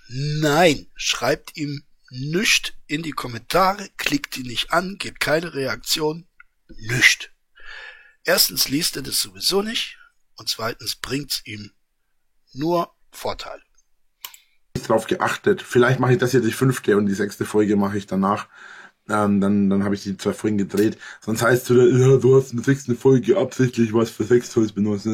[0.07, 6.27] Nein, schreibt ihm nüscht in die Kommentare, klickt ihn nicht an, gebt keine Reaktion,
[6.67, 7.31] nüscht.
[8.23, 9.97] Erstens liest er das sowieso nicht
[10.35, 11.71] und zweitens bringt's ihm
[12.53, 13.61] nur Vorteile.
[14.75, 15.61] nicht drauf geachtet.
[15.61, 18.47] Vielleicht mache ich das hier die fünfte und die sechste Folge mache ich danach.
[19.09, 20.97] Ähm, dann dann habe ich die zwei Folgen gedreht.
[21.21, 24.71] Sonst heißt es wieder, ja, du hast in der sechsten Folge absichtlich was für Sextoys
[24.71, 25.05] benutzt.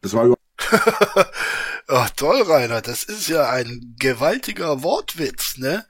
[0.00, 0.42] Das war überhaupt
[1.88, 5.86] Ach toll, Rainer, das ist ja ein gewaltiger Wortwitz, ne?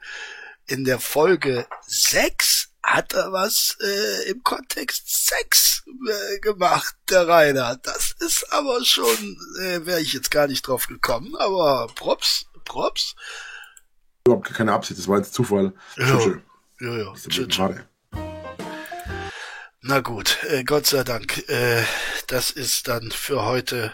[0.66, 7.77] In der Folge 6 hat er was äh, im Kontext Sex äh, gemacht, der Rainer.
[7.77, 13.14] Das ist aber schon, äh, wäre ich jetzt gar nicht drauf gekommen, aber Props, Props.
[14.27, 14.98] überhaupt keine Absicht.
[14.98, 15.73] Das war jetzt Zufall.
[15.97, 16.19] Ja.
[16.19, 16.36] Tschüss.
[16.81, 17.55] Ja, ja, Ist tschüss.
[17.55, 17.86] schade.
[19.81, 21.85] Na gut, äh, Gott sei Dank, äh,
[22.28, 23.93] das ist dann für heute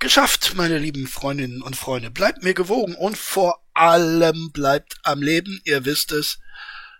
[0.00, 2.10] geschafft, meine lieben Freundinnen und Freunde.
[2.10, 6.38] Bleibt mir gewogen und vor allem bleibt am Leben, ihr wisst es.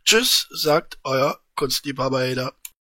[0.04, 2.59] Tschüss, sagt euer Kunstliebhaber Eder.